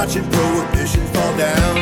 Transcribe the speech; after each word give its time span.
watching 0.00 0.24
prohibition 0.30 1.04
fall 1.08 1.36
down. 1.36 1.76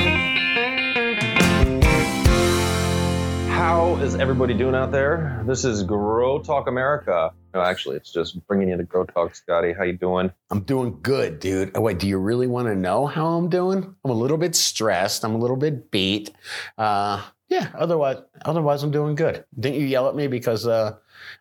How 3.49 3.95
is 4.03 4.17
everybody 4.17 4.55
doing 4.55 4.75
out 4.75 4.91
there? 4.91 5.45
This 5.47 5.65
is 5.65 5.85
Grow 5.85 6.41
Talk 6.41 6.67
America. 6.67 7.31
No, 7.55 7.61
actually, 7.61 7.95
it's 7.95 8.13
just 8.13 8.45
bringing 8.49 8.71
you 8.71 8.77
the 8.77 8.83
Grow 8.83 9.05
Talk, 9.05 9.37
Scotty. 9.37 9.73
How 9.73 9.85
you 9.85 9.93
doing? 9.93 10.33
I'm 10.51 10.63
doing 10.63 10.99
good, 11.01 11.39
dude. 11.39 11.71
Oh, 11.77 11.81
wait, 11.81 12.01
do 12.01 12.09
you 12.09 12.19
really 12.19 12.49
want 12.49 12.67
to 12.67 12.75
know 12.75 13.07
how 13.07 13.25
I'm 13.39 13.49
doing? 13.49 13.85
I'm 14.05 14.11
a 14.11 14.15
little 14.15 14.37
bit 14.37 14.57
stressed. 14.57 15.25
I'm 15.25 15.37
a 15.37 15.39
little 15.39 15.57
bit 15.57 15.93
beat. 15.93 16.33
Uh, 16.77 17.23
yeah. 17.49 17.69
Otherwise, 17.79 18.17
otherwise, 18.45 18.83
I'm 18.83 18.91
doing 18.91 19.15
good. 19.15 19.45
Didn't 19.61 19.81
you 19.81 19.87
yell 19.87 20.09
at 20.09 20.17
me 20.17 20.27
because 20.27 20.67
uh, 20.67 20.97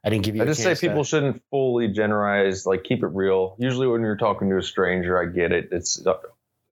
I 0.05 0.09
didn't 0.11 0.25
give 0.25 0.35
you? 0.35 0.43
I 0.43 0.45
a 0.45 0.49
just 0.49 0.59
say 0.59 0.65
chance 0.69 0.81
to- 0.81 0.89
people 0.89 1.03
shouldn't 1.03 1.41
fully 1.49 1.87
generalize. 1.87 2.67
Like, 2.67 2.83
keep 2.83 3.01
it 3.01 3.07
real. 3.07 3.55
Usually, 3.57 3.87
when 3.87 4.01
you're 4.01 4.15
talking 4.15 4.47
to 4.51 4.57
a 4.57 4.61
stranger, 4.61 5.19
I 5.19 5.25
get 5.33 5.51
it. 5.51 5.69
It's 5.71 6.05
uh, 6.05 6.13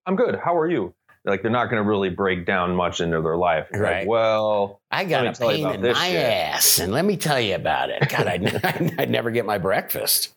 I'm 0.05 0.16
good. 0.16 0.36
How 0.36 0.58
are 0.58 0.70
you? 0.70 0.94
Like, 1.23 1.41
they're 1.41 1.50
not 1.52 1.72
going 1.72 1.82
to 1.82 1.90
really 1.90 2.09
break 2.12 2.45
down 2.45 2.76
much 2.76 3.02
into 3.02 3.20
their 3.22 3.36
life. 3.36 3.68
It's 3.72 3.80
Right. 3.80 4.00
Like, 4.02 4.08
well, 4.08 4.80
I 4.91 5.05
got 5.05 5.26
a 5.26 5.34
pain 5.34 5.68
in 5.68 5.81
my 5.81 5.94
shit. 5.94 6.16
ass, 6.23 6.78
and 6.80 6.94
let 6.94 7.04
me 7.04 7.18
tell 7.18 7.40
you 7.40 7.55
about 7.55 7.90
it. 7.90 8.08
God, 8.09 8.28
I'd, 8.28 8.66
I'd 9.00 9.09
never 9.09 9.31
get 9.31 9.44
my 9.45 9.58
breakfast. 9.58 10.36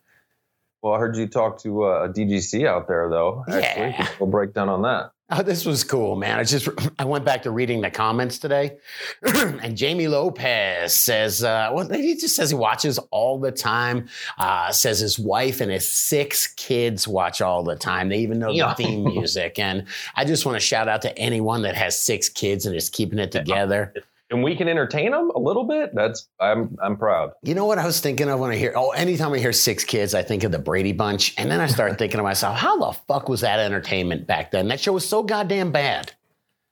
well, 0.82 0.94
I 0.94 0.98
heard 0.98 1.16
you 1.16 1.26
talk 1.26 1.60
to 1.64 1.84
uh, 1.84 2.04
a 2.04 2.08
DGC 2.08 2.66
out 2.66 2.88
there, 2.88 3.10
though. 3.10 3.44
Actually, 3.46 3.60
Yeah. 3.90 4.08
we'll 4.18 4.30
break 4.30 4.54
down 4.54 4.70
on 4.70 4.82
that. 4.82 5.10
Oh, 5.30 5.42
this 5.42 5.66
was 5.66 5.84
cool, 5.84 6.16
man. 6.16 6.38
I 6.38 6.44
just 6.44 6.68
I 6.98 7.04
went 7.04 7.24
back 7.24 7.42
to 7.42 7.50
reading 7.50 7.82
the 7.82 7.90
comments 7.90 8.38
today, 8.38 8.78
and 9.22 9.76
Jamie 9.76 10.08
Lopez 10.08 10.94
says, 10.94 11.44
uh, 11.44 11.70
well, 11.72 11.86
he 11.90 12.16
just 12.16 12.34
says 12.34 12.48
he 12.50 12.56
watches 12.56 12.98
all 13.10 13.38
the 13.38 13.52
time. 13.52 14.08
Uh, 14.38 14.72
says 14.72 15.00
his 15.00 15.18
wife 15.18 15.60
and 15.60 15.70
his 15.70 15.86
six 15.86 16.46
kids 16.46 17.06
watch 17.06 17.42
all 17.42 17.62
the 17.62 17.76
time. 17.76 18.08
They 18.08 18.18
even 18.18 18.38
know 18.38 18.50
Yeah. 18.52 18.70
the 18.70 18.82
theme 18.84 19.04
music. 19.12 19.58
And 19.58 19.84
I 20.16 20.24
just 20.24 20.46
want 20.46 20.56
to 20.56 20.60
shout 20.60 20.88
out 20.88 21.02
to 21.02 21.18
anyone 21.18 21.60
that 21.62 21.74
has 21.76 21.98
six 21.98 22.28
kids 22.30 22.64
and 22.64 22.74
is 22.74 22.88
keeping 22.88 23.18
it 23.18 23.30
together. 23.32 23.92
And 24.30 24.42
we 24.42 24.54
can 24.56 24.68
entertain 24.68 25.12
them 25.12 25.30
a 25.34 25.38
little 25.38 25.64
bit. 25.64 25.94
That's 25.94 26.28
I'm 26.38 26.76
I'm 26.82 26.96
proud. 26.98 27.32
You 27.42 27.54
know 27.54 27.64
what 27.64 27.78
I 27.78 27.86
was 27.86 28.00
thinking 28.00 28.28
of 28.28 28.38
when 28.40 28.50
I 28.50 28.56
hear, 28.56 28.74
oh, 28.76 28.90
anytime 28.90 29.32
I 29.32 29.38
hear 29.38 29.52
six 29.54 29.84
kids, 29.84 30.14
I 30.14 30.22
think 30.22 30.44
of 30.44 30.52
the 30.52 30.58
Brady 30.58 30.92
Bunch. 30.92 31.34
And 31.38 31.50
then 31.50 31.60
I 31.60 31.66
start 31.66 31.98
thinking 31.98 32.18
to 32.18 32.22
myself, 32.22 32.56
how 32.58 32.78
the 32.78 32.92
fuck 33.08 33.28
was 33.28 33.40
that 33.40 33.58
entertainment 33.58 34.26
back 34.26 34.50
then? 34.50 34.68
That 34.68 34.80
show 34.80 34.92
was 34.92 35.08
so 35.08 35.22
goddamn 35.22 35.72
bad. 35.72 36.12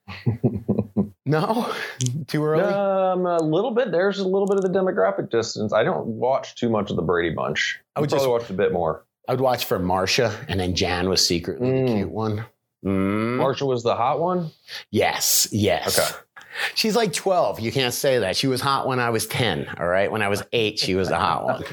no? 1.24 1.72
Too 2.26 2.44
early? 2.44 2.62
Um, 2.62 3.26
a 3.26 3.42
little 3.42 3.70
bit. 3.72 3.90
There's 3.90 4.18
a 4.18 4.24
little 4.28 4.46
bit 4.46 4.58
of 4.58 4.62
the 4.62 4.78
demographic 4.78 5.30
distance. 5.30 5.72
I 5.72 5.82
don't 5.82 6.06
watch 6.06 6.54
too 6.56 6.68
much 6.68 6.90
of 6.90 6.96
the 6.96 7.02
Brady 7.02 7.34
Bunch. 7.34 7.80
I 7.94 8.00
would 8.00 8.10
probably 8.10 8.26
just- 8.26 8.30
watch 8.30 8.50
a 8.50 8.54
bit 8.54 8.72
more. 8.72 9.04
I 9.28 9.32
would 9.32 9.40
watch 9.40 9.64
for 9.64 9.80
Marcia, 9.80 10.32
and 10.48 10.60
then 10.60 10.76
Jan 10.76 11.08
was 11.08 11.26
secretly 11.26 11.68
the 11.68 11.76
Mm. 11.78 11.94
cute 11.96 12.10
one. 12.10 12.44
Mm. 12.84 13.38
Marcia 13.38 13.66
was 13.66 13.82
the 13.82 13.96
hot 13.96 14.20
one. 14.20 14.50
Yes, 14.92 15.48
yes. 15.50 15.98
Okay. 15.98 16.16
She's 16.74 16.96
like 16.96 17.12
12. 17.12 17.60
You 17.60 17.72
can't 17.72 17.94
say 17.94 18.20
that. 18.20 18.36
She 18.36 18.46
was 18.46 18.60
hot 18.60 18.86
when 18.86 19.00
I 19.00 19.10
was 19.10 19.26
10, 19.26 19.68
all 19.78 19.86
right? 19.86 20.10
When 20.10 20.22
I 20.22 20.28
was 20.28 20.42
eight, 20.52 20.78
she 20.78 20.94
was 20.94 21.08
the 21.08 21.16
hot 21.16 21.44
one. 21.44 21.64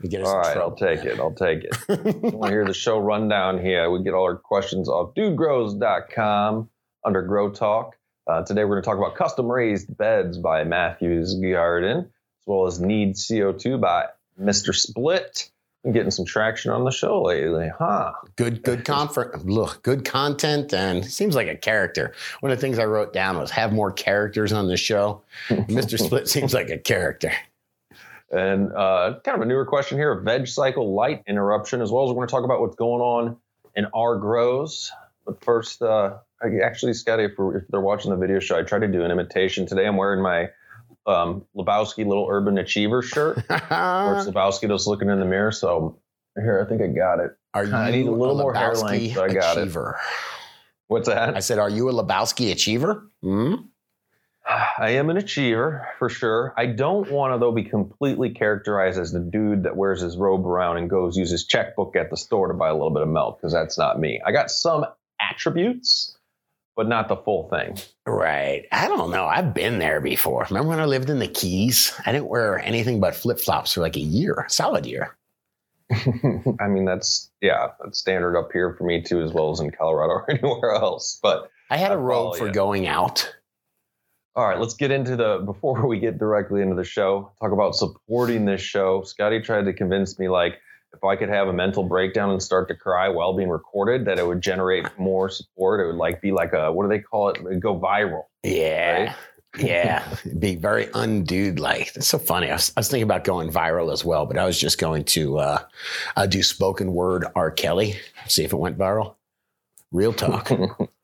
You 0.00 0.08
get 0.08 0.22
us 0.22 0.28
All 0.28 0.38
right, 0.38 0.52
trouble. 0.54 0.70
I'll 0.70 0.76
take 0.76 1.04
it. 1.04 1.18
I'll 1.18 1.34
take 1.34 1.64
it. 1.64 1.76
you 1.88 2.30
want 2.30 2.44
to 2.44 2.50
hear 2.50 2.64
the 2.64 2.74
show 2.74 2.98
rundown 2.98 3.60
here? 3.60 3.90
We 3.90 4.02
get 4.02 4.14
all 4.14 4.24
our 4.24 4.36
questions 4.36 4.88
off 4.88 5.14
dudegrows.com 5.14 6.68
under 7.04 7.22
Grow 7.22 7.50
Talk. 7.50 7.96
Uh, 8.26 8.42
today 8.42 8.64
we're 8.64 8.80
going 8.80 8.82
to 8.82 8.86
talk 8.86 8.98
about 8.98 9.16
custom 9.16 9.50
raised 9.50 9.96
beds 9.96 10.38
by 10.38 10.62
Matthews 10.62 11.34
Garden, 11.34 11.98
as 11.98 12.46
well 12.46 12.66
as 12.66 12.78
Need 12.78 13.14
CO2 13.14 13.80
by 13.80 14.06
Mr. 14.40 14.74
Split. 14.74 15.50
Getting 15.84 16.10
some 16.10 16.24
traction 16.26 16.72
on 16.72 16.84
the 16.84 16.90
show 16.90 17.22
lately, 17.22 17.70
huh? 17.78 18.12
good 18.36 18.62
good 18.64 18.84
confer- 18.84 19.32
look 19.44 19.80
good 19.82 20.04
content 20.04 20.74
and 20.74 21.04
seems 21.04 21.34
like 21.36 21.46
a 21.46 21.56
character 21.56 22.12
one 22.40 22.50
of 22.52 22.58
the 22.58 22.60
things 22.60 22.78
i 22.80 22.84
wrote 22.84 23.12
down 23.12 23.38
was 23.38 23.50
have 23.52 23.72
more 23.72 23.90
characters 23.92 24.52
on 24.52 24.66
the 24.66 24.76
show 24.76 25.22
mr 25.48 25.98
split 25.98 26.28
seems 26.28 26.52
like 26.52 26.68
a 26.68 26.78
character 26.78 27.32
And 28.30 28.72
uh, 28.72 29.20
kind 29.24 29.36
of 29.36 29.42
a 29.42 29.46
newer 29.46 29.64
question 29.64 29.96
here: 29.98 30.12
a 30.12 30.22
veg 30.22 30.46
cycle 30.48 30.94
light 30.94 31.22
interruption, 31.26 31.80
as 31.80 31.90
well 31.90 32.04
as 32.04 32.08
we're 32.10 32.16
going 32.16 32.28
to 32.28 32.32
talk 32.32 32.44
about 32.44 32.60
what's 32.60 32.76
going 32.76 33.00
on 33.00 33.36
in 33.74 33.86
our 33.94 34.16
grows. 34.16 34.92
But 35.24 35.42
first, 35.42 35.80
uh, 35.80 36.18
I- 36.42 36.58
actually, 36.62 36.92
Scotty, 36.92 37.24
if, 37.24 37.38
we're, 37.38 37.58
if 37.58 37.68
they're 37.68 37.80
watching 37.80 38.10
the 38.10 38.16
video 38.18 38.38
show, 38.40 38.58
I 38.58 38.62
tried 38.64 38.80
to 38.80 38.88
do 38.88 39.02
an 39.02 39.10
imitation 39.10 39.64
today. 39.64 39.86
I'm 39.86 39.96
wearing 39.96 40.22
my 40.22 40.50
um, 41.08 41.44
Lebowski 41.56 42.06
Little 42.06 42.26
Urban 42.30 42.58
Achiever 42.58 43.02
shirt, 43.02 43.36
where 43.48 43.58
Lebowski 43.58 44.68
just 44.68 44.86
looking 44.86 45.08
in 45.08 45.18
the 45.18 45.26
mirror. 45.26 45.52
So 45.52 45.98
here, 46.36 46.62
I 46.64 46.68
think 46.68 46.82
I 46.82 46.86
got 46.88 47.20
it. 47.20 47.32
are 47.54 47.64
you 47.64 47.74
I 47.74 47.90
need 47.90 48.06
a 48.06 48.10
little 48.12 48.36
more 48.36 48.54
hair 48.54 48.72
Lebowski 48.72 49.14
length, 49.14 49.18
I 49.18 49.28
got 49.34 49.56
it. 49.56 49.62
achiever 49.62 49.98
What's 50.88 51.08
that? 51.08 51.36
i 51.36 51.40
said 51.40 51.58
are 51.58 51.68
you 51.68 51.90
a 51.90 51.92
lebowski 51.92 52.50
achiever 52.50 53.10
hmm? 53.22 53.54
I 54.78 54.90
am 54.90 55.10
an 55.10 55.16
achiever 55.16 55.88
for 55.98 56.08
sure. 56.08 56.54
I 56.56 56.66
don't 56.66 57.10
want 57.10 57.34
to 57.34 57.38
though 57.38 57.52
be 57.52 57.64
completely 57.64 58.30
characterized 58.30 58.98
as 58.98 59.12
the 59.12 59.20
dude 59.20 59.64
that 59.64 59.76
wears 59.76 60.00
his 60.00 60.16
robe 60.16 60.46
around 60.46 60.78
and 60.78 60.88
goes 60.88 61.16
use 61.16 61.30
his 61.30 61.44
checkbook 61.44 61.96
at 61.96 62.10
the 62.10 62.16
store 62.16 62.48
to 62.48 62.54
buy 62.54 62.68
a 62.68 62.72
little 62.72 62.90
bit 62.90 63.02
of 63.02 63.08
milk 63.08 63.38
because 63.38 63.52
that's 63.52 63.76
not 63.76 64.00
me. 64.00 64.20
I 64.24 64.32
got 64.32 64.50
some 64.50 64.86
attributes, 65.20 66.16
but 66.78 66.88
not 66.88 67.08
the 67.08 67.16
full 67.16 67.48
thing. 67.48 67.76
right 68.06 68.64
i 68.70 68.86
don't 68.86 69.10
know 69.10 69.26
i've 69.26 69.52
been 69.52 69.80
there 69.80 70.00
before 70.00 70.46
remember 70.48 70.68
when 70.70 70.80
i 70.80 70.84
lived 70.84 71.10
in 71.10 71.18
the 71.18 71.26
keys 71.26 71.92
i 72.06 72.12
didn't 72.12 72.28
wear 72.28 72.60
anything 72.60 73.00
but 73.00 73.16
flip-flops 73.16 73.72
for 73.72 73.80
like 73.80 73.96
a 73.96 74.00
year 74.00 74.46
solid 74.48 74.86
year 74.86 75.14
I 76.60 76.68
mean, 76.68 76.84
that's 76.84 77.30
yeah, 77.40 77.68
that's 77.82 77.98
standard 77.98 78.36
up 78.36 78.50
here 78.52 78.74
for 78.74 78.84
me 78.84 79.02
too, 79.02 79.22
as 79.22 79.32
well 79.32 79.50
as 79.50 79.60
in 79.60 79.70
Colorado 79.70 80.12
or 80.16 80.30
anywhere 80.30 80.72
else. 80.72 81.18
But 81.22 81.50
i 81.70 81.78
had 81.78 81.92
a 81.92 81.96
robe 81.96 82.36
for 82.36 82.48
you. 82.48 82.52
going 82.52 82.86
out 82.86 83.34
all 84.38 84.46
right, 84.46 84.60
let's 84.60 84.74
get 84.74 84.92
into 84.92 85.16
the 85.16 85.42
before 85.44 85.84
we 85.88 85.98
get 85.98 86.16
directly 86.16 86.62
into 86.62 86.76
the 86.76 86.84
show. 86.84 87.32
Talk 87.40 87.50
about 87.50 87.74
supporting 87.74 88.44
this 88.44 88.60
show. 88.60 89.02
Scotty 89.02 89.40
tried 89.40 89.64
to 89.64 89.72
convince 89.72 90.16
me 90.16 90.28
like 90.28 90.60
if 90.92 91.04
I 91.04 91.16
could 91.16 91.28
have 91.28 91.48
a 91.48 91.52
mental 91.52 91.82
breakdown 91.82 92.30
and 92.30 92.42
start 92.42 92.68
to 92.68 92.74
cry 92.74 93.08
while 93.08 93.36
being 93.36 93.50
recorded, 93.50 94.06
that 94.06 94.18
it 94.18 94.26
would 94.26 94.40
generate 94.40 94.86
more 94.98 95.28
support. 95.28 95.80
It 95.80 95.86
would 95.86 95.96
like 95.96 96.20
be 96.20 96.32
like 96.32 96.52
a 96.52 96.72
what 96.72 96.84
do 96.84 96.88
they 96.88 97.00
call 97.00 97.28
it? 97.30 97.38
It 97.38 97.44
would 97.44 97.60
go 97.60 97.78
viral. 97.78 98.24
Yeah. 98.42 99.06
Right? 99.06 99.16
Yeah. 99.58 100.16
Be 100.38 100.56
very 100.56 100.86
undude 100.86 101.58
like. 101.58 101.94
That's 101.94 102.06
so 102.06 102.18
funny. 102.18 102.50
I 102.50 102.54
was, 102.54 102.72
I 102.76 102.80
was 102.80 102.88
thinking 102.88 103.04
about 103.04 103.24
going 103.24 103.50
viral 103.50 103.92
as 103.92 104.04
well, 104.04 104.26
but 104.26 104.36
I 104.36 104.44
was 104.44 104.60
just 104.60 104.78
going 104.78 105.04
to 105.06 105.38
uh, 105.38 105.62
uh, 106.16 106.26
do 106.26 106.42
spoken 106.42 106.92
word 106.92 107.24
R. 107.34 107.50
Kelly, 107.50 107.96
see 108.26 108.44
if 108.44 108.52
it 108.52 108.58
went 108.58 108.76
viral. 108.76 109.14
Real 109.90 110.12
talk. 110.12 110.50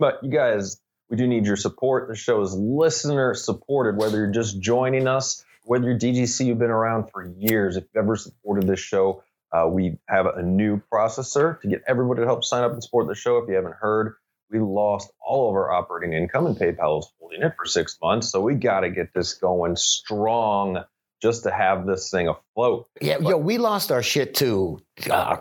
But 0.00 0.24
you 0.24 0.30
guys, 0.30 0.80
we 1.10 1.18
do 1.18 1.28
need 1.28 1.44
your 1.44 1.56
support. 1.56 2.08
The 2.08 2.16
show 2.16 2.40
is 2.40 2.54
listener 2.54 3.34
supported, 3.34 3.98
whether 3.98 4.16
you're 4.16 4.32
just 4.32 4.58
joining 4.58 5.06
us, 5.06 5.44
whether 5.70 5.84
you're 5.84 5.96
DGC, 5.96 6.46
you've 6.46 6.58
been 6.58 6.68
around 6.68 7.12
for 7.12 7.32
years. 7.38 7.76
If 7.76 7.84
you've 7.84 8.02
ever 8.02 8.16
supported 8.16 8.66
this 8.66 8.80
show, 8.80 9.22
uh, 9.52 9.68
we 9.68 10.00
have 10.08 10.26
a 10.26 10.42
new 10.42 10.82
processor 10.92 11.60
to 11.60 11.68
get 11.68 11.84
everybody 11.86 12.22
to 12.22 12.26
help 12.26 12.42
sign 12.42 12.64
up 12.64 12.72
and 12.72 12.82
support 12.82 13.06
the 13.06 13.14
show. 13.14 13.38
If 13.38 13.48
you 13.48 13.54
haven't 13.54 13.76
heard, 13.80 14.16
we 14.50 14.58
lost 14.58 15.12
all 15.24 15.48
of 15.48 15.54
our 15.54 15.70
operating 15.70 16.12
income 16.12 16.46
and 16.46 16.56
PayPal 16.56 16.98
is 16.98 17.12
holding 17.20 17.42
it 17.42 17.52
for 17.56 17.66
six 17.66 17.96
months. 18.02 18.32
So 18.32 18.40
we 18.40 18.54
got 18.54 18.80
to 18.80 18.90
get 18.90 19.14
this 19.14 19.34
going 19.34 19.76
strong 19.76 20.82
just 21.22 21.44
to 21.44 21.52
have 21.52 21.86
this 21.86 22.10
thing 22.10 22.26
afloat. 22.26 22.88
yeah. 23.00 23.18
Yo, 23.20 23.36
we 23.36 23.56
lost 23.56 23.92
our 23.92 24.02
shit 24.02 24.34
to 24.36 24.80
uh, 25.08 25.36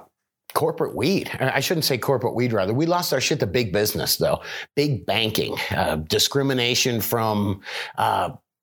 corporate 0.53 0.95
weed. 0.95 1.31
Uh, 1.39 1.49
I 1.51 1.59
shouldn't 1.59 1.85
say 1.85 1.97
corporate 1.97 2.35
weed, 2.35 2.53
rather. 2.53 2.75
We 2.75 2.85
lost 2.85 3.13
our 3.13 3.21
shit 3.21 3.39
to 3.39 3.47
big 3.47 3.73
business, 3.73 4.17
though. 4.17 4.43
Big 4.75 5.07
banking, 5.07 5.57
uh, 5.71 5.95
discrimination 5.95 7.01
from. 7.01 7.61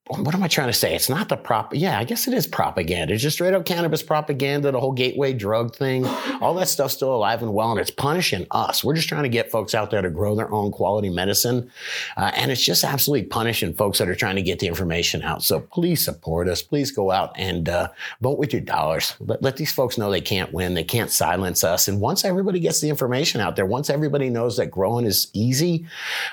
What 0.09 0.37
am 0.37 0.43
I 0.45 0.49
trying 0.49 0.69
to 0.69 0.73
say? 0.73 0.95
It's 0.95 1.09
not 1.09 1.29
the 1.29 1.37
prop. 1.37 1.75
Yeah, 1.75 1.99
I 1.99 2.05
guess 2.05 2.29
it 2.29 2.35
is 2.35 2.47
propaganda. 2.47 3.15
It's 3.15 3.23
just 3.25 3.37
straight 3.37 3.55
up 3.55 3.65
cannabis 3.67 4.05
propaganda, 4.05 4.71
the 4.71 4.79
whole 4.79 4.93
gateway 4.93 5.33
drug 5.33 5.75
thing. 5.75 6.07
All 6.41 6.55
that 6.55 6.69
stuff's 6.69 6.95
still 6.95 7.13
alive 7.13 7.43
and 7.43 7.53
well, 7.53 7.73
and 7.73 7.81
it's 7.81 7.91
punishing 7.91 8.47
us. 8.53 8.85
We're 8.85 8.95
just 8.95 9.09
trying 9.09 9.25
to 9.25 9.29
get 9.29 9.51
folks 9.51 9.75
out 9.75 9.91
there 9.91 10.03
to 10.03 10.11
grow 10.11 10.37
their 10.37 10.53
own 10.53 10.71
quality 10.71 11.11
medicine. 11.11 11.73
Uh, 12.17 12.31
and 12.37 12.53
it's 12.53 12.65
just 12.65 12.85
absolutely 12.85 13.27
punishing 13.27 13.75
folks 13.75 13.99
that 13.99 14.09
are 14.09 14.15
trying 14.15 14.37
to 14.37 14.43
get 14.43 14.61
the 14.61 14.69
information 14.69 15.23
out. 15.23 15.43
So 15.43 15.59
please 15.59 16.05
support 16.05 16.47
us. 16.49 16.63
Please 16.63 16.93
go 16.93 17.11
out 17.11 17.33
and 17.37 17.69
uh, 17.69 17.89
vote 18.21 18.39
with 18.39 18.53
your 18.53 18.63
dollars. 18.63 19.17
Let, 19.19 19.43
let 19.43 19.57
these 19.57 19.73
folks 19.73 19.99
know 19.99 20.09
they 20.13 20.21
can't 20.21 20.53
win. 20.53 20.75
They 20.75 20.85
can't 20.85 21.11
silence 21.11 21.65
us. 21.65 21.89
And 21.89 22.01
once 22.01 22.25
everybody 22.25 22.61
gets 22.61 22.81
the 22.81 22.91
information 22.91 23.41
out 23.41 23.57
there, 23.57 23.67
once 23.67 23.91
everybody 23.91 24.31
knows 24.31 24.57
that 24.59 24.71
growing 24.71 25.05
is 25.05 25.29
easy, 25.33 25.87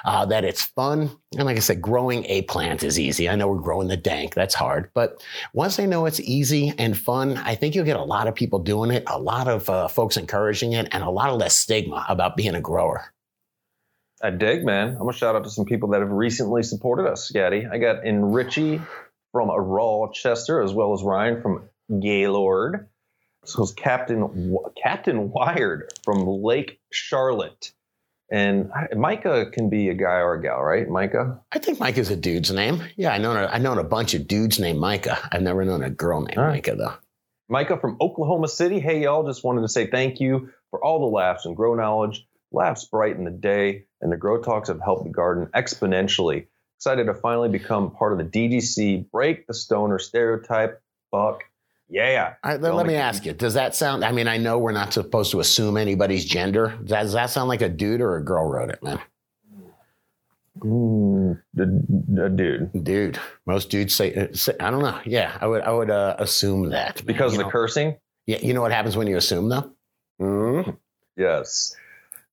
uh, 0.06 0.28
that 0.28 0.44
it's 0.44 0.62
fun, 0.62 1.10
and 1.36 1.46
like 1.46 1.58
I 1.58 1.62
said, 1.62 1.82
growing 1.82 2.26
a 2.26 2.44
plant 2.44 2.84
is 2.84 3.00
easy. 3.00 3.30
I 3.30 3.36
know 3.36 3.48
we're 3.48 3.60
growing 3.60 3.88
the 3.88 3.98
dank. 3.98 4.34
That's 4.34 4.56
hard. 4.56 4.90
But 4.94 5.24
once 5.54 5.78
they 5.78 5.88
know 5.88 6.06
it's 6.06 6.20
easy 6.20 6.74
and 6.78 6.98
fun, 6.98 7.38
I 7.38 7.56
think 7.56 7.76
you'll 7.76 7.86
get 7.86 7.98
a 7.98 8.04
lot 8.04 8.28
of 8.28 8.36
people 8.36 8.60
doing 8.60 8.92
it, 8.92 9.04
a 9.08 9.20
lot 9.20 9.48
of 9.48 9.70
uh, 9.70 9.88
folks 9.88 10.18
encouraging 10.18 10.74
it, 10.74 10.90
and 10.92 11.04
a 11.04 11.10
lot 11.10 11.30
of 11.30 11.38
less 11.38 11.56
stigma 11.56 12.06
about 12.10 12.38
being 12.38 12.56
a 12.56 12.62
grower. 12.62 13.14
I 14.22 14.30
dig, 14.30 14.64
man. 14.64 14.90
I'm 14.90 15.00
gonna 15.00 15.12
shout 15.12 15.36
out 15.36 15.44
to 15.44 15.50
some 15.50 15.66
people 15.66 15.90
that 15.90 16.00
have 16.00 16.12
recently 16.12 16.64
supported 16.64 17.08
us, 17.08 17.30
Gaddy. 17.30 17.68
I 17.70 17.78
got 17.78 18.06
in 18.06 18.24
Richie 18.32 18.82
from 19.34 19.50
Rochester, 19.50 20.62
as 20.62 20.72
well 20.72 20.94
as 20.94 21.04
Ryan 21.04 21.42
from 21.42 21.68
Gaylord. 22.00 22.88
So 23.46 23.64
it's 23.64 23.74
Captain 23.74 24.58
Captain 24.82 25.30
Wired 25.32 25.92
from 26.04 26.26
Lake 26.26 26.80
Charlotte. 26.92 27.74
And 28.34 28.72
Micah 28.96 29.52
can 29.52 29.70
be 29.70 29.90
a 29.90 29.94
guy 29.94 30.16
or 30.16 30.34
a 30.34 30.42
gal, 30.42 30.60
right? 30.64 30.90
Micah. 30.90 31.40
I 31.52 31.60
think 31.60 31.80
Micah's 31.80 32.10
a 32.10 32.16
dude's 32.16 32.50
name. 32.52 32.82
Yeah, 32.98 33.14
I 33.14 33.20
know. 33.20 33.32
I 33.32 33.60
known 33.60 33.78
a 33.78 33.84
bunch 33.84 34.16
of 34.16 34.28
dudes 34.28 34.60
named 34.60 34.80
Micah. 34.80 35.20
I've 35.32 35.44
never 35.44 35.64
known 35.64 35.84
a 35.84 35.92
girl 35.92 36.22
named 36.22 36.38
right. 36.38 36.54
Micah 36.54 36.76
though. 36.76 36.96
Micah 37.48 37.78
from 37.78 37.96
Oklahoma 38.02 38.48
City. 38.48 38.80
Hey, 38.80 39.04
y'all, 39.04 39.28
just 39.28 39.44
wanted 39.44 39.62
to 39.62 39.70
say 39.70 39.86
thank 39.86 40.20
you 40.20 40.50
for 40.72 40.84
all 40.84 41.00
the 41.00 41.16
laughs 41.16 41.46
and 41.46 41.56
grow 41.56 41.76
knowledge. 41.76 42.26
Laughs 42.52 42.86
brighten 42.86 43.26
the 43.26 43.32
day, 43.32 43.86
and 44.02 44.12
the 44.12 44.18
Grow 44.18 44.42
Talks 44.42 44.70
have 44.70 44.82
helped 44.82 45.04
the 45.04 45.12
garden 45.12 45.48
exponentially. 45.54 46.48
Excited 46.80 47.06
to 47.06 47.14
finally 47.14 47.50
become 47.50 47.92
part 47.92 48.14
of 48.14 48.18
the 48.18 48.24
DGC. 48.24 49.12
Break 49.12 49.46
the 49.46 49.54
stoner 49.54 50.00
stereotype. 50.00 50.82
Fuck 51.12 51.44
yeah. 51.90 52.34
All 52.44 52.52
right, 52.52 52.62
let, 52.62 52.74
let 52.76 52.86
me 52.86 52.96
ask 52.96 53.26
you. 53.26 53.34
Does 53.34 53.54
that 53.56 53.76
sound? 53.76 54.04
I 54.04 54.12
mean, 54.12 54.28
I 54.28 54.38
know 54.38 54.58
we're 54.58 54.72
not 54.72 54.94
supposed 54.94 55.32
to 55.32 55.40
assume 55.40 55.78
anybody's 55.78 56.26
gender. 56.26 56.78
Does 56.84 57.14
that 57.14 57.30
sound 57.30 57.50
like 57.50 57.62
a 57.62 57.70
dude 57.70 58.02
or 58.02 58.16
a 58.18 58.24
girl 58.24 58.50
wrote 58.50 58.70
it, 58.70 58.82
man? 58.84 59.00
Mm, 60.60 61.42
the, 61.54 61.84
the 62.14 62.30
dude. 62.30 62.84
Dude. 62.84 63.20
Most 63.46 63.70
dudes 63.70 63.96
say, 63.96 64.14
uh, 64.14 64.28
say. 64.34 64.54
I 64.60 64.70
don't 64.72 64.82
know. 64.84 65.00
Yeah, 65.06 65.38
I 65.42 65.48
would. 65.48 65.62
I 65.62 65.72
would 65.72 65.90
uh, 65.90 66.16
assume 66.20 66.70
that 66.70 66.98
man. 66.98 67.06
Because 67.06 67.34
You 67.34 67.40
of 67.40 67.40
the 67.40 67.44
know- 67.46 67.52
cursing? 67.52 67.98
Yeah, 68.26 68.38
you 68.42 68.54
know 68.54 68.62
what 68.62 68.72
happens 68.72 68.96
when 68.96 69.08
you 69.08 69.18
assume 69.18 69.50
though. 69.50 69.72
Mhm. 70.22 70.78
Yes. 71.18 71.76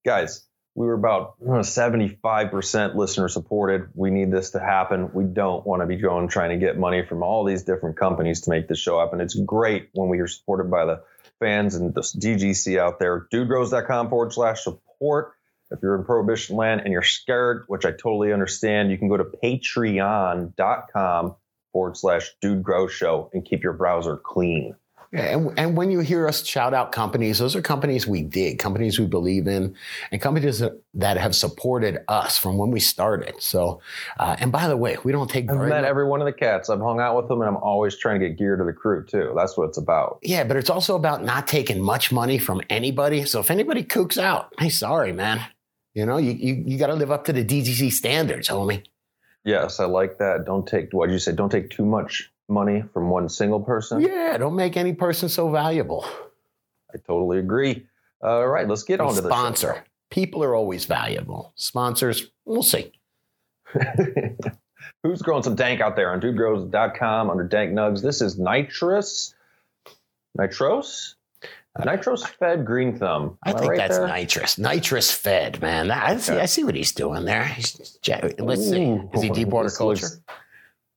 Guys, 0.04 0.46
we 0.74 0.86
were 0.86 0.94
about 0.94 1.34
uh, 1.42 1.60
75% 1.60 2.94
listener 2.94 3.28
supported. 3.28 3.88
We 3.94 4.10
need 4.10 4.30
this 4.30 4.50
to 4.50 4.60
happen. 4.60 5.10
We 5.12 5.24
don't 5.24 5.66
want 5.66 5.82
to 5.82 5.86
be 5.86 5.96
going 5.96 6.28
trying 6.28 6.50
to 6.50 6.64
get 6.64 6.78
money 6.78 7.04
from 7.04 7.22
all 7.22 7.44
these 7.44 7.64
different 7.64 7.96
companies 7.96 8.42
to 8.42 8.50
make 8.50 8.68
this 8.68 8.78
show 8.78 9.00
happen. 9.00 9.20
It's 9.20 9.34
great 9.34 9.90
when 9.92 10.08
we 10.08 10.20
are 10.20 10.28
supported 10.28 10.70
by 10.70 10.84
the 10.84 11.02
fans 11.40 11.74
and 11.74 11.92
the 11.92 12.00
DGC 12.00 12.78
out 12.78 12.98
there. 12.98 13.26
Dudegrows.com 13.32 14.10
forward 14.10 14.32
slash 14.32 14.62
support. 14.62 15.32
If 15.72 15.80
you're 15.82 15.96
in 15.96 16.04
Prohibition 16.04 16.56
land 16.56 16.82
and 16.82 16.92
you're 16.92 17.02
scared, 17.02 17.64
which 17.68 17.84
I 17.84 17.90
totally 17.90 18.32
understand, 18.32 18.90
you 18.90 18.98
can 18.98 19.08
go 19.08 19.16
to 19.16 19.24
patreon.com 19.24 20.54
forward 21.72 21.96
slash 21.96 22.30
dude 22.40 22.62
grow 22.62 22.88
show 22.88 23.30
and 23.32 23.44
keep 23.44 23.62
your 23.62 23.72
browser 23.72 24.16
clean. 24.16 24.74
Yeah, 25.12 25.36
and, 25.36 25.58
and 25.58 25.76
when 25.76 25.90
you 25.90 26.00
hear 26.00 26.28
us 26.28 26.46
shout 26.46 26.72
out 26.72 26.92
companies, 26.92 27.38
those 27.38 27.56
are 27.56 27.62
companies 27.62 28.06
we 28.06 28.22
dig, 28.22 28.60
companies 28.60 28.96
we 28.96 29.06
believe 29.06 29.48
in, 29.48 29.74
and 30.12 30.20
companies 30.20 30.62
that, 30.94 31.16
have 31.16 31.34
supported 31.34 31.98
us 32.06 32.38
from 32.38 32.58
when 32.58 32.70
we 32.70 32.78
started. 32.78 33.34
So, 33.42 33.80
uh, 34.20 34.36
and 34.38 34.52
by 34.52 34.68
the 34.68 34.76
way, 34.76 34.96
we 35.02 35.10
don't 35.10 35.28
take 35.28 35.50
I've 35.50 35.68
met 35.68 35.84
every 35.84 36.06
one 36.06 36.20
of 36.20 36.26
the 36.26 36.32
cats. 36.32 36.70
I've 36.70 36.78
hung 36.78 37.00
out 37.00 37.16
with 37.16 37.26
them, 37.26 37.40
and 37.40 37.48
I'm 37.48 37.56
always 37.56 37.96
trying 37.96 38.20
to 38.20 38.28
get 38.28 38.38
gear 38.38 38.56
to 38.56 38.62
the 38.62 38.72
crew 38.72 39.04
too. 39.04 39.32
That's 39.36 39.56
what 39.56 39.68
it's 39.68 39.78
about. 39.78 40.20
Yeah, 40.22 40.44
but 40.44 40.56
it's 40.56 40.70
also 40.70 40.94
about 40.94 41.24
not 41.24 41.48
taking 41.48 41.82
much 41.82 42.12
money 42.12 42.38
from 42.38 42.62
anybody. 42.70 43.24
So 43.24 43.40
if 43.40 43.50
anybody 43.50 43.82
kooks 43.82 44.16
out, 44.16 44.54
hey, 44.60 44.68
sorry, 44.68 45.12
man. 45.12 45.40
You 45.92 46.06
know, 46.06 46.18
you 46.18 46.32
you, 46.32 46.62
you 46.64 46.78
got 46.78 46.86
to 46.86 46.94
live 46.94 47.10
up 47.10 47.24
to 47.24 47.32
the 47.32 47.44
DGC 47.44 47.90
standards, 47.90 48.48
homie. 48.48 48.84
Yes, 49.44 49.80
I 49.80 49.86
like 49.86 50.18
that. 50.18 50.44
Don't 50.44 50.66
take 50.66 50.92
what 50.92 51.06
did 51.06 51.14
you 51.14 51.18
say? 51.18 51.32
Don't 51.32 51.50
take 51.50 51.70
too 51.70 51.84
much 51.84 52.30
money 52.50 52.82
from 52.92 53.08
one 53.08 53.28
single 53.28 53.60
person. 53.60 54.00
Yeah, 54.00 54.36
don't 54.36 54.56
make 54.56 54.76
any 54.76 54.92
person 54.92 55.28
so 55.28 55.48
valuable. 55.50 56.04
I 56.92 56.98
totally 57.06 57.38
agree. 57.38 57.86
All 58.22 58.46
right, 58.48 58.68
let's 58.68 58.82
get 58.82 59.00
on 59.00 59.14
to 59.14 59.20
the 59.22 59.28
Sponsor. 59.28 59.84
People 60.10 60.42
are 60.44 60.54
always 60.54 60.84
valuable. 60.84 61.52
Sponsors, 61.54 62.26
we'll 62.44 62.62
see. 62.64 62.92
Who's 65.02 65.22
growing 65.22 65.42
some 65.42 65.54
dank 65.54 65.80
out 65.80 65.96
there 65.96 66.10
on 66.12 66.20
dudegrows.com 66.20 67.30
under 67.30 67.44
dank 67.44 67.72
nugs? 67.72 68.02
This 68.02 68.20
is 68.20 68.38
nitrous, 68.38 69.34
nitros, 70.38 71.14
uh, 71.78 71.84
nitros 71.84 72.26
fed 72.26 72.66
green 72.66 72.98
thumb. 72.98 73.38
I 73.44 73.50
Am 73.52 73.58
think 73.58 73.70
right 73.70 73.78
that's 73.78 73.96
there? 73.96 74.06
nitrous. 74.08 74.58
Nitrous 74.58 75.10
fed, 75.12 75.60
man. 75.62 75.90
I 75.90 76.16
see. 76.18 76.32
Okay. 76.32 76.42
I 76.42 76.46
see 76.46 76.64
what 76.64 76.74
he's 76.74 76.92
doing 76.92 77.24
there. 77.24 77.44
He's, 77.44 77.98
let's 78.38 78.68
see. 78.68 79.00
Is 79.14 79.22
he 79.22 79.30
deep 79.34 79.48
water 79.48 79.70
culture? 79.70 80.06
looks- 80.06 80.20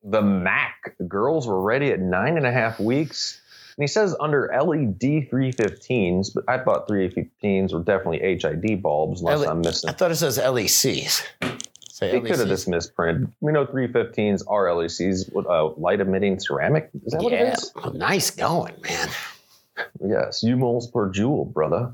The 0.03 0.21
Mac 0.21 0.95
girls 1.07 1.47
were 1.47 1.61
ready 1.61 1.91
at 1.91 1.99
nine 1.99 2.37
and 2.37 2.45
a 2.45 2.51
half 2.51 2.79
weeks. 2.79 3.39
And 3.77 3.83
he 3.83 3.87
says 3.87 4.15
under 4.19 4.51
LED 4.53 4.99
315s, 4.99 6.33
but 6.33 6.43
I 6.47 6.59
thought 6.59 6.87
315s 6.87 7.73
were 7.73 7.79
definitely 7.79 8.19
HID 8.19 8.81
bulbs, 8.83 9.21
unless 9.21 9.43
L- 9.43 9.49
I'm 9.49 9.61
missing. 9.61 9.89
I 9.89 9.93
thought 9.93 10.11
it 10.11 10.15
says 10.17 10.37
LECs. 10.37 11.23
Say 11.89 12.11
They 12.11 12.21
could 12.21 12.39
have 12.39 12.47
just 12.47 12.67
misprinted. 12.67 13.31
We 13.41 13.51
know 13.51 13.65
315s 13.65 14.43
are 14.47 14.65
LECs 14.65 15.33
with 15.33 15.45
uh, 15.47 15.69
light 15.77 16.01
emitting 16.01 16.39
ceramic. 16.39 16.89
Is 17.05 17.13
that 17.13 17.23
what 17.23 17.33
it 17.33 17.39
Yeah, 17.39 17.55
well, 17.75 17.93
nice 17.93 18.29
going, 18.31 18.75
man. 18.81 19.09
Yes, 20.05 20.43
U 20.43 20.55
moles 20.55 20.87
per 20.91 21.09
joule, 21.09 21.45
brother. 21.45 21.93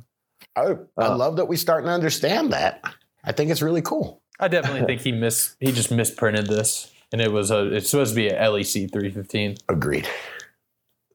I, 0.56 0.76
I 0.98 1.06
Uh, 1.06 1.18
love 1.18 1.38
that 1.38 1.46
we're 1.48 1.58
starting 1.58 1.88
to 1.88 1.94
understand 1.94 2.52
that. 2.54 2.82
I 3.24 3.32
think 3.32 3.52
it's 3.52 3.62
really 3.62 3.82
cool. 3.82 4.22
I 4.40 4.48
definitely 4.48 4.86
think 4.86 5.02
he 5.02 5.12
miss 5.12 5.56
he 5.60 5.72
just 5.72 5.92
misprinted 5.92 6.48
this, 6.48 6.92
and 7.12 7.22
it 7.22 7.32
was 7.32 7.52
a 7.52 7.74
it's 7.74 7.90
supposed 7.90 8.12
to 8.12 8.16
be 8.16 8.28
a 8.30 8.40
LEC 8.40 8.92
three 8.92 9.12
fifteen. 9.12 9.58
Agreed. 9.68 10.08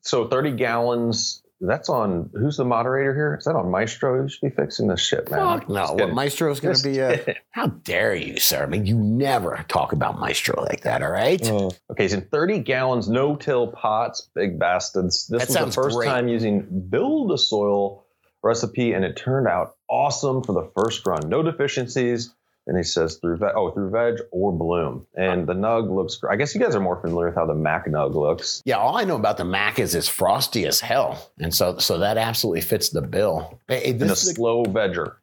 So 0.02 0.29
30 0.29 0.52
gallons. 0.52 1.41
That's 1.61 1.88
on 1.88 2.29
who's 2.35 2.58
the 2.58 2.64
moderator 2.64 3.14
here? 3.14 3.37
Is 3.38 3.46
that 3.46 3.56
on 3.56 3.70
Maestro? 3.70 4.20
You 4.23 4.29
should 4.29 4.41
be 4.43 4.50
fixing 4.50 4.88
this 4.88 5.00
shit, 5.00 5.31
man. 5.31 5.61
Fuck 5.61 5.69
no. 5.69 5.81
Just 5.82 5.94
What. 5.94 6.12
Maestro's 6.12 6.61
going 6.61 6.75
to 6.75 6.82
be 6.82 7.00
uh, 7.00 7.17
a. 7.26 7.37
How 7.52 7.69
dare 7.69 8.14
you, 8.14 8.38
sir? 8.38 8.64
I 8.64 8.67
mean, 8.67 8.85
you 8.85 8.99
never 8.99 9.64
talk 9.69 9.93
about 9.93 10.19
Maestro 10.19 10.62
like 10.62 10.82
that, 10.82 11.02
all 11.02 11.11
right? 11.11 11.41
Mm. 11.41 11.75
Okay, 11.93 12.08
so 12.08 12.20
30 12.20 12.58
gallons 12.58 13.08
no 13.08 13.35
till 13.37 13.69
pots, 13.69 14.29
big 14.35 14.58
bastards. 14.58 15.26
This 15.29 15.46
That 15.55 15.64
was 15.64 15.75
the 15.75 15.81
first 15.82 15.96
great. 15.96 16.06
time 16.06 16.29
using 16.29 16.87
build 16.91 17.32
a 17.32 17.38
soil 17.38 18.05
recipe, 18.43 18.93
and 18.93 19.02
it 19.02 19.17
turned 19.17 19.49
out 19.49 19.76
awesome 19.88 20.43
for 20.43 20.52
the 20.52 20.70
first 20.76 21.06
run. 21.06 21.31
No 21.31 21.43
deficiencies. 21.43 22.35
And 22.66 22.76
he 22.78 22.82
says 22.82 23.16
through 23.16 23.37
veg, 23.37 23.52
oh 23.55 23.70
through 23.72 23.90
veg 23.90 24.20
or 24.31 24.50
bloom, 24.50 25.06
and 25.14 25.46
the 25.46 25.52
nug 25.52 25.94
looks. 25.94 26.19
I 26.28 26.37
guess 26.37 26.55
you 26.55 26.61
guys 26.62 26.75
are 26.75 26.81
more 26.81 26.99
familiar 27.00 27.26
with 27.26 27.34
how 27.34 27.44
the 27.44 27.55
Mac 27.55 27.87
nug 27.87 28.14
looks. 28.14 28.62
Yeah, 28.64 28.78
all 28.78 28.96
I 28.96 29.05
know 29.05 29.16
about 29.16 29.37
the 29.37 29.44
Mac 29.44 29.78
is 29.78 29.94
it's 29.94 30.08
frosty 30.08 30.64
as 30.66 30.81
hell, 30.81 31.31
and 31.38 31.55
so 31.55 31.76
so 31.78 31.99
that 31.99 32.16
absolutely 32.16 32.62
fits 32.62 32.88
the 32.88 33.02
bill. 33.02 33.61
Hey, 33.69 33.90
And 33.90 34.00
a 34.00 34.06
this 34.06 34.22
is 34.25 34.31
a- 34.31 34.34
slow 34.34 34.64
vegger. 34.64 35.16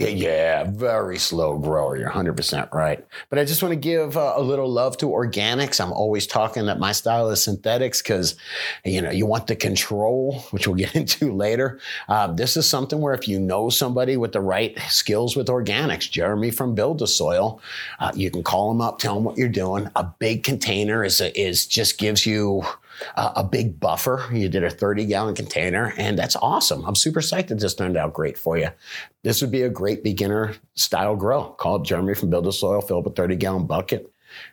Yeah, 0.00 0.62
very 0.62 1.18
slow 1.18 1.58
grower. 1.58 1.96
You're 1.96 2.08
100% 2.08 2.72
right. 2.72 3.04
But 3.30 3.40
I 3.40 3.44
just 3.44 3.64
want 3.64 3.72
to 3.72 3.76
give 3.76 4.16
uh, 4.16 4.34
a 4.36 4.40
little 4.40 4.70
love 4.70 4.96
to 4.98 5.06
organics. 5.06 5.80
I'm 5.80 5.92
always 5.92 6.24
talking 6.24 6.66
that 6.66 6.78
my 6.78 6.92
style 6.92 7.28
is 7.30 7.42
synthetics 7.42 8.00
because, 8.00 8.36
you 8.84 9.02
know, 9.02 9.10
you 9.10 9.26
want 9.26 9.48
the 9.48 9.56
control, 9.56 10.38
which 10.52 10.68
we'll 10.68 10.76
get 10.76 10.94
into 10.94 11.32
later. 11.34 11.80
Uh, 12.08 12.28
this 12.28 12.56
is 12.56 12.70
something 12.70 13.00
where 13.00 13.12
if 13.12 13.26
you 13.26 13.40
know 13.40 13.70
somebody 13.70 14.16
with 14.16 14.30
the 14.30 14.40
right 14.40 14.78
skills 14.82 15.34
with 15.34 15.48
organics, 15.48 16.08
Jeremy 16.08 16.52
from 16.52 16.76
Build 16.76 17.02
a 17.02 17.08
Soil, 17.08 17.60
uh, 17.98 18.12
you 18.14 18.30
can 18.30 18.44
call 18.44 18.70
him 18.70 18.80
up, 18.80 19.00
tell 19.00 19.16
him 19.16 19.24
what 19.24 19.36
you're 19.36 19.48
doing. 19.48 19.90
A 19.96 20.04
big 20.04 20.44
container 20.44 21.02
is, 21.02 21.20
a, 21.20 21.36
is 21.36 21.66
just 21.66 21.98
gives 21.98 22.24
you 22.24 22.62
uh, 23.16 23.32
a 23.36 23.44
big 23.44 23.78
buffer. 23.80 24.28
You 24.32 24.48
did 24.48 24.64
a 24.64 24.70
30 24.70 25.06
gallon 25.06 25.34
container, 25.34 25.92
and 25.96 26.18
that's 26.18 26.36
awesome. 26.36 26.84
I'm 26.84 26.94
super 26.94 27.20
psyched 27.20 27.48
that 27.48 27.60
this 27.60 27.74
turned 27.74 27.96
out 27.96 28.14
great 28.14 28.38
for 28.38 28.56
you. 28.56 28.68
This 29.24 29.40
would 29.40 29.50
be 29.50 29.62
a 29.62 29.70
great 29.70 30.02
beginner 30.04 30.54
style 30.74 31.16
grow. 31.16 31.50
Call 31.50 31.76
up 31.76 31.84
Jeremy 31.84 32.14
from 32.14 32.30
Build 32.30 32.46
a 32.46 32.52
Soil, 32.52 32.80
fill 32.80 32.98
up 32.98 33.06
a 33.06 33.10
30 33.10 33.36
gallon 33.36 33.66
bucket, 33.66 34.12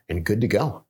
and 0.10 0.26
good 0.26 0.42
to 0.42 0.48
go. 0.48 0.84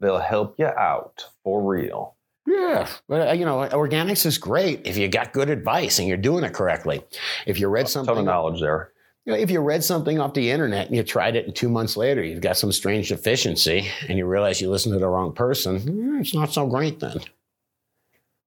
They'll 0.00 0.18
help 0.18 0.56
you 0.58 0.66
out 0.66 1.26
for 1.42 1.62
real. 1.62 2.16
Yeah, 2.46 2.88
but 3.08 3.28
uh, 3.28 3.32
you 3.32 3.44
know, 3.44 3.56
organics 3.72 4.24
is 4.24 4.38
great 4.38 4.86
if 4.86 4.96
you 4.96 5.08
got 5.08 5.32
good 5.32 5.50
advice 5.50 5.98
and 5.98 6.06
you're 6.06 6.16
doing 6.16 6.44
it 6.44 6.52
correctly. 6.52 7.02
If 7.44 7.58
you 7.58 7.68
read 7.68 7.88
something, 7.88 8.14
Ton 8.14 8.20
of 8.20 8.24
knowledge 8.24 8.60
there. 8.60 8.92
You 9.26 9.32
know, 9.32 9.38
if 9.38 9.50
you 9.50 9.60
read 9.60 9.82
something 9.84 10.20
off 10.20 10.34
the 10.34 10.50
internet 10.50 10.86
and 10.86 10.96
you 10.96 11.02
tried 11.02 11.34
it, 11.36 11.46
and 11.46 11.54
two 11.54 11.68
months 11.68 11.96
later 11.96 12.22
you've 12.22 12.40
got 12.40 12.56
some 12.56 12.70
strange 12.72 13.08
deficiency, 13.08 13.88
and 14.08 14.16
you 14.16 14.24
realize 14.24 14.60
you 14.60 14.70
listened 14.70 14.94
to 14.94 14.98
the 15.00 15.08
wrong 15.08 15.32
person, 15.32 15.80
mm, 15.80 16.20
it's 16.20 16.32
not 16.34 16.52
so 16.52 16.66
great 16.66 17.00
then. 17.00 17.18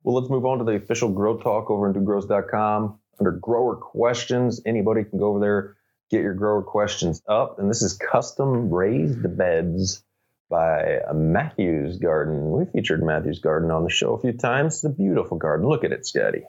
Well, 0.04 0.16
let's 0.16 0.30
move 0.30 0.46
on 0.46 0.58
to 0.60 0.64
the 0.64 0.76
official 0.76 1.10
Grow 1.10 1.38
Talk 1.38 1.70
over 1.70 1.88
on 1.88 1.94
dudegrows.com. 1.94 2.98
Under 3.20 3.32
grower 3.32 3.76
questions, 3.76 4.62
anybody 4.66 5.04
can 5.04 5.20
go 5.20 5.26
over 5.28 5.40
there, 5.42 5.76
get 6.10 6.22
your 6.22 6.34
grower 6.34 6.64
questions 6.64 7.22
up. 7.28 7.60
And 7.60 7.70
this 7.70 7.82
is 7.82 7.94
custom 7.98 8.70
raised 8.74 9.38
beds 9.38 10.02
by 10.50 11.00
Matthews 11.14 11.98
Garden. 11.98 12.52
We 12.54 12.64
featured 12.72 13.04
Matthews 13.04 13.40
Garden 13.40 13.70
on 13.72 13.84
the 13.84 13.90
show 13.90 14.14
a 14.14 14.20
few 14.22 14.32
times. 14.32 14.76
It's 14.76 14.84
a 14.86 14.90
beautiful 14.90 15.38
garden. 15.38 15.68
Look 15.68 15.84
at 15.84 15.92
it, 15.92 16.08
Scotty. 16.08 16.44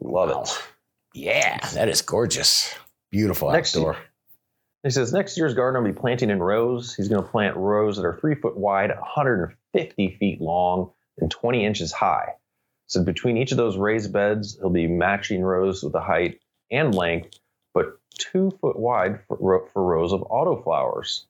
Love 0.00 0.30
Wow. 0.30 0.42
it. 0.44 0.62
Yeah, 1.14 1.58
that 1.74 1.88
is 1.88 2.00
gorgeous. 2.00 2.72
Beautiful 3.10 3.50
Next 3.50 3.76
outdoor. 3.76 3.96
He 4.82 4.90
says 4.90 5.12
next 5.12 5.36
year's 5.36 5.54
garden 5.54 5.82
will 5.82 5.90
be 5.90 5.98
planting 5.98 6.30
in 6.30 6.40
rows. 6.40 6.94
He's 6.94 7.08
going 7.08 7.22
to 7.22 7.28
plant 7.28 7.56
rows 7.56 7.96
that 7.96 8.04
are 8.04 8.18
three 8.20 8.34
foot 8.34 8.56
wide, 8.56 8.90
150 8.90 10.16
feet 10.18 10.40
long, 10.40 10.92
and 11.18 11.30
20 11.30 11.64
inches 11.64 11.92
high. 11.92 12.34
So 12.86 13.04
between 13.04 13.36
each 13.36 13.50
of 13.50 13.58
those 13.58 13.76
raised 13.76 14.12
beds, 14.12 14.56
he'll 14.58 14.70
be 14.70 14.86
matching 14.86 15.42
rows 15.42 15.82
with 15.82 15.92
the 15.92 16.00
height 16.00 16.40
and 16.70 16.94
length, 16.94 17.38
but 17.74 17.98
two 18.16 18.50
foot 18.60 18.78
wide 18.78 19.20
for, 19.26 19.68
for 19.72 19.82
rows 19.82 20.12
of 20.12 20.20
autoflowers. 20.22 21.24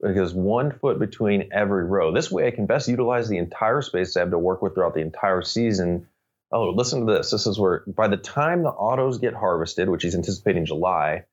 Because 0.00 0.32
one 0.32 0.70
foot 0.70 1.00
between 1.00 1.50
every 1.52 1.84
row. 1.84 2.12
This 2.12 2.30
way, 2.30 2.46
I 2.46 2.52
can 2.52 2.66
best 2.66 2.88
utilize 2.88 3.28
the 3.28 3.38
entire 3.38 3.82
space 3.82 4.16
I 4.16 4.20
have 4.20 4.30
to 4.30 4.38
work 4.38 4.62
with 4.62 4.74
throughout 4.74 4.94
the 4.94 5.00
entire 5.00 5.42
season. 5.42 6.06
Oh, 6.50 6.70
listen 6.70 7.06
to 7.06 7.12
this. 7.12 7.30
This 7.30 7.46
is 7.46 7.58
where 7.58 7.84
by 7.86 8.08
the 8.08 8.16
time 8.16 8.62
the 8.62 8.70
autos 8.70 9.18
get 9.18 9.34
harvested, 9.34 9.88
which 9.88 10.02
he's 10.02 10.14
anticipating 10.14 10.64
July, 10.64 11.24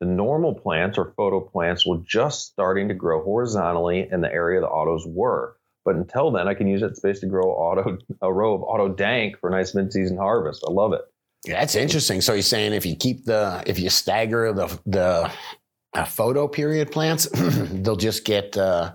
the 0.00 0.06
normal 0.06 0.54
plants 0.54 0.98
or 0.98 1.12
photo 1.16 1.40
plants 1.40 1.86
will 1.86 1.98
just 1.98 2.46
starting 2.46 2.88
to 2.88 2.94
grow 2.94 3.22
horizontally 3.22 4.08
in 4.10 4.20
the 4.20 4.32
area 4.32 4.60
the 4.60 4.66
autos 4.66 5.04
were. 5.06 5.56
But 5.84 5.96
until 5.96 6.30
then, 6.30 6.48
I 6.48 6.54
can 6.54 6.66
use 6.66 6.80
that 6.80 6.96
space 6.96 7.20
to 7.20 7.26
grow 7.26 7.50
auto 7.50 7.98
a 8.22 8.32
row 8.32 8.54
of 8.54 8.62
auto 8.62 8.88
dank 8.88 9.38
for 9.38 9.48
a 9.48 9.52
nice 9.52 9.74
mid-season 9.74 10.16
harvest. 10.16 10.64
I 10.68 10.72
love 10.72 10.92
it. 10.92 11.02
Yeah, 11.46 11.60
that's 11.60 11.76
interesting. 11.76 12.20
So 12.20 12.32
you're 12.32 12.42
saying 12.42 12.72
if 12.72 12.84
you 12.84 12.96
keep 12.96 13.24
the 13.24 13.62
if 13.66 13.78
you 13.78 13.90
stagger 13.90 14.52
the 14.52 14.80
the 14.86 15.30
uh, 15.94 16.04
photo 16.04 16.48
period 16.48 16.90
plants, 16.90 17.28
they'll 17.32 17.96
just 17.96 18.24
get 18.24 18.56
uh, 18.56 18.94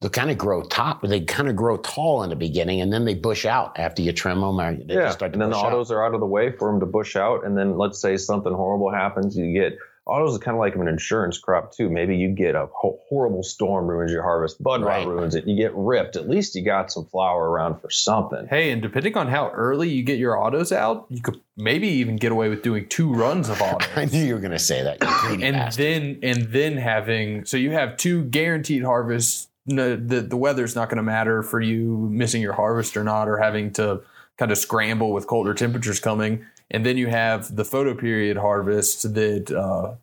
they'll 0.00 0.10
kind 0.10 0.30
of 0.30 0.38
grow 0.38 0.62
top. 0.62 1.02
They 1.02 1.20
kind 1.20 1.48
of 1.48 1.56
grow 1.56 1.76
tall 1.76 2.22
in 2.22 2.30
the 2.30 2.36
beginning, 2.36 2.80
and 2.80 2.92
then 2.92 3.04
they 3.04 3.14
bush 3.14 3.44
out 3.46 3.78
after 3.78 4.02
you 4.02 4.12
trim 4.12 4.40
them. 4.40 4.60
Or 4.60 4.74
they 4.74 4.94
yeah, 4.94 5.02
just 5.02 5.18
start 5.18 5.32
to 5.32 5.34
and 5.34 5.42
then 5.42 5.50
the 5.50 5.56
bush 5.56 5.64
out. 5.64 5.72
autos 5.72 5.90
are 5.90 6.04
out 6.04 6.14
of 6.14 6.20
the 6.20 6.26
way 6.26 6.50
for 6.52 6.70
them 6.70 6.80
to 6.80 6.86
bush 6.86 7.16
out. 7.16 7.44
And 7.44 7.56
then 7.56 7.76
let's 7.76 8.00
say 8.00 8.16
something 8.16 8.52
horrible 8.52 8.90
happens, 8.92 9.36
you 9.36 9.52
get 9.52 9.78
autos 10.06 10.32
is 10.32 10.38
kind 10.38 10.56
of 10.56 10.58
like 10.60 10.74
an 10.74 10.88
insurance 10.88 11.38
crop 11.38 11.72
too. 11.72 11.88
Maybe 11.88 12.16
you 12.16 12.30
get 12.34 12.54
a 12.56 12.66
horrible 12.72 13.42
storm 13.44 13.86
ruins 13.86 14.10
your 14.10 14.22
harvest, 14.24 14.60
bud 14.60 14.82
Right. 14.82 15.06
rot 15.06 15.14
ruins 15.14 15.34
it, 15.36 15.46
you 15.46 15.54
get 15.54 15.72
ripped. 15.74 16.16
At 16.16 16.28
least 16.28 16.56
you 16.56 16.64
got 16.64 16.90
some 16.90 17.04
flower 17.04 17.48
around 17.48 17.80
for 17.80 17.90
something. 17.90 18.46
Hey, 18.48 18.70
and 18.72 18.82
depending 18.82 19.16
on 19.16 19.28
how 19.28 19.50
early 19.50 19.88
you 19.90 20.02
get 20.02 20.18
your 20.18 20.36
autos 20.36 20.72
out, 20.72 21.06
you 21.10 21.20
could 21.20 21.38
maybe 21.56 21.86
even 21.88 22.16
get 22.16 22.32
away 22.32 22.48
with 22.48 22.62
doing 22.62 22.88
two 22.88 23.12
runs 23.12 23.48
of 23.50 23.60
autos. 23.62 23.88
I 23.94 24.06
knew 24.06 24.24
you 24.24 24.34
were 24.34 24.40
going 24.40 24.50
to 24.52 24.58
say 24.58 24.82
that. 24.82 25.00
You 25.02 25.44
and 25.44 25.54
bastard. 25.54 25.84
then 25.84 26.18
and 26.22 26.42
then 26.52 26.76
having 26.78 27.44
so 27.44 27.56
you 27.56 27.70
have 27.72 27.96
two 27.96 28.24
guaranteed 28.24 28.82
harvests. 28.82 29.46
No, 29.70 29.94
the 29.94 30.20
the 30.20 30.36
weather's 30.36 30.74
not 30.74 30.88
going 30.88 30.96
to 30.96 31.02
matter 31.02 31.42
for 31.42 31.60
you 31.60 32.08
missing 32.10 32.42
your 32.42 32.54
harvest 32.54 32.96
or 32.96 33.04
not, 33.04 33.28
or 33.28 33.38
having 33.38 33.72
to 33.74 34.02
kind 34.36 34.50
of 34.50 34.58
scramble 34.58 35.12
with 35.12 35.26
colder 35.26 35.54
temperatures 35.54 36.00
coming. 36.00 36.44
And 36.70 36.84
then 36.84 36.96
you 36.96 37.08
have 37.08 37.54
the 37.54 37.64
photo 37.64 37.94
period 37.94 38.36
harvest 38.36 39.14
that, 39.14 39.50
uh, 39.50 39.94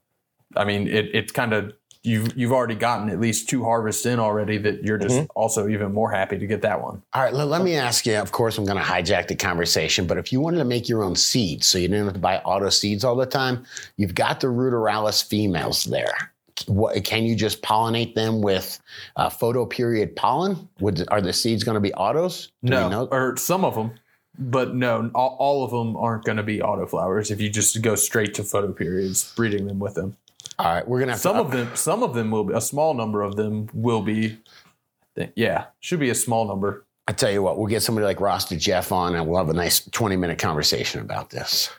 I 0.56 0.66
mean, 0.66 0.88
it 0.88 1.14
it's 1.14 1.32
kind 1.32 1.54
of 1.54 1.74
you've 2.04 2.38
you've 2.38 2.52
already 2.54 2.76
gotten 2.76 3.10
at 3.10 3.20
least 3.20 3.50
two 3.50 3.64
harvests 3.64 4.06
in 4.06 4.20
already. 4.20 4.58
That 4.58 4.84
you're 4.84 4.98
just 4.98 5.28
also 5.36 5.68
even 5.68 5.94
more 5.94 6.12
happy 6.12 6.38
to 6.38 6.48
get 6.48 6.62
that 6.62 6.82
one. 6.82 7.02
All 7.14 7.24
right, 7.24 7.34
let, 7.34 7.48
let 7.48 7.64
me 7.64 7.76
ask 7.76 8.06
you. 8.06 8.16
Of 8.16 8.32
course, 8.32 8.58
I'm 8.58 8.66
going 8.66 8.78
to 8.78 8.84
hijack 8.84 9.28
the 9.28 9.36
conversation, 9.36 10.08
but 10.08 10.18
if 10.18 10.32
you 10.32 10.40
wanted 10.40 10.60
to 10.60 10.66
make 10.66 10.88
your 10.88 11.04
own 11.04 11.16
seeds, 11.16 11.68
so 11.68 11.78
you 11.78 11.88
didn't 11.88 12.06
have 12.06 12.14
to 12.14 12.20
buy 12.20 12.38
auto 12.40 12.70
seeds 12.70 13.04
all 13.04 13.16
the 13.16 13.26
time, 13.26 13.66
you've 13.98 14.16
got 14.16 14.40
the 14.40 14.48
Ruderalis 14.48 15.28
females 15.28 15.86
there. 15.86 16.32
What, 16.66 17.04
can 17.04 17.24
you 17.24 17.36
just 17.36 17.62
pollinate 17.62 18.16
them 18.16 18.42
with 18.42 18.80
uh, 19.16 19.30
photo 19.30 19.66
period 19.66 20.16
pollen? 20.16 20.68
Would, 20.80 21.08
are 21.10 21.22
the 21.22 21.34
seeds 21.34 21.64
going 21.64 21.76
to 21.76 21.82
be 21.82 21.94
autos? 21.94 22.52
Do 22.64 22.72
No, 22.72 23.08
or 23.12 23.38
some 23.38 23.64
of 23.64 23.76
them, 23.76 23.94
but 24.38 24.76
no, 24.76 25.12
all, 25.14 25.36
all 25.40 25.64
of 25.64 25.72
them 25.72 25.96
aren't 25.96 26.26
going 26.26 26.38
to 26.38 26.44
be 26.44 26.60
autoflowers 26.60 27.32
if 27.32 27.42
you 27.42 27.50
just 27.50 27.82
go 27.82 27.96
straight 27.96 28.34
to 28.36 28.44
photo 28.44 28.72
periods, 28.72 29.34
breeding 29.36 29.68
them 29.68 29.80
with 29.80 29.96
them. 29.96 30.18
All 30.60 30.74
right, 30.74 30.88
we're 30.88 31.00
going 31.00 31.08
to 31.08 31.14
have 31.14 31.22
Some 31.22 31.36
to, 31.36 31.42
of 31.42 31.52
them, 31.52 31.76
some 31.76 32.04
of 32.04 32.14
them 32.14 32.32
will 32.32 32.46
be 32.46 32.54
a 32.54 32.62
small 32.62 32.94
number 32.94 33.22
of 33.22 33.36
them 33.36 33.70
will 33.74 34.02
be. 34.02 34.38
Yeah, 35.36 35.66
should 35.80 36.00
be 36.00 36.10
a 36.10 36.16
small 36.16 36.48
number. 36.48 36.86
I 37.08 37.14
tell 37.14 37.32
you 37.32 37.42
what, 37.42 37.58
we'll 37.58 37.68
get 37.68 37.82
somebody 37.82 38.06
like 38.06 38.20
Rasta 38.20 38.58
Jeff 38.58 38.92
on, 38.92 39.16
and 39.16 39.28
we'll 39.28 39.38
have 39.38 39.50
a 39.50 39.54
nice 39.54 39.86
20 39.86 40.16
minute 40.16 40.38
conversation 40.40 41.02
about 41.02 41.30
this. 41.30 41.70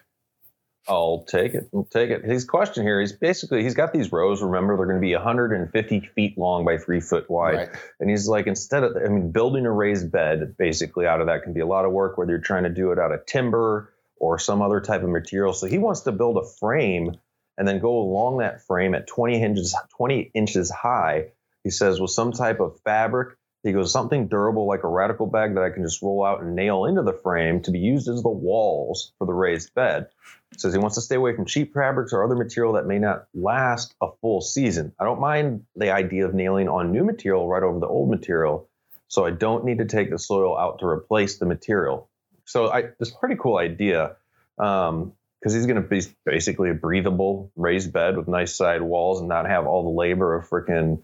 I'll 0.88 1.24
take 1.28 1.54
it. 1.54 1.68
I'll 1.74 1.84
take 1.84 2.10
it. 2.10 2.24
His 2.24 2.44
question 2.44 2.82
here 2.82 3.00
is 3.00 3.12
basically 3.12 3.62
he's 3.62 3.74
got 3.74 3.92
these 3.92 4.10
rows. 4.10 4.42
Remember, 4.42 4.76
they're 4.76 4.86
going 4.86 5.00
to 5.00 5.06
be 5.06 5.14
150 5.14 6.00
feet 6.14 6.38
long 6.38 6.64
by 6.64 6.78
three 6.78 7.00
foot 7.00 7.28
wide. 7.30 7.54
Right. 7.54 7.68
And 8.00 8.08
he's 8.08 8.26
like, 8.26 8.46
instead 8.46 8.84
of, 8.84 8.96
I 8.96 9.08
mean, 9.08 9.30
building 9.30 9.66
a 9.66 9.70
raised 9.70 10.10
bed 10.10 10.56
basically 10.58 11.06
out 11.06 11.20
of 11.20 11.26
that 11.26 11.42
can 11.42 11.52
be 11.52 11.60
a 11.60 11.66
lot 11.66 11.84
of 11.84 11.92
work, 11.92 12.16
whether 12.16 12.30
you're 12.30 12.40
trying 12.40 12.64
to 12.64 12.70
do 12.70 12.92
it 12.92 12.98
out 12.98 13.12
of 13.12 13.26
timber 13.26 13.92
or 14.16 14.38
some 14.38 14.62
other 14.62 14.80
type 14.80 15.02
of 15.02 15.10
material. 15.10 15.52
So 15.52 15.66
he 15.66 15.78
wants 15.78 16.00
to 16.02 16.12
build 16.12 16.38
a 16.38 16.46
frame 16.58 17.18
and 17.58 17.68
then 17.68 17.80
go 17.80 17.98
along 17.98 18.38
that 18.38 18.64
frame 18.66 18.94
at 18.94 19.06
20 19.06 19.42
inches, 19.42 19.76
20 19.96 20.30
inches 20.34 20.70
high. 20.70 21.26
He 21.64 21.70
says 21.70 22.00
with 22.00 22.12
some 22.12 22.32
type 22.32 22.60
of 22.60 22.80
fabric. 22.84 23.36
He 23.64 23.72
goes 23.72 23.92
something 23.92 24.28
durable 24.28 24.66
like 24.66 24.84
a 24.84 24.88
radical 24.88 25.26
bag 25.26 25.54
that 25.54 25.64
I 25.64 25.70
can 25.70 25.82
just 25.82 26.00
roll 26.00 26.24
out 26.24 26.42
and 26.42 26.54
nail 26.54 26.84
into 26.84 27.02
the 27.02 27.12
frame 27.12 27.60
to 27.62 27.70
be 27.70 27.80
used 27.80 28.08
as 28.08 28.22
the 28.22 28.28
walls 28.28 29.12
for 29.18 29.26
the 29.26 29.32
raised 29.32 29.74
bed. 29.74 30.08
Says 30.56 30.72
he 30.72 30.78
wants 30.78 30.94
to 30.94 31.02
stay 31.02 31.16
away 31.16 31.34
from 31.34 31.44
cheap 31.44 31.74
fabrics 31.74 32.12
or 32.12 32.24
other 32.24 32.36
material 32.36 32.74
that 32.74 32.86
may 32.86 32.98
not 32.98 33.26
last 33.34 33.94
a 34.00 34.08
full 34.20 34.40
season. 34.40 34.92
I 34.98 35.04
don't 35.04 35.20
mind 35.20 35.64
the 35.76 35.90
idea 35.90 36.26
of 36.26 36.34
nailing 36.34 36.68
on 36.68 36.92
new 36.92 37.04
material 37.04 37.48
right 37.48 37.62
over 37.62 37.80
the 37.80 37.86
old 37.86 38.10
material, 38.10 38.68
so 39.08 39.26
I 39.26 39.30
don't 39.30 39.64
need 39.64 39.78
to 39.78 39.86
take 39.86 40.10
the 40.10 40.18
soil 40.18 40.56
out 40.56 40.78
to 40.78 40.86
replace 40.86 41.38
the 41.38 41.46
material. 41.46 42.08
So 42.44 42.68
I, 42.68 42.78
a 42.78 43.06
pretty 43.20 43.36
cool 43.36 43.58
idea 43.58 44.16
um, 44.58 45.12
because 45.40 45.54
he's 45.54 45.66
going 45.66 45.82
to 45.82 45.88
be 45.88 46.00
basically 46.24 46.70
a 46.70 46.74
breathable 46.74 47.52
raised 47.54 47.92
bed 47.92 48.16
with 48.16 48.26
nice 48.26 48.56
side 48.56 48.82
walls 48.82 49.20
and 49.20 49.28
not 49.28 49.46
have 49.46 49.66
all 49.66 49.84
the 49.84 49.96
labor 49.98 50.34
of 50.34 50.48
freaking, 50.48 51.02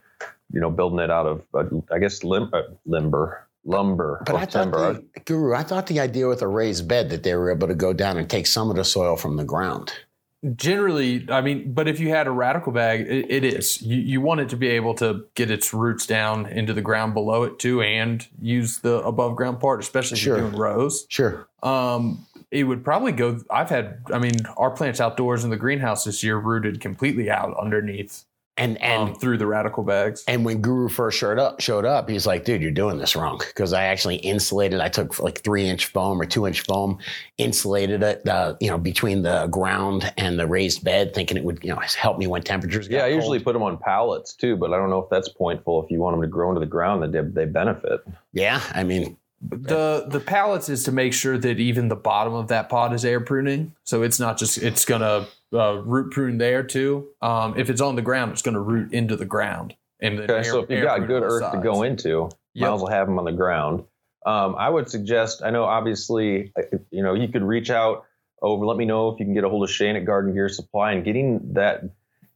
you 0.52 0.60
know, 0.60 0.70
building 0.70 0.98
it 1.00 1.10
out 1.10 1.26
of, 1.26 1.42
uh, 1.54 1.64
I 1.92 1.98
guess, 1.98 2.22
lim- 2.24 2.50
uh, 2.52 2.62
limber, 2.86 3.46
lumber, 3.64 4.22
But 4.26 4.34
or 4.34 4.38
I 4.38 4.44
thought, 4.46 4.70
the, 4.70 5.04
Guru, 5.24 5.54
I 5.54 5.62
thought 5.62 5.86
the 5.86 6.00
idea 6.00 6.28
with 6.28 6.42
a 6.42 6.48
raised 6.48 6.86
bed 6.86 7.10
that 7.10 7.22
they 7.22 7.34
were 7.34 7.50
able 7.50 7.66
to 7.68 7.74
go 7.74 7.92
down 7.92 8.18
and 8.18 8.28
take 8.28 8.46
some 8.46 8.70
of 8.70 8.76
the 8.76 8.84
soil 8.84 9.16
from 9.16 9.36
the 9.36 9.44
ground. 9.44 9.92
Generally, 10.56 11.26
I 11.30 11.40
mean, 11.40 11.72
but 11.72 11.88
if 11.88 11.98
you 11.98 12.10
had 12.10 12.26
a 12.26 12.30
radical 12.30 12.70
bag, 12.70 13.00
it, 13.00 13.30
it 13.30 13.44
is. 13.44 13.80
You, 13.80 13.96
you 13.96 14.20
want 14.20 14.40
it 14.40 14.50
to 14.50 14.58
be 14.58 14.68
able 14.68 14.94
to 14.96 15.24
get 15.34 15.50
its 15.50 15.72
roots 15.72 16.06
down 16.06 16.44
into 16.44 16.74
the 16.74 16.82
ground 16.82 17.14
below 17.14 17.44
it 17.44 17.58
too, 17.58 17.80
and 17.80 18.26
use 18.42 18.80
the 18.80 18.96
above 19.04 19.36
ground 19.36 19.58
part, 19.58 19.80
especially 19.80 20.16
if 20.16 20.22
Sure. 20.22 20.36
you're 20.36 20.50
doing 20.50 20.60
rows. 20.60 21.06
Sure. 21.08 21.48
Um, 21.62 22.26
it 22.50 22.64
would 22.64 22.84
probably 22.84 23.12
go. 23.12 23.40
I've 23.50 23.70
had. 23.70 24.02
I 24.12 24.18
mean, 24.18 24.34
our 24.58 24.70
plants 24.70 25.00
outdoors 25.00 25.44
in 25.44 25.50
the 25.50 25.56
greenhouse 25.56 26.04
this 26.04 26.22
year 26.22 26.36
rooted 26.36 26.78
completely 26.78 27.30
out 27.30 27.56
underneath 27.58 28.26
And 28.56 28.80
and 28.80 29.10
um, 29.10 29.14
through 29.16 29.38
the 29.38 29.46
radical 29.48 29.82
bags. 29.82 30.22
And 30.28 30.44
when 30.44 30.60
Guru 30.60 30.88
first 30.88 31.18
showed 31.18 31.40
up, 31.40 31.60
showed 31.60 31.84
up, 31.84 32.08
he's 32.08 32.24
like, 32.24 32.44
"Dude, 32.44 32.62
you're 32.62 32.70
doing 32.70 32.98
this 32.98 33.16
wrong." 33.16 33.38
Because 33.38 33.72
I 33.72 33.84
actually 33.86 34.16
insulated. 34.16 34.80
I 34.80 34.88
took 34.88 35.18
like 35.18 35.42
three 35.42 35.66
inch 35.68 35.86
foam 35.86 36.20
or 36.20 36.24
two 36.24 36.46
inch 36.46 36.60
foam, 36.60 36.98
insulated 37.36 38.04
it, 38.04 38.28
uh, 38.28 38.54
you 38.60 38.70
know, 38.70 38.78
between 38.78 39.22
the 39.22 39.48
ground 39.48 40.12
and 40.16 40.38
the 40.38 40.46
raised 40.46 40.84
bed, 40.84 41.14
thinking 41.14 41.36
it 41.36 41.42
would, 41.42 41.64
you 41.64 41.70
know, 41.70 41.80
help 41.96 42.16
me 42.16 42.28
when 42.28 42.42
temperatures. 42.42 42.86
Yeah, 42.88 43.00
got 43.00 43.04
I 43.06 43.08
usually 43.08 43.40
put 43.40 43.54
them 43.54 43.62
on 43.62 43.76
pallets 43.76 44.34
too, 44.34 44.56
but 44.56 44.72
I 44.72 44.76
don't 44.76 44.90
know 44.90 45.00
if 45.00 45.10
that's 45.10 45.28
pointful. 45.28 45.84
If 45.84 45.90
you 45.90 45.98
want 45.98 46.14
them 46.14 46.22
to 46.22 46.28
grow 46.28 46.50
into 46.50 46.60
the 46.60 46.66
ground, 46.66 47.02
that 47.02 47.10
they, 47.10 47.22
they 47.22 47.50
benefit. 47.50 48.02
Yeah, 48.32 48.60
I 48.72 48.84
mean, 48.84 49.16
The 49.42 50.06
the 50.08 50.20
pallets 50.20 50.68
is 50.68 50.84
to 50.84 50.92
make 50.92 51.12
sure 51.12 51.36
that 51.36 51.58
even 51.58 51.88
the 51.88 51.96
bottom 51.96 52.34
of 52.34 52.48
that 52.48 52.68
pot 52.68 52.94
is 52.94 53.04
air 53.04 53.20
pruning, 53.20 53.74
so 53.82 54.02
it's 54.02 54.20
not 54.20 54.38
just 54.38 54.58
it's 54.58 54.84
gonna 54.84 55.26
uh, 55.54 55.82
root 55.84 56.10
prune 56.12 56.38
there 56.38 56.62
too. 56.62 57.08
Um, 57.22 57.54
if 57.56 57.70
it's 57.70 57.80
on 57.80 57.96
the 57.96 58.02
ground, 58.02 58.32
it's 58.32 58.42
gonna 58.42 58.60
root 58.60 58.92
into 58.92 59.16
the 59.16 59.24
ground. 59.24 59.74
And 60.00 60.18
Okay, 60.20 60.32
air- 60.34 60.44
so 60.44 60.60
if 60.60 60.70
you 60.70 60.76
air 60.78 60.84
got 60.84 61.06
good 61.06 61.22
on 61.22 61.28
the 61.28 61.34
earth 61.34 61.52
to 61.52 61.58
go 61.60 61.82
into, 61.82 62.28
Yep. 62.54 62.68
might 62.68 62.74
as 62.74 62.80
well 62.82 62.90
have 62.90 63.06
them 63.06 63.18
on 63.18 63.24
the 63.24 63.32
ground. 63.32 63.84
Um, 64.26 64.54
I 64.56 64.68
would 64.70 64.88
suggest. 64.88 65.42
I 65.42 65.50
know, 65.50 65.64
obviously, 65.64 66.52
you 66.90 67.02
know, 67.02 67.14
you 67.14 67.28
could 67.28 67.42
reach 67.42 67.70
out 67.70 68.04
over. 68.42 68.64
Let 68.66 68.76
me 68.76 68.84
know 68.84 69.08
if 69.10 69.18
you 69.20 69.26
can 69.26 69.34
get 69.34 69.44
a 69.44 69.48
hold 69.48 69.64
of 69.64 69.70
Shane 69.70 69.96
at 69.96 70.04
Garden 70.04 70.32
Gear 70.34 70.48
Supply 70.48 70.92
and 70.92 71.04
getting 71.04 71.52
that 71.54 71.82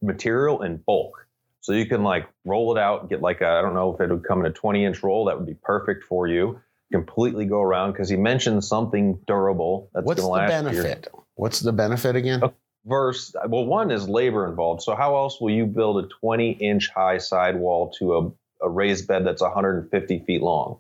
material 0.03 0.63
in 0.63 0.79
bulk. 0.79 1.27
So 1.61 1.73
you 1.73 1.87
can 1.87 2.03
like 2.03 2.27
roll 2.45 2.77
it 2.77 2.81
out, 2.81 3.09
get 3.11 3.21
like 3.21 3.41
a, 3.41 3.47
I 3.49 3.63
don't 3.63 3.75
know 3.75 3.95
if 3.95 4.01
it 4.01 4.11
would 4.11 4.25
come 4.25 4.41
in 4.41 4.47
a 4.47 4.51
20 4.53 4.85
inch 4.85 5.03
roll. 5.03 5.27
That 5.27 5.37
would 5.39 5.47
be 5.47 5.55
perfect 5.63 6.05
for 6.05 6.27
you. 6.27 6.61
Completely 6.93 7.45
go 7.45 7.61
around 7.61 7.93
because 7.93 8.09
he 8.09 8.17
mentioned 8.17 8.65
something 8.65 9.19
durable 9.27 9.91
that's 9.93 10.07
what's 10.07 10.21
going 10.23 10.41
the 10.41 10.47
to 10.47 10.53
last 10.63 10.75
you. 10.77 10.83
benefit? 10.83 11.09
What's 11.35 11.61
the 11.61 11.73
benefit 11.73 12.17
again? 12.17 12.43
Versus 12.87 13.35
well 13.49 13.67
one 13.67 13.91
is 13.91 14.09
labor 14.09 14.47
involved 14.49 14.83
so 14.83 14.95
how 14.95 15.17
else 15.17 15.41
will 15.41 15.51
you 15.51 15.67
build 15.67 16.03
a 16.05 16.09
20 16.21 16.53
inch 16.53 16.89
high 16.95 17.19
sidewall 17.19 17.91
to 17.99 18.15
a, 18.17 18.67
a 18.67 18.71
raised 18.71 19.07
bed 19.09 19.27
that's 19.27 19.43
150 19.43 20.25
feet 20.27 20.43
long 20.43 20.79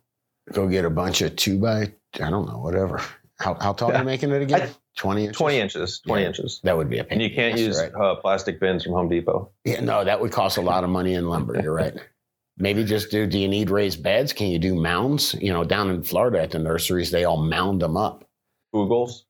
Go 0.52 0.66
get 0.66 0.86
a 0.86 0.90
bunch 0.90 1.20
of 1.20 1.36
two 1.36 1.58
by, 1.58 1.92
I 2.14 2.30
don't 2.30 2.46
know, 2.48 2.56
whatever. 2.56 3.02
How, 3.38 3.52
how 3.60 3.74
tall 3.74 3.92
are 3.92 3.98
you 3.98 4.04
making 4.04 4.30
it 4.30 4.40
again? 4.40 4.62
I- 4.62 4.70
Twenty 4.96 5.24
inches. 5.26 5.36
20 5.36 5.58
inches 5.60 6.00
20 6.06 6.22
Yeah. 6.22 6.28
inches 6.28 6.60
That 6.64 6.76
would 6.78 6.88
be 6.88 6.98
a 6.98 7.04
pain. 7.04 7.20
and 7.20 7.22
you 7.22 7.32
can't 7.36 7.56
use 7.58 7.78
right. 7.78 7.94
uh, 7.94 8.14
plastic 8.16 8.58
bins 8.58 8.82
from 8.82 8.94
home 8.94 9.08
depot 9.10 9.50
Yeah, 9.66 9.80
no, 9.80 10.02
that 10.04 10.20
would 10.20 10.32
cost 10.32 10.56
a 10.56 10.62
lot 10.62 10.82
of 10.84 10.90
money 10.90 11.12
in 11.14 11.28
lumber. 11.28 11.60
You're 11.62 11.74
right. 11.74 11.94
Maybe 12.56 12.82
just 12.82 13.10
do. 13.12 13.26
Do 13.26 13.38
you 13.38 13.46
need 13.46 13.68
raised 13.70 14.02
beds? 14.02 14.32
Can 14.32 14.48
you 14.48 14.58
do 14.58 14.74
mounds? 14.74 15.34
You 15.34 15.52
know, 15.52 15.62
down 15.62 15.90
in 15.90 16.02
Florida 16.02 16.40
at 16.42 16.50
the 16.50 16.58
nurseries, 16.58 17.10
they 17.12 17.24
all 17.24 17.36
mound 17.36 17.80
them 17.82 17.96
up. 17.96 18.24
Googles. 18.74 19.24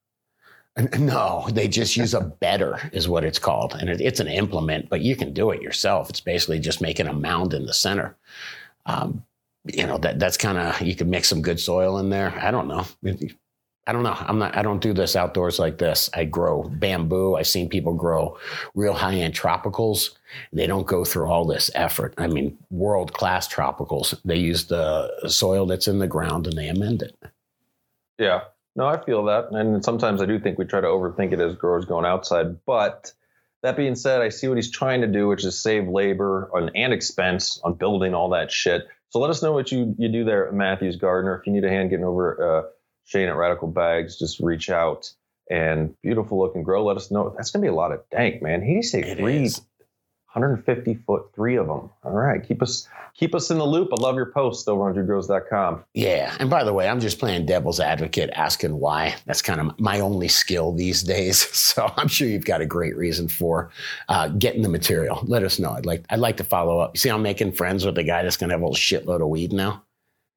No, 0.99 1.47
they 1.51 1.69
just 1.69 1.97
use 1.97 2.15
a 2.15 2.21
better 2.21 2.91
is 2.93 3.09
what 3.09 3.25
it's 3.25 3.39
called, 3.39 3.75
and 3.75 3.89
it, 3.89 4.01
it's 4.01 4.21
an 4.21 4.29
implement, 4.29 4.89
but 4.89 5.01
you 5.01 5.17
can 5.17 5.33
do 5.33 5.51
it 5.51 5.63
yourself. 5.63 6.11
It's 6.11 6.21
basically 6.21 6.61
just 6.61 6.81
making 6.81 7.09
a 7.09 7.13
mound 7.13 7.55
in 7.55 7.67
the 7.67 7.75
center. 7.75 8.17
Um, 8.87 9.25
you 9.65 9.87
know 9.87 9.99
that 9.99 10.19
that's 10.19 10.37
kind 10.37 10.57
of 10.57 10.81
you 10.81 10.95
can 10.95 11.11
mix 11.11 11.29
some 11.29 11.43
good 11.43 11.61
soil 11.61 11.99
in 11.99 12.11
there. 12.11 12.33
I 12.41 12.51
don't 12.51 12.69
know. 12.69 12.87
I 13.87 13.93
don't 13.93 14.03
know. 14.03 14.17
I'm 14.19 14.39
not. 14.39 14.57
I 14.57 14.63
don't 14.63 14.81
do 14.81 14.93
this 14.93 15.17
outdoors 15.17 15.59
like 15.59 15.79
this. 15.79 16.09
I 16.15 16.25
grow 16.25 16.63
bamboo. 16.63 17.37
I've 17.37 17.47
seen 17.49 17.69
people 17.69 17.95
grow 17.95 18.39
real 18.75 18.93
high 18.93 19.15
end 19.15 19.35
tropicals. 19.35 20.11
They 20.53 20.67
don't 20.67 20.87
go 20.87 21.05
through 21.05 21.29
all 21.29 21.45
this 21.45 21.71
effort. 21.75 22.15
I 22.19 22.27
mean, 22.29 22.57
world 22.71 23.13
class 23.15 23.49
tropicals. 23.49 24.19
They 24.25 24.37
use 24.37 24.67
the 24.67 25.29
soil 25.29 25.67
that's 25.67 25.89
in 25.89 25.99
the 25.99 26.07
ground 26.07 26.47
and 26.47 26.57
they 26.57 26.69
amend 26.69 27.03
it. 27.03 27.17
yeah 28.19 28.43
no 28.79 28.87
i 28.87 29.05
feel 29.05 29.25
that 29.25 29.51
and 29.51 29.85
sometimes 29.85 30.23
i 30.23 30.27
do 30.27 30.39
think 30.39 30.59
we 30.59 30.65
try 30.65 30.81
to 30.81 30.87
overthink 30.87 31.33
it 31.33 31.41
as 31.41 31.55
growers 31.55 31.85
going 31.85 32.07
outside 32.07 32.65
but 32.65 33.13
That 33.63 33.77
being 33.77 33.97
said, 33.97 34.23
I 34.23 34.29
see 34.29 34.47
what 34.47 34.57
he's 34.57 34.71
trying 34.71 35.01
to 35.01 35.09
do, 35.09 35.27
which 35.27 35.45
is 35.45 35.61
save 35.61 35.89
labor 35.89 36.49
on, 36.55 36.71
and 36.77 36.93
expense 36.93 37.61
on 37.65 37.75
building 37.75 38.15
all 38.15 38.31
that 38.31 38.53
shit. 38.53 38.87
So 39.11 39.19
let 39.19 39.31
us 39.31 39.43
know 39.43 39.53
what 39.53 39.73
you, 39.73 39.97
you 39.99 40.09
do 40.09 40.25
there 40.25 40.47
at 40.47 40.55
Matthews 40.55 40.97
Garden. 40.97 41.33
If 41.33 41.47
you 41.47 41.53
need 41.53 41.65
a 41.65 41.69
hand 41.69 41.91
getting 41.91 42.05
over 42.05 42.59
uh, 42.59 42.63
Shane 43.07 43.29
at 43.29 43.37
Radical 43.37 43.69
Bags, 43.69 44.17
just 44.19 44.39
reach 44.39 44.71
out. 44.71 45.13
And 45.51 45.95
beautiful 46.03 46.39
looking 46.39 46.63
grow. 46.63 46.85
Let 46.85 46.99
us 46.99 47.11
know. 47.11 47.35
That's 47.37 47.51
gonna 47.51 47.63
be 47.63 47.69
a 47.69 47.75
lot 47.75 47.91
of 47.91 48.03
dank, 48.11 48.43
man. 48.43 48.63
He 48.63 48.83
say 48.83 49.15
three 49.17 49.45
is. 49.45 49.63
150 50.33 50.95
foot, 51.07 51.31
three 51.35 51.57
of 51.57 51.67
them. 51.67 51.91
All 52.05 52.13
right, 52.13 52.47
keep 52.47 52.63
us 52.63 52.87
keep 53.15 53.35
us 53.35 53.51
in 53.51 53.59
the 53.59 53.67
loop. 53.67 53.89
I 53.93 54.01
love 54.01 54.15
your 54.15 54.31
posts 54.31 54.69
over 54.69 54.89
on 54.89 54.95
dudegrows.com. 54.95 55.85
Yeah. 55.95 56.37
And 56.39 56.51
by 56.51 56.65
the 56.65 56.73
way, 56.73 56.89
I'm 56.89 57.01
just 57.01 57.19
playing 57.19 57.47
devil's 57.47 57.81
advocate, 57.81 58.31
asking 58.35 58.79
why. 58.79 59.17
That's 59.25 59.41
kind 59.41 59.61
of 59.61 59.81
my 59.81 60.01
only 60.01 60.29
skill 60.29 60.73
these 60.73 61.03
days. 61.03 61.47
So 61.69 61.93
I'm 61.97 62.09
sure 62.09 62.27
you've 62.27 62.45
got 62.45 62.61
a 62.61 62.67
great 62.67 62.97
reason 62.97 63.29
for 63.29 63.71
uh, 64.09 64.29
getting 64.29 64.63
the 64.63 64.69
material. 64.69 65.23
Let 65.25 65.43
us 65.43 65.59
know. 65.59 65.73
I'd 65.73 65.87
like 65.87 66.05
I'd 66.09 66.19
like 66.19 66.37
to 66.39 66.45
follow 66.45 66.79
up. 66.79 66.93
You 66.95 66.99
see, 66.99 67.11
I'm 67.11 67.23
making 67.23 67.53
friends 67.53 67.85
with 67.85 67.95
the 67.95 68.03
guy 68.03 68.23
that's 68.23 68.37
gonna 68.37 68.55
have 68.55 68.63
a 68.63 68.65
whole 68.65 68.75
shitload 68.75 69.21
of 69.21 69.29
weed 69.29 69.53
now. 69.53 69.85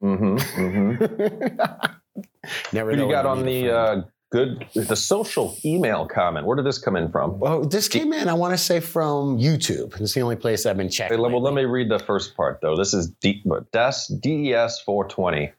Mm-hmm. 0.04 0.36
mm-hmm. 0.38 1.86
Never 2.74 2.92
Who 2.92 2.98
know 2.98 3.06
you 3.06 3.12
got 3.12 3.26
on 3.26 3.46
the 3.46 3.70
uh, 3.72 4.02
good 4.32 4.66
the 4.74 4.96
social 4.96 5.58
email 5.64 6.08
comment? 6.08 6.46
Where 6.48 6.56
did 6.56 6.66
this 6.66 6.78
come 6.78 6.96
in 6.96 7.12
from? 7.12 7.40
Well, 7.40 7.62
this 7.66 7.88
came 7.88 8.14
in, 8.14 8.28
I 8.28 8.34
want 8.34 8.54
to 8.54 8.58
say, 8.58 8.80
from 8.80 9.38
YouTube. 9.38 10.00
It's 10.02 10.14
the 10.14 10.22
only 10.22 10.36
place 10.38 10.66
I've 10.66 10.78
been 10.78 10.88
Hey, 10.88 10.92
checking. 10.94 11.22
well, 11.22 11.42
let 11.42 11.54
me 11.54 11.66
read 11.66 11.90
the 11.90 12.00
first 12.00 12.36
part 12.36 12.60
though. 12.62 12.76
This 12.78 12.94
is 12.94 13.10
D, 13.22 13.44
Des 13.72 13.94
DES 14.22 14.80
420. 14.82 15.52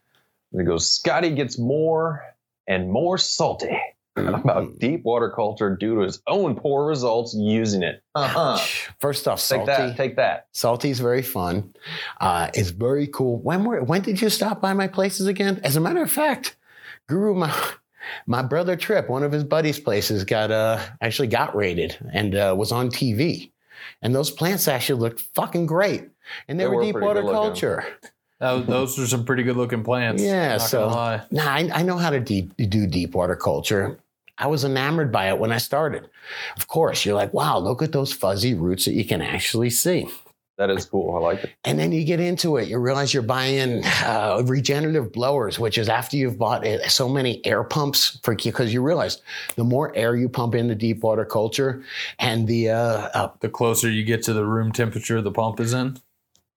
And 0.51 0.61
it 0.61 0.65
goes, 0.65 0.91
Scotty 0.91 1.31
gets 1.31 1.57
more 1.57 2.23
and 2.67 2.91
more 2.91 3.17
salty 3.17 3.77
Mm. 4.15 4.39
about 4.43 4.77
deep 4.77 5.03
water 5.05 5.31
culture 5.31 5.75
due 5.75 5.95
to 5.95 6.01
his 6.01 6.21
own 6.27 6.53
poor 6.55 6.85
results 6.85 7.33
using 7.35 7.81
it. 7.81 8.03
Uh-huh. 8.13 8.59
First 8.99 9.27
off, 9.27 9.43
Take 9.47 9.65
that. 9.65 9.97
Take 9.97 10.17
that. 10.17 10.49
Salty's 10.51 10.99
very 10.99 11.23
fun. 11.23 11.73
Uh, 12.21 12.51
it's 12.53 12.69
very 12.69 13.07
cool. 13.07 13.39
When 13.39 13.63
were, 13.65 13.81
when 13.83 14.01
did 14.03 14.21
you 14.21 14.29
stop 14.29 14.61
by 14.61 14.73
my 14.73 14.87
places 14.87 15.25
again? 15.25 15.59
As 15.63 15.75
a 15.77 15.79
matter 15.79 16.03
of 16.03 16.11
fact, 16.11 16.55
Guru, 17.09 17.33
my 17.33 17.51
my 18.27 18.41
brother 18.41 18.75
Trip, 18.75 19.09
one 19.09 19.23
of 19.23 19.31
his 19.31 19.43
buddies' 19.43 19.79
places, 19.79 20.23
got 20.23 20.51
uh 20.51 20.79
actually 21.01 21.27
got 21.27 21.55
raided 21.55 21.97
and 22.11 22.35
uh, 22.35 22.55
was 22.57 22.71
on 22.71 22.89
TV, 22.89 23.51
and 24.01 24.13
those 24.13 24.31
plants 24.31 24.67
actually 24.67 24.99
looked 24.99 25.21
fucking 25.35 25.65
great, 25.65 26.09
and 26.47 26.59
they, 26.59 26.63
They 26.63 26.67
were, 26.69 26.75
were 26.77 26.83
deep 26.83 26.95
water 26.95 27.21
culture. 27.23 27.85
That- 28.39 28.67
those 28.67 28.99
are 28.99 29.07
some 29.07 29.23
pretty 29.23 29.43
good 29.43 29.55
looking 29.55 29.83
plants. 29.83 30.21
Yeah, 30.21 30.57
not 30.57 30.61
so- 30.61 30.89
Nah, 31.31 31.45
I, 31.49 31.69
I 31.73 31.81
know 31.83 31.97
how 31.97 32.09
to 32.09 32.19
deep, 32.19 32.51
do 32.57 32.85
deep 32.87 33.15
water 33.15 33.37
culture. 33.37 33.97
I 34.37 34.47
was 34.47 34.65
enamored 34.65 35.11
by 35.11 35.29
it 35.29 35.39
when 35.39 35.51
I 35.53 35.59
started. 35.59 36.09
Of 36.57 36.67
course, 36.67 37.05
you're 37.05 37.15
like, 37.15 37.33
wow, 37.33 37.57
look 37.59 37.81
at 37.81 37.91
those 37.93 38.11
fuzzy 38.11 38.53
roots 38.53 38.83
that 38.85 38.93
you 38.95 39.05
can 39.05 39.21
actually 39.21 39.69
see. 39.69 40.09
That 40.57 40.69
is 40.69 40.85
cool. 40.85 41.15
I 41.15 41.19
like 41.19 41.43
it. 41.43 41.51
And 41.63 41.79
then 41.79 41.91
you 41.91 42.03
get 42.03 42.19
into 42.19 42.57
it, 42.57 42.67
you 42.67 42.77
realize 42.77 43.11
you're 43.11 43.23
buying 43.23 43.83
uh, 43.83 44.43
regenerative 44.45 45.11
blowers, 45.11 45.57
which 45.57 45.79
is 45.79 45.89
after 45.89 46.15
you've 46.15 46.37
bought 46.37 46.65
uh, 46.65 46.87
so 46.87 47.09
many 47.09 47.43
air 47.43 47.63
pumps 47.63 48.19
for 48.21 48.35
because 48.35 48.71
you 48.71 48.83
realize 48.83 49.21
the 49.55 49.63
more 49.63 49.95
air 49.95 50.15
you 50.15 50.29
pump 50.29 50.53
into 50.53 50.75
deep 50.75 51.01
water 51.01 51.25
culture, 51.25 51.83
and 52.19 52.47
the 52.47 52.69
uh, 52.69 53.09
uh, 53.13 53.31
The 53.39 53.49
closer 53.49 53.89
you 53.89 54.03
get 54.03 54.21
to 54.23 54.33
the 54.33 54.45
room 54.45 54.71
temperature 54.71 55.21
the 55.21 55.31
pump 55.31 55.59
is 55.59 55.73
in. 55.73 55.97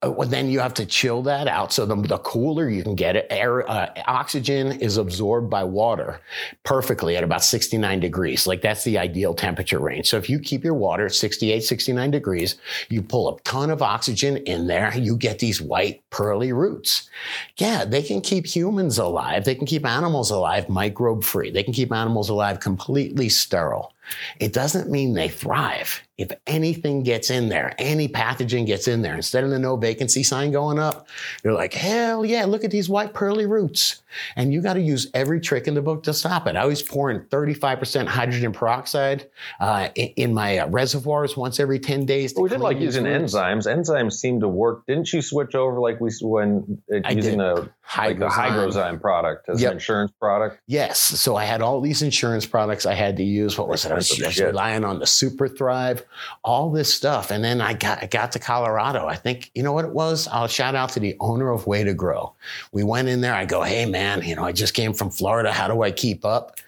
Uh, 0.07 0.11
well, 0.11 0.29
then 0.29 0.49
you 0.49 0.61
have 0.61 0.75
to 0.75 0.87
chill 0.87 1.23
that 1.23 1.49
out. 1.49 1.73
So 1.73 1.87
the, 1.87 1.97
the 1.97 2.19
cooler 2.19 2.69
you 2.69 2.83
can 2.83 2.95
get 2.95 3.17
it, 3.17 3.27
air 3.31 3.69
uh, 3.69 3.91
oxygen 4.07 4.73
is 4.81 4.97
absorbed 4.97 5.51
by 5.51 5.65
water 5.65 6.21
perfectly 6.65 7.17
at 7.17 7.25
about 7.25 7.43
69 7.43 8.01
degrees. 8.01 8.47
Like 8.47 8.63
that's 8.63 8.85
the 8.85 8.99
ideal 8.99 9.35
temperature 9.35 9.79
range. 9.79 10.09
So 10.09 10.17
if 10.17 10.31
you 10.31 10.39
keep 10.39 10.65
your 10.65 10.75
water 10.75 11.07
at 11.07 11.15
68, 11.15 11.61
69 11.63 12.11
degrees, 12.11 12.57
you 12.89 13.03
pull 13.03 13.35
a 13.35 13.41
ton 13.41 13.71
of 13.71 13.83
oxygen 13.83 14.39
in 14.39 14.67
there, 14.67 14.97
you 14.97 15.17
get 15.17 15.39
these 15.39 15.61
white 15.61 16.03
pearly 16.11 16.53
roots. 16.53 17.09
Yeah, 17.57 17.85
they 17.85 18.03
can 18.03 18.21
keep 18.21 18.47
humans 18.47 18.99
alive. 18.99 19.45
They 19.45 19.55
can 19.55 19.67
keep 19.67 19.87
animals 19.87 20.31
alive 20.31 20.69
microbe 20.69 21.25
free. 21.25 21.51
They 21.51 21.63
can 21.63 21.73
keep 21.73 21.93
animals 21.93 22.29
alive 22.29 22.61
completely 22.61 23.29
sterile. 23.29 23.93
It 24.41 24.53
doesn't 24.53 24.91
mean 24.91 25.15
they 25.15 25.29
thrive. 25.29 26.03
If 26.19 26.31
anything 26.47 27.03
gets 27.03 27.31
in 27.31 27.49
there, 27.49 27.75
any 27.79 28.09
pathogen 28.09 28.67
gets 28.67 28.89
in 28.89 29.03
there, 29.03 29.15
instead 29.15 29.45
of 29.45 29.51
the 29.51 29.59
no 29.59 29.77
vacancy 29.77 30.23
sign 30.23 30.51
going 30.51 30.79
up, 30.79 31.09
they're 31.43 31.53
like, 31.53 31.75
hell 31.75 32.25
yeah, 32.25 32.45
look 32.45 32.65
at 32.65 32.71
these 32.71 32.89
white 32.89 33.13
pearly 33.13 33.47
roots. 33.47 34.03
And 34.37 34.53
you 34.53 34.61
got 34.61 34.75
to 34.75 34.81
use 34.81 35.09
every 35.15 35.41
trick 35.41 35.67
in 35.69 35.75
the 35.75 35.83
book 35.83 36.03
to 36.05 36.15
stop 36.15 36.47
it. 36.47 36.57
I 36.57 36.61
always 36.61 36.83
pour 36.83 37.11
in 37.11 37.21
35% 37.23 38.07
hydrogen 38.07 38.53
peroxide 38.53 39.29
uh, 39.61 39.89
in, 39.95 40.09
in 40.17 40.35
my 40.35 40.59
uh, 40.59 40.69
reservoirs 40.69 41.37
once 41.37 41.61
every 41.61 41.79
10 41.79 42.07
days. 42.07 42.33
to 42.33 42.37
But 42.37 42.43
we 42.43 42.49
did 42.51 42.61
like 42.61 42.79
using 42.79 43.05
enzymes. 43.05 43.67
Enzymes 43.67 44.15
seem 44.15 44.41
to 44.41 44.49
work. 44.49 44.87
Didn't 44.87 45.13
you 45.13 45.23
switch 45.23 45.55
over 45.55 45.79
like 45.81 46.01
we 46.01 46.11
when 46.23 46.81
uh, 46.93 47.09
using 47.11 47.41
a 47.41 47.55
like 47.97 48.19
a 48.19 48.27
Hygrozyme. 48.29 48.31
Hygrozyme 48.31 49.01
product 49.01 49.49
as 49.49 49.61
Yep. 49.61 49.71
an 49.71 49.77
insurance 49.77 50.13
product? 50.21 50.61
Yes. 50.67 50.99
So 50.99 51.37
I 51.37 51.45
had 51.45 51.63
all 51.63 51.81
these 51.81 52.03
insurance 52.03 52.45
products 52.47 52.85
I 52.87 52.95
had 52.95 53.17
to 53.19 53.23
use. 53.25 53.57
What 53.57 53.69
was 53.69 53.85
it? 53.85 53.93
I 53.93 53.95
was, 53.95 54.23
I 54.23 54.27
was 54.27 54.41
relying 54.41 54.85
on 54.85 54.99
the 54.99 55.07
Super 55.07 55.47
Thrive, 55.49 56.05
all 56.43 56.71
this 56.71 56.93
stuff. 56.93 57.31
And 57.31 57.45
then 57.45 57.61
I 57.61 57.75
got 57.75 58.03
I 58.03 58.07
got 58.07 58.33
to 58.33 58.39
Colorado. 58.39 59.07
I 59.07 59.17
think, 59.17 59.51
you 59.55 59.63
know 59.63 59.73
what 59.73 59.85
it 59.85 59.93
was? 59.93 60.27
I'll 60.29 60.49
shout 60.49 60.75
out 60.75 60.91
to 60.91 61.01
the 61.01 61.17
owner 61.21 61.51
of 61.51 61.67
Way 61.67 61.85
to 61.85 61.95
Grow. 61.95 62.35
We 62.73 62.83
went 62.83 63.09
in 63.09 63.21
there. 63.21 63.35
I 63.35 63.45
go, 63.45 63.63
hey 63.63 63.87
man, 63.87 64.06
you 64.23 64.35
know, 64.35 64.45
I 64.45 64.53
just 64.53 64.75
came 64.75 64.93
from 64.93 65.11
Florida. 65.11 65.53
How 65.53 65.69
do 65.69 65.83
I 65.83 65.91
keep 65.91 66.25
up? 66.25 66.59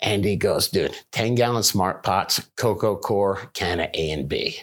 And 0.00 0.24
he 0.24 0.36
goes, 0.36 0.68
dude, 0.68 0.96
10 1.12 1.34
gallon 1.34 1.62
smart 1.62 2.02
pots, 2.02 2.40
Coco 2.56 2.96
Coir, 2.96 3.50
can 3.54 3.80
of 3.80 3.90
A 3.94 4.10
and 4.10 4.28
B. 4.28 4.60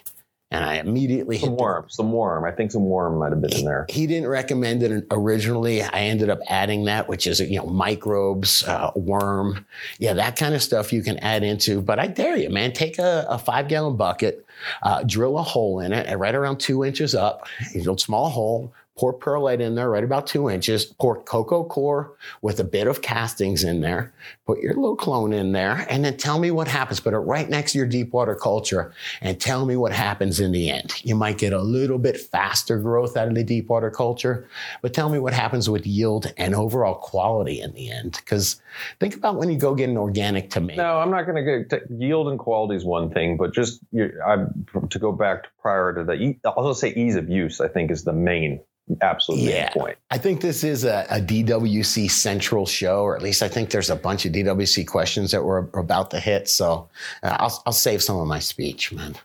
And 0.54 0.64
I 0.64 0.76
immediately 0.76 1.40
Some 1.40 1.50
hit 1.50 1.58
the 1.58 1.64
worm, 1.64 1.86
some 1.90 2.12
worm. 2.12 2.46
I 2.46 2.52
think 2.52 2.72
some 2.72 2.86
worm 2.86 3.18
might 3.18 3.32
have 3.32 3.42
been 3.42 3.56
in 3.56 3.66
there. 3.66 3.88
he 3.90 4.06
didn't 4.06 4.30
recommend 4.30 4.84
it 4.84 5.04
originally. 5.10 5.82
I 5.82 6.02
ended 6.02 6.30
up 6.30 6.38
adding 6.48 6.84
that, 6.84 7.10
which 7.10 7.26
is 7.26 7.40
you 7.40 7.58
know 7.58 7.66
microbes, 7.66 8.64
uh, 8.66 8.92
worm, 8.96 9.66
yeah, 9.98 10.14
that 10.14 10.36
kind 10.36 10.54
of 10.54 10.62
stuff 10.62 10.94
you 10.94 11.02
can 11.02 11.18
add 11.20 11.44
into. 11.44 11.82
But 11.82 11.98
I 11.98 12.06
dare 12.06 12.38
you, 12.38 12.52
man, 12.52 12.72
take 12.72 13.00
a, 13.00 13.26
a 13.30 13.40
five 13.40 13.68
gallon 13.68 13.98
bucket, 13.98 14.46
uh, 14.84 15.02
drill 15.02 15.40
a 15.40 15.44
hole 15.44 15.80
in 15.80 15.92
it, 15.92 16.16
right 16.16 16.36
around 16.36 16.60
two 16.60 16.86
inches 16.86 17.16
up, 17.16 17.48
a 17.74 17.80
little 17.80 17.98
small 17.98 18.30
hole. 18.30 18.72
Pour 18.96 19.14
perlite 19.14 19.60
in 19.60 19.74
there, 19.74 19.90
right 19.90 20.04
about 20.04 20.28
two 20.28 20.50
inches. 20.50 20.86
Pour 20.86 21.24
coco 21.24 21.64
coir 21.64 22.12
with 22.42 22.60
a 22.60 22.64
bit 22.64 22.86
of 22.86 23.02
castings 23.02 23.64
in 23.64 23.82
there. 23.82 24.14
Put 24.46 24.60
your 24.60 24.74
little 24.76 24.96
clone 24.96 25.34
in 25.34 25.52
there, 25.52 25.86
and 25.90 26.06
then 26.06 26.16
tell 26.18 26.38
me 26.38 26.52
what 26.52 26.68
happens. 26.68 27.00
Put 27.00 27.14
it 27.14 27.18
right 27.18 27.50
next 27.50 27.72
to 27.72 27.80
your 27.80 27.88
deep 27.88 28.14
water 28.14 28.36
culture, 28.36 28.94
and 29.22 29.40
tell 29.40 29.66
me 29.66 29.76
what 29.76 29.94
happens 29.94 30.40
in 30.40 30.52
the 30.52 30.70
end. 30.70 30.94
You 31.04 31.16
might 31.16 31.40
get 31.40 31.54
a 31.54 31.62
little 31.62 31.98
bit 31.98 32.20
faster 32.20 32.78
growth 32.78 33.18
out 33.18 33.28
of 33.28 33.36
the 33.36 33.44
deep 33.44 33.68
water 33.68 33.90
culture, 33.90 34.48
but 34.82 34.94
tell 34.94 35.10
me 35.10 35.18
what 35.18 35.34
happens 35.34 35.70
with 35.70 35.88
yield 35.88 36.32
and 36.38 36.54
overall 36.54 36.96
quality 36.96 37.62
in 37.62 37.74
the 37.74 37.90
end. 37.90 38.18
Because 38.24 38.62
think 39.00 39.16
about 39.16 39.36
when 39.38 39.50
you 39.50 39.58
go 39.58 39.76
get 39.76 39.90
an 39.90 39.98
organic 39.98 40.50
tomato. 40.50 40.82
No, 40.82 41.00
I'm 41.00 41.12
not 41.12 41.24
going 41.26 41.44
to 41.44 41.64
get 41.66 41.84
yield 41.92 42.28
and 42.28 42.38
quality 42.40 42.76
is 42.76 42.86
one 42.86 43.10
thing, 43.12 43.38
but 43.38 43.54
just 43.54 43.82
I, 43.96 44.46
to 44.90 45.00
go 45.00 45.12
back 45.12 45.44
to 45.44 45.50
prior 45.62 45.94
to 45.94 46.04
that, 46.06 46.36
I'll 46.46 46.70
just 46.70 46.82
say 46.82 46.90
ease 46.94 47.16
of 47.16 47.30
use. 47.30 47.62
I 47.62 47.68
think 47.68 47.92
is 47.92 48.04
the 48.04 48.14
main, 48.14 48.60
absolute 49.02 49.42
Yeah. 49.42 49.70
main 49.76 49.82
point. 49.84 49.98
I 50.12 50.18
think 50.18 50.42
this 50.42 50.64
is 50.64 50.84
a, 50.84 51.06
a 51.10 51.20
DWC 51.22 52.10
central 52.12 52.66
show, 52.66 53.02
or 53.04 53.16
at 53.16 53.22
least 53.22 53.42
I 53.44 53.48
think 53.48 53.70
there's 53.70 53.90
a 53.90 53.96
bunch 53.96 54.26
of 54.26 54.32
DWC 54.34 54.88
questions 54.88 55.32
that 55.32 55.44
we're 55.44 55.68
about 55.74 56.12
to 56.12 56.20
hit. 56.20 56.48
So 56.50 56.90
uh, 57.24 57.38
I'll, 57.40 57.64
I'll 57.66 57.74
save 57.74 58.02
some 58.04 58.18
of 58.18 58.28
my 58.28 58.40
speech, 58.40 58.92
man. 58.92 59.16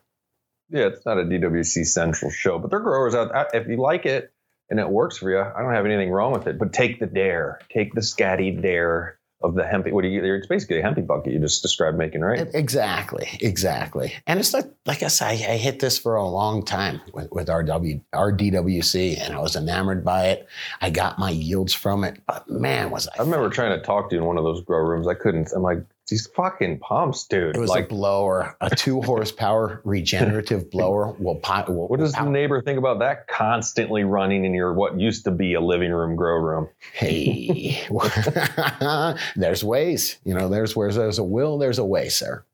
Yeah, 0.70 0.86
it's 0.88 1.04
not 1.06 1.18
a 1.18 1.22
DWC 1.24 1.86
central 1.86 2.30
show, 2.30 2.58
but 2.58 2.70
they're 2.70 2.80
growers 2.80 3.14
out. 3.14 3.34
I- 3.34 3.46
If 3.56 3.68
you 3.68 3.78
like 3.78 4.04
it 4.06 4.30
and 4.70 4.78
it 4.78 4.88
works 4.88 5.16
for 5.16 5.30
you, 5.30 5.40
I 5.40 5.62
don't 5.62 5.72
have 5.72 5.86
anything 5.86 6.10
wrong 6.10 6.30
with 6.32 6.46
it. 6.46 6.58
But 6.58 6.72
take 6.74 7.00
the 7.00 7.06
dare, 7.06 7.58
take 7.72 7.94
the 7.94 8.02
Scotty 8.02 8.50
dare 8.50 9.17
of 9.40 9.54
the 9.54 9.62
hempy. 9.62 9.92
What 9.92 10.02
do 10.02 10.08
you? 10.08 10.22
It's 10.34 10.46
basically 10.46 10.80
a 10.80 10.82
hempy 10.82 11.06
bucket 11.06 11.32
you 11.32 11.38
just 11.38 11.62
described 11.62 11.96
making, 11.96 12.22
right? 12.22 12.48
Exactly, 12.54 13.28
exactly. 13.40 14.12
And 14.26 14.40
it's 14.40 14.52
like, 14.52 14.66
like 14.84 15.02
I 15.02 15.08
said, 15.08 15.26
I, 15.26 15.30
I 15.32 15.56
hit 15.56 15.80
this 15.80 15.98
for 15.98 16.16
a 16.16 16.26
long 16.26 16.64
time 16.64 17.00
with, 17.12 17.30
with 17.30 17.48
RW, 17.48 18.02
RDWC, 18.12 19.20
and 19.20 19.34
I 19.34 19.40
was 19.40 19.54
enamored 19.54 20.04
by 20.04 20.28
it. 20.28 20.48
I 20.80 20.90
got 20.90 21.18
my 21.18 21.30
yields 21.30 21.72
from 21.72 22.04
it, 22.04 22.20
but 22.26 22.48
man, 22.50 22.90
was 22.90 23.08
I! 23.08 23.18
I 23.18 23.22
remember 23.22 23.48
trying 23.50 23.78
to 23.78 23.84
talk 23.84 24.10
to 24.10 24.16
you 24.16 24.22
in 24.22 24.26
one 24.26 24.38
of 24.38 24.44
those 24.44 24.62
grow 24.62 24.80
rooms. 24.80 25.06
I 25.06 25.14
couldn't. 25.14 25.52
I'm 25.54 25.62
like, 25.62 25.84
these 26.08 26.26
fucking 26.34 26.78
pumps, 26.78 27.26
dude. 27.26 27.56
It 27.56 27.60
was 27.60 27.70
like, 27.70 27.84
a 27.84 27.88
blower, 27.88 28.56
a 28.60 28.74
two 28.74 29.00
horsepower 29.02 29.80
regenerative 29.84 30.70
blower. 30.72 31.12
Will, 31.12 31.40
will, 31.68 31.88
what 31.88 32.00
does 32.00 32.16
will 32.16 32.24
the 32.24 32.30
neighbor 32.30 32.62
think 32.62 32.78
about 32.78 32.98
that 33.00 33.28
constantly 33.28 34.04
running 34.04 34.44
in 34.44 34.54
your 34.54 34.72
what 34.72 34.98
used 34.98 35.24
to 35.24 35.30
be 35.30 35.54
a 35.54 35.60
living 35.60 35.92
room 35.92 36.16
grow 36.16 36.36
room? 36.36 36.68
Hey, 36.92 37.86
there's 39.36 39.62
ways. 39.62 40.18
You 40.24 40.34
know, 40.34 40.48
there's 40.48 40.74
where 40.74 40.92
there's 40.92 41.18
a 41.18 41.24
will, 41.24 41.58
there's 41.58 41.78
a 41.78 41.84
way, 41.84 42.08
sir. 42.08 42.44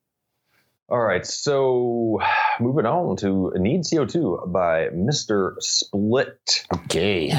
All 0.88 1.00
right, 1.00 1.24
so 1.24 2.20
moving 2.60 2.84
on 2.84 3.16
to 3.16 3.52
Need 3.56 3.84
CO2 3.84 4.52
by 4.52 4.88
Mr. 4.88 5.54
Split. 5.60 6.66
Okay. 6.72 7.32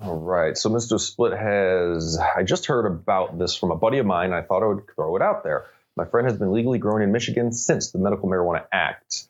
All 0.00 0.16
right, 0.16 0.56
so 0.56 0.68
Mr. 0.68 1.00
Split 1.00 1.32
has, 1.32 2.18
I 2.18 2.42
just 2.42 2.66
heard 2.66 2.86
about 2.86 3.38
this 3.38 3.56
from 3.56 3.70
a 3.70 3.76
buddy 3.76 3.98
of 3.98 4.06
mine. 4.06 4.32
I 4.32 4.42
thought 4.42 4.62
I 4.62 4.66
would 4.66 4.84
throw 4.94 5.16
it 5.16 5.22
out 5.22 5.42
there. 5.42 5.66
My 5.96 6.04
friend 6.04 6.28
has 6.28 6.38
been 6.38 6.52
legally 6.52 6.78
grown 6.78 7.00
in 7.00 7.12
Michigan 7.12 7.52
since 7.52 7.90
the 7.90 7.98
Medical 7.98 8.28
Marijuana 8.28 8.66
Act. 8.70 9.28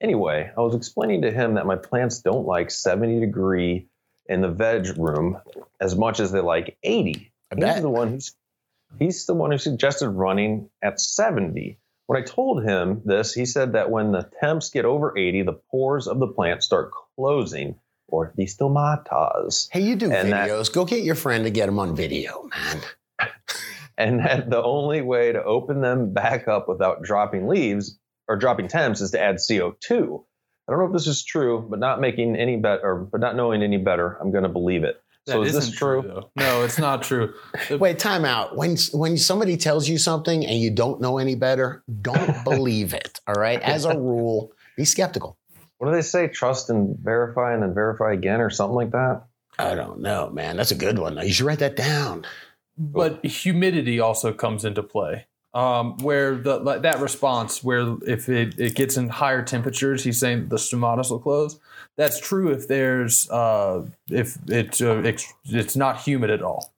Anyway, 0.00 0.52
I 0.56 0.60
was 0.60 0.76
explaining 0.76 1.22
to 1.22 1.32
him 1.32 1.54
that 1.54 1.66
my 1.66 1.74
plants 1.74 2.20
don't 2.20 2.46
like 2.46 2.70
70 2.70 3.18
degree 3.18 3.88
in 4.26 4.40
the 4.40 4.48
veg 4.48 4.96
room 4.96 5.40
as 5.80 5.96
much 5.96 6.20
as 6.20 6.30
they 6.30 6.40
like 6.40 6.76
80. 6.84 7.32
I 7.50 7.54
He's 7.56 7.64
bet. 7.64 7.82
the 7.82 7.90
one 7.90 8.08
who's 8.10 8.36
he's 8.98 9.26
the 9.26 9.34
one 9.34 9.50
who 9.50 9.58
suggested 9.58 10.08
running 10.08 10.70
at 10.80 11.00
70. 11.00 11.78
When 12.06 12.22
I 12.22 12.24
told 12.24 12.62
him 12.62 13.02
this, 13.04 13.34
he 13.34 13.46
said 13.46 13.72
that 13.72 13.90
when 13.90 14.12
the 14.12 14.30
temps 14.40 14.70
get 14.70 14.84
over 14.84 15.16
80, 15.18 15.42
the 15.42 15.54
pores 15.70 16.06
of 16.06 16.20
the 16.20 16.28
plant 16.28 16.62
start 16.62 16.92
closing, 17.16 17.76
or 18.08 18.32
the 18.36 18.46
stomatas, 18.46 19.68
Hey, 19.72 19.80
you 19.80 19.96
do 19.96 20.10
And 20.12 20.32
that- 20.32 20.48
videos. 20.48 20.72
Go 20.72 20.84
get 20.84 21.02
your 21.04 21.14
friend 21.14 21.44
to 21.44 21.50
get 21.50 21.66
them 21.66 21.78
on 21.78 21.94
video, 21.96 22.48
man. 22.50 22.82
and 23.98 24.20
that 24.20 24.50
the 24.50 24.62
only 24.62 25.00
way 25.02 25.32
to 25.32 25.42
open 25.42 25.80
them 25.80 26.12
back 26.12 26.48
up 26.48 26.68
without 26.68 27.02
dropping 27.02 27.46
leaves 27.48 27.98
or 28.28 28.36
dropping 28.36 28.68
temps 28.68 29.00
is 29.00 29.10
to 29.12 29.20
add 29.20 29.36
CO2. 29.36 30.24
I 30.66 30.72
don't 30.72 30.80
know 30.80 30.86
if 30.86 30.92
this 30.92 31.06
is 31.06 31.22
true, 31.22 31.66
but 31.68 31.78
not 31.78 32.00
making 32.00 32.36
any 32.36 32.56
better, 32.56 32.94
but 32.96 33.20
not 33.20 33.36
knowing 33.36 33.62
any 33.62 33.76
better, 33.76 34.16
I'm 34.20 34.30
going 34.30 34.44
to 34.44 34.48
believe 34.48 34.82
it. 34.84 35.00
So 35.26 35.40
That 35.40 35.46
is 35.48 35.54
this 35.54 35.64
isn't 35.64 35.76
true? 35.78 36.22
No, 36.36 36.64
it's 36.64 36.78
not 36.78 37.02
true. 37.02 37.32
Wait, 37.70 37.98
time 37.98 38.26
out. 38.26 38.56
When 38.56 38.76
when 38.92 39.16
somebody 39.16 39.56
tells 39.56 39.88
you 39.88 39.96
something 39.96 40.44
and 40.44 40.58
you 40.58 40.70
don't 40.70 41.00
know 41.00 41.16
any 41.16 41.34
better, 41.34 41.82
don't 42.02 42.44
believe 42.44 42.92
it. 42.92 43.20
All 43.26 43.34
right. 43.34 43.60
As 43.62 43.86
a 43.86 43.96
rule, 43.98 44.52
be 44.76 44.84
skeptical. 44.84 45.38
What 45.84 45.90
do 45.90 45.96
they 45.96 46.02
say? 46.02 46.28
Trust 46.28 46.70
and 46.70 46.98
verify 46.98 47.52
and 47.52 47.62
then 47.62 47.74
verify 47.74 48.12
again 48.12 48.40
or 48.40 48.48
something 48.50 48.74
like 48.74 48.92
that? 48.92 49.22
I 49.58 49.74
don't 49.74 50.00
know, 50.00 50.30
man. 50.30 50.56
That's 50.56 50.70
a 50.72 50.76
good 50.76 50.98
one. 50.98 51.16
You 51.18 51.32
should 51.32 51.46
write 51.46 51.58
that 51.60 51.76
down. 51.76 52.26
but 52.78 53.24
humidity 53.24 54.00
also 54.00 54.32
comes 54.32 54.64
into 54.64 54.82
play 54.82 55.26
um, 55.54 55.96
where 55.98 56.34
the 56.34 56.58
that 56.80 56.98
response 57.00 57.62
where 57.62 57.96
if 58.06 58.28
it, 58.28 58.58
it 58.58 58.74
gets 58.74 58.96
in 58.96 59.08
higher 59.08 59.42
temperatures 59.42 60.02
he's 60.02 60.18
saying 60.18 60.48
the 60.48 60.56
stomatus 60.56 61.10
will 61.10 61.20
close 61.20 61.60
that's 61.96 62.18
true 62.18 62.50
if 62.50 62.66
there's 62.66 63.30
uh, 63.30 63.86
if 64.10 64.36
it's 64.48 64.82
uh, 64.82 64.96
ex- 65.04 65.32
it's 65.44 65.76
not 65.76 66.00
humid 66.00 66.30
at 66.30 66.42
all 66.42 66.72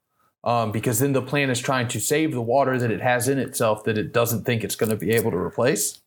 um, 0.45 0.71
because 0.71 0.99
then 0.99 1.13
the 1.13 1.23
plant 1.23 1.51
is 1.51 1.61
trying 1.61 1.89
to 1.89 1.99
save 1.99 2.33
the 2.33 2.43
water 2.43 2.79
that 2.79 2.91
it 2.91 3.01
has 3.01 3.27
in 3.29 3.39
itself 3.39 3.85
that 3.85 3.97
it 3.97 4.13
doesn't 4.13 4.45
think 4.45 4.63
it's 4.63 4.77
going 4.77 4.91
to 4.91 4.97
be 4.97 5.13
able 5.13 5.31
to 5.31 5.39
replace 5.39 5.95
Are 5.95 6.01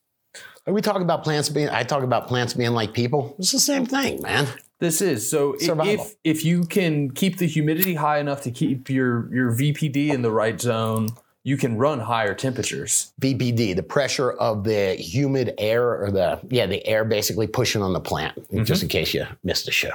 we 0.68 0.82
talking 0.82 1.02
about 1.02 1.24
plants 1.24 1.50
being? 1.50 1.70
I 1.70 1.84
talk 1.84 2.04
about 2.04 2.28
plants 2.28 2.54
being 2.54 2.72
like 2.72 2.94
people. 2.94 3.36
It's 3.40 3.52
the 3.52 3.60
same 3.60 3.86
thing, 3.86 4.22
man. 4.22 4.48
This 4.80 5.02
is 5.02 5.30
so. 5.30 5.56
Survival. 5.58 5.94
If 5.94 6.16
if 6.24 6.46
you 6.46 6.64
can 6.64 7.12
keep 7.12 7.38
the 7.38 7.48
humidity 7.48 7.96
high 7.96 8.20
enough 8.20 8.42
to 8.44 8.52
keep 8.52 8.90
your 8.90 9.34
your 9.34 9.52
VPD 9.52 10.10
in 10.10 10.22
the 10.22 10.32
right 10.32 10.60
zone, 10.60 11.10
you 11.44 11.58
can 11.58 11.78
run 11.78 12.00
higher 12.00 12.34
temperatures. 12.34 13.12
vpd 13.22 13.76
the 13.76 13.84
pressure 13.84 14.32
of 14.32 14.64
the 14.64 14.96
humid 14.96 15.54
air 15.58 16.02
or 16.02 16.12
the 16.12 16.40
yeah, 16.50 16.66
the 16.66 16.86
air 16.86 17.04
basically 17.04 17.48
pushing 17.48 17.82
on 17.82 17.94
the 17.94 18.00
plant. 18.00 18.38
Just 18.66 18.84
in 18.84 18.90
case 18.90 19.14
you 19.14 19.26
missed 19.44 19.66
the 19.66 19.72
show. 19.72 19.94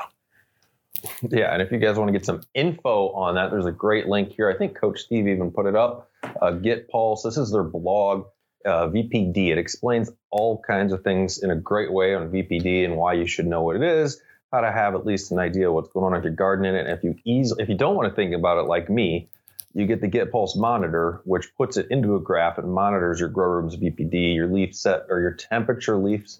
Yeah, 1.28 1.52
and 1.52 1.60
if 1.60 1.70
you 1.70 1.78
guys 1.78 1.96
want 1.96 2.08
to 2.08 2.12
get 2.12 2.24
some 2.24 2.42
info 2.54 3.10
on 3.10 3.34
that, 3.34 3.50
there's 3.50 3.66
a 3.66 3.72
great 3.72 4.06
link 4.06 4.32
here. 4.32 4.50
I 4.50 4.56
think 4.56 4.74
Coach 4.74 5.00
Steve 5.00 5.28
even 5.28 5.50
put 5.50 5.66
it 5.66 5.76
up. 5.76 6.10
Uh, 6.40 6.52
Get 6.52 6.88
Pulse. 6.88 7.22
This 7.22 7.36
is 7.36 7.52
their 7.52 7.62
blog, 7.62 8.26
uh, 8.64 8.88
VPD. 8.88 9.48
It 9.48 9.58
explains 9.58 10.10
all 10.30 10.62
kinds 10.66 10.92
of 10.92 11.02
things 11.02 11.42
in 11.42 11.50
a 11.50 11.56
great 11.56 11.92
way 11.92 12.14
on 12.14 12.30
VPD 12.30 12.84
and 12.84 12.96
why 12.96 13.14
you 13.14 13.26
should 13.26 13.46
know 13.46 13.62
what 13.62 13.76
it 13.76 13.82
is, 13.82 14.20
how 14.52 14.60
to 14.60 14.72
have 14.72 14.94
at 14.94 15.06
least 15.06 15.32
an 15.32 15.38
idea 15.38 15.72
what's 15.72 15.90
going 15.90 16.06
on 16.06 16.12
with 16.12 16.24
your 16.24 16.32
garden 16.32 16.64
in 16.64 16.74
it. 16.74 16.86
And 16.86 16.96
if 16.96 17.04
you 17.04 17.16
easily, 17.24 17.62
if 17.62 17.68
you 17.68 17.76
don't 17.76 17.96
want 17.96 18.08
to 18.08 18.14
think 18.14 18.34
about 18.34 18.58
it 18.58 18.68
like 18.68 18.88
me, 18.88 19.28
you 19.74 19.86
get 19.86 20.00
the 20.00 20.08
Get 20.08 20.30
Pulse 20.30 20.56
monitor, 20.56 21.20
which 21.24 21.54
puts 21.56 21.76
it 21.76 21.88
into 21.90 22.14
a 22.14 22.20
graph 22.20 22.58
and 22.58 22.72
monitors 22.72 23.18
your 23.18 23.28
grow 23.28 23.48
room's 23.48 23.76
VPD, 23.76 24.34
your 24.34 24.46
leaf 24.46 24.74
set 24.74 25.06
or 25.08 25.20
your 25.20 25.32
temperature 25.32 25.96
leaves, 25.96 26.38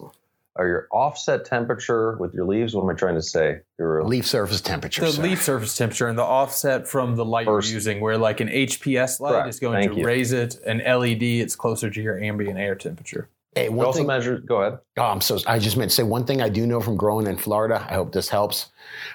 or 0.57 0.67
your 0.67 0.87
offset 0.91 1.43
temperature 1.45 2.15
with 2.17 2.33
your 2.33 2.45
leaves. 2.45 2.73
What 2.75 2.83
am 2.83 2.89
I 2.89 2.93
trying 2.93 3.15
to 3.15 3.21
say? 3.21 3.59
Your 3.77 4.03
Leaf 4.05 4.25
surface 4.25 4.61
temperature. 4.61 5.01
The 5.01 5.11
sir. 5.11 5.21
leaf 5.21 5.41
surface 5.43 5.75
temperature 5.75 6.07
and 6.07 6.17
the 6.17 6.23
offset 6.23 6.87
from 6.87 7.15
the 7.15 7.25
light 7.25 7.45
First- 7.45 7.69
you're 7.69 7.75
using, 7.75 7.99
where 7.99 8.17
like 8.17 8.39
an 8.39 8.47
HPS 8.49 9.19
light 9.19 9.31
Correct. 9.33 9.49
is 9.49 9.59
going 9.59 9.79
Thank 9.81 9.93
to 9.93 9.99
you. 9.99 10.05
raise 10.05 10.31
it, 10.31 10.55
an 10.65 10.79
LED 10.79 11.23
it's 11.41 11.55
closer 11.55 11.89
to 11.89 12.01
your 12.01 12.17
ambient 12.19 12.57
air 12.57 12.75
temperature. 12.75 13.27
Hey, 13.53 13.65
It 13.65 13.73
one 13.73 13.85
also 13.85 13.99
thing, 13.99 14.07
measures. 14.07 14.43
Go 14.45 14.61
ahead. 14.61 14.79
Oh, 14.97 15.03
I'm 15.03 15.21
so. 15.21 15.39
I 15.47 15.59
just 15.59 15.77
meant 15.77 15.91
to 15.91 15.95
say 15.95 16.03
one 16.03 16.25
thing 16.25 16.41
I 16.41 16.49
do 16.49 16.65
know 16.67 16.81
from 16.81 16.97
growing 16.97 17.27
in 17.27 17.37
Florida. 17.37 17.85
I 17.89 17.93
hope 17.95 18.11
this 18.11 18.27
helps. 18.29 18.67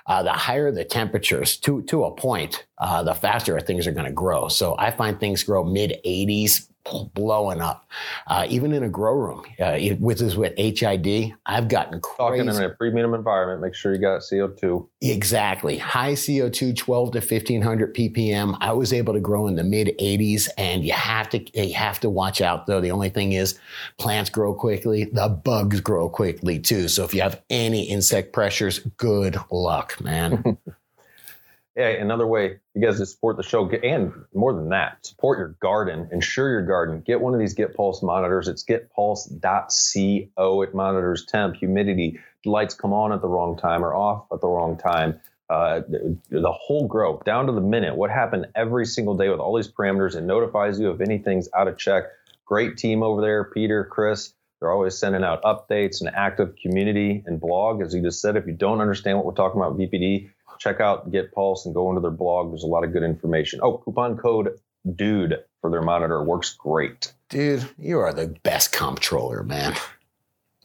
Uh, 0.06 0.22
the 0.22 0.32
higher 0.32 0.70
the 0.70 0.84
temperatures, 0.84 1.56
to 1.58 1.82
to 1.82 2.04
a 2.04 2.10
point, 2.14 2.66
uh, 2.78 3.02
the 3.02 3.14
faster 3.14 3.58
things 3.60 3.86
are 3.86 3.92
going 3.92 4.06
to 4.06 4.12
grow. 4.12 4.48
So 4.48 4.76
I 4.78 4.90
find 4.90 5.18
things 5.18 5.42
grow 5.42 5.64
mid 5.64 6.00
80s, 6.04 6.68
blowing 7.14 7.60
up. 7.60 7.86
Uh, 8.26 8.46
even 8.48 8.72
in 8.72 8.82
a 8.82 8.88
grow 8.88 9.12
room, 9.14 9.42
uh, 9.60 9.76
it- 9.78 10.00
with 10.00 10.18
this 10.18 10.34
with 10.34 10.54
HID, 10.56 11.34
I've 11.44 11.68
gotten 11.68 12.00
Talking 12.16 12.48
in 12.48 12.62
a 12.62 12.70
premium 12.70 13.12
environment, 13.14 13.60
make 13.60 13.74
sure 13.74 13.92
you 13.92 14.00
got 14.00 14.22
CO2. 14.22 14.88
Exactly. 15.02 15.76
High 15.78 16.14
CO2, 16.14 16.72
12 16.72 17.12
to 17.12 17.20
1500 17.20 17.94
ppm. 17.94 18.56
I 18.60 18.72
was 18.72 18.92
able 18.92 19.12
to 19.12 19.20
grow 19.20 19.46
in 19.46 19.56
the 19.56 19.64
mid 19.64 19.94
80s 19.98 20.48
and 20.56 20.84
you 20.84 20.92
have 20.92 21.28
to 21.30 21.66
you 21.68 21.74
have 21.74 22.00
to 22.00 22.10
watch 22.10 22.40
out 22.40 22.66
though. 22.66 22.80
The 22.80 22.90
only 22.90 23.10
thing 23.10 23.32
is 23.32 23.58
plants 23.98 24.30
grow 24.30 24.54
quickly, 24.54 25.04
the 25.04 25.28
bugs 25.28 25.80
grow 25.80 26.08
quickly 26.08 26.58
too. 26.58 26.88
So 26.88 27.04
if 27.04 27.14
you 27.14 27.20
have 27.20 27.40
any 27.50 27.84
insect 27.84 28.32
pressures, 28.32 28.78
good 28.96 29.36
luck, 29.60 30.00
man. 30.00 30.58
Yeah, 31.76 31.86
another 31.86 32.26
way 32.26 32.58
you 32.74 32.82
guys 32.82 32.98
to 32.98 33.06
support 33.06 33.36
the 33.36 33.44
show, 33.44 33.70
and 33.70 34.12
more 34.34 34.52
than 34.52 34.70
that, 34.70 35.06
support 35.06 35.38
your 35.38 35.56
garden, 35.62 36.08
insure 36.10 36.50
your 36.50 36.66
garden. 36.66 37.00
Get 37.00 37.20
one 37.20 37.32
of 37.32 37.38
these 37.38 37.54
Get 37.54 37.76
Pulse 37.76 38.02
monitors. 38.02 38.48
It's 38.48 38.64
getpulse.co. 38.64 40.62
It 40.62 40.74
monitors 40.74 41.26
temp, 41.26 41.56
humidity, 41.56 42.18
lights 42.44 42.74
come 42.74 42.92
on 42.92 43.12
at 43.12 43.22
the 43.22 43.28
wrong 43.28 43.56
time 43.56 43.84
or 43.84 43.94
off 43.94 44.26
at 44.32 44.40
the 44.40 44.48
wrong 44.48 44.78
time. 44.78 45.20
Uh, 45.48 45.80
the, 45.88 46.18
the 46.28 46.52
whole 46.52 46.86
grow 46.86 47.20
down 47.24 47.46
to 47.46 47.52
the 47.52 47.60
minute. 47.60 47.96
What 47.96 48.10
happened 48.10 48.48
every 48.54 48.86
single 48.86 49.16
day 49.16 49.28
with 49.28 49.40
all 49.40 49.56
these 49.56 49.70
parameters? 49.70 50.16
It 50.16 50.22
notifies 50.22 50.78
you 50.78 50.90
if 50.90 51.00
anything's 51.00 51.48
out 51.56 51.66
of 51.66 51.78
check. 51.78 52.04
Great 52.44 52.76
team 52.76 53.02
over 53.02 53.20
there, 53.20 53.44
Peter, 53.44 53.84
Chris. 53.84 54.32
They're 54.60 54.70
always 54.72 54.96
sending 54.98 55.24
out 55.24 55.42
updates, 55.42 56.00
and 56.00 56.10
active 56.14 56.54
community 56.62 57.22
and 57.26 57.40
blog. 57.40 57.82
As 57.82 57.94
you 57.94 58.02
just 58.02 58.20
said, 58.20 58.36
if 58.36 58.46
you 58.46 58.52
don't 58.52 58.80
understand 58.80 59.16
what 59.16 59.26
we're 59.26 59.32
talking 59.32 59.60
about 59.60 59.78
VPD, 59.78 60.30
check 60.58 60.80
out 60.80 61.10
Get 61.10 61.32
Pulse 61.32 61.64
and 61.64 61.74
go 61.74 61.88
into 61.88 62.02
their 62.02 62.10
blog. 62.10 62.50
There's 62.50 62.64
a 62.64 62.66
lot 62.68 62.84
of 62.84 62.92
good 62.92 63.02
information. 63.02 63.60
Oh, 63.62 63.78
coupon 63.78 64.18
code 64.18 64.58
DUDE 64.96 65.34
for 65.62 65.70
their 65.70 65.80
monitor 65.82 66.22
works 66.22 66.54
great. 66.54 67.12
Dude, 67.30 67.66
you 67.78 67.98
are 68.00 68.12
the 68.12 68.28
best 68.42 68.72
comptroller, 68.72 69.42
man. 69.42 69.74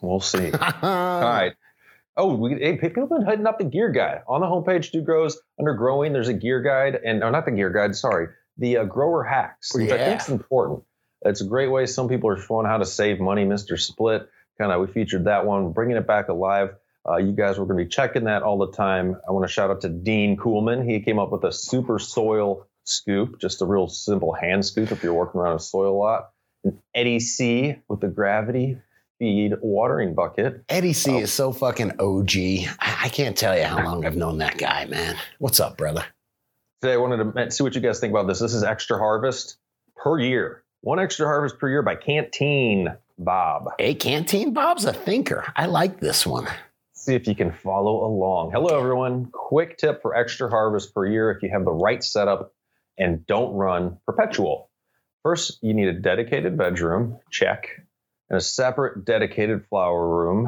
We'll 0.01 0.19
see. 0.19 0.51
All 0.81 1.21
right. 1.21 1.53
Oh, 2.17 2.33
we, 2.35 2.55
hey, 2.55 2.77
people 2.77 3.03
have 3.03 3.09
been 3.09 3.25
hitting 3.25 3.45
up 3.47 3.57
the 3.59 3.65
gear 3.65 3.89
guide 3.91 4.21
on 4.27 4.39
the 4.41 4.47
homepage. 4.47 4.91
Dude 4.91 5.05
grows 5.05 5.37
under 5.59 5.73
growing. 5.73 6.13
There's 6.13 6.29
a 6.29 6.33
gear 6.33 6.61
guide, 6.61 6.99
and 7.05 7.23
or 7.23 7.31
not 7.31 7.45
the 7.45 7.51
gear 7.51 7.69
guide. 7.69 7.95
Sorry, 7.95 8.27
the 8.57 8.77
uh, 8.77 8.83
grower 8.85 9.23
hacks, 9.23 9.73
which 9.75 9.91
I 9.91 9.95
Yeah. 9.95 10.05
think 10.09 10.21
is 10.21 10.29
important. 10.29 10.83
It's 11.25 11.41
a 11.41 11.45
great 11.45 11.67
way. 11.71 11.85
Some 11.87 12.07
people 12.07 12.29
are 12.29 12.37
showing 12.37 12.65
how 12.67 12.77
to 12.77 12.85
save 12.85 13.19
money. 13.19 13.43
Mister 13.45 13.77
Split, 13.77 14.29
kind 14.57 14.71
of, 14.71 14.79
we 14.81 14.87
featured 14.87 15.25
that 15.25 15.45
one, 15.45 15.71
bringing 15.71 15.97
it 15.97 16.07
back 16.07 16.29
alive. 16.29 16.75
Uh, 17.07 17.17
you 17.17 17.33
guys 17.33 17.59
were 17.59 17.65
going 17.65 17.77
to 17.79 17.83
be 17.85 17.89
checking 17.89 18.23
that 18.25 18.41
all 18.43 18.57
the 18.57 18.71
time. 18.71 19.17
I 19.27 19.31
want 19.31 19.45
to 19.45 19.51
shout 19.51 19.69
out 19.69 19.81
to 19.81 19.89
Dean 19.89 20.37
Coolman. 20.37 20.89
He 20.89 20.99
came 21.01 21.19
up 21.19 21.31
with 21.31 21.43
a 21.43 21.51
super 21.51 21.99
soil 21.99 22.65
scoop, 22.83 23.39
just 23.39 23.61
a 23.61 23.65
real 23.65 23.87
simple 23.87 24.33
hand 24.33 24.65
scoop 24.65 24.91
if 24.91 25.03
you're 25.03 25.13
working 25.13 25.39
around 25.41 25.55
a 25.55 25.59
soil 25.59 25.97
lot. 25.99 26.31
And 26.63 26.79
Eddie 26.95 27.19
C 27.19 27.75
with 27.87 27.99
the 28.01 28.07
gravity 28.07 28.77
feed 29.19 29.53
watering 29.61 30.13
bucket. 30.15 30.63
Eddie 30.67 30.93
C 30.93 31.11
Oh. 31.11 31.19
is 31.19 31.31
so 31.31 31.51
fucking 31.53 31.91
OG. 31.99 32.67
I 32.79 33.09
can't 33.09 33.37
tell 33.37 33.55
you 33.57 33.63
how 33.65 33.83
long 33.85 34.03
I've 34.05 34.17
known 34.17 34.39
that 34.39 34.57
guy, 34.57 34.85
man. 34.85 35.15
What's 35.39 35.59
up, 35.59 35.77
brother? 35.77 36.05
Today, 36.81 36.93
I 36.93 36.97
wanted 36.97 37.33
to 37.33 37.51
see 37.51 37.63
what 37.63 37.75
you 37.75 37.81
guys 37.81 37.99
think 37.99 38.11
about 38.11 38.27
this. 38.27 38.39
This 38.39 38.53
is 38.53 38.63
extra 38.63 38.97
harvest 38.97 39.57
per 39.95 40.19
year. 40.19 40.63
One 40.85 40.99
extra 40.99 41.25
harvest 41.25 41.57
per 41.57 41.67
year 41.67 41.81
by 41.81 41.95
Canteen 41.95 42.95
Bob. 43.17 43.69
Hey, 43.79 43.95
Canteen 43.95 44.53
Bob's 44.53 44.85
a 44.85 44.93
thinker. 44.93 45.43
I 45.55 45.65
like 45.65 45.99
this 45.99 46.27
one. 46.27 46.47
See 46.93 47.15
if 47.15 47.25
you 47.25 47.33
can 47.33 47.51
follow 47.51 48.05
along. 48.05 48.51
Hello, 48.51 48.77
everyone. 48.77 49.31
Quick 49.31 49.79
tip 49.79 50.03
for 50.03 50.15
extra 50.15 50.47
harvest 50.47 50.93
per 50.93 51.07
year 51.07 51.31
if 51.31 51.41
you 51.41 51.49
have 51.51 51.65
the 51.65 51.71
right 51.71 52.03
setup 52.03 52.53
and 52.99 53.25
don't 53.25 53.55
run 53.55 53.97
perpetual. 54.05 54.69
First, 55.23 55.57
you 55.63 55.73
need 55.73 55.87
a 55.87 55.99
dedicated 55.99 56.55
veg 56.55 56.79
room, 56.79 57.17
check, 57.31 57.67
and 58.29 58.37
a 58.37 58.41
separate 58.41 59.05
dedicated 59.05 59.65
flower 59.65 60.07
room. 60.07 60.47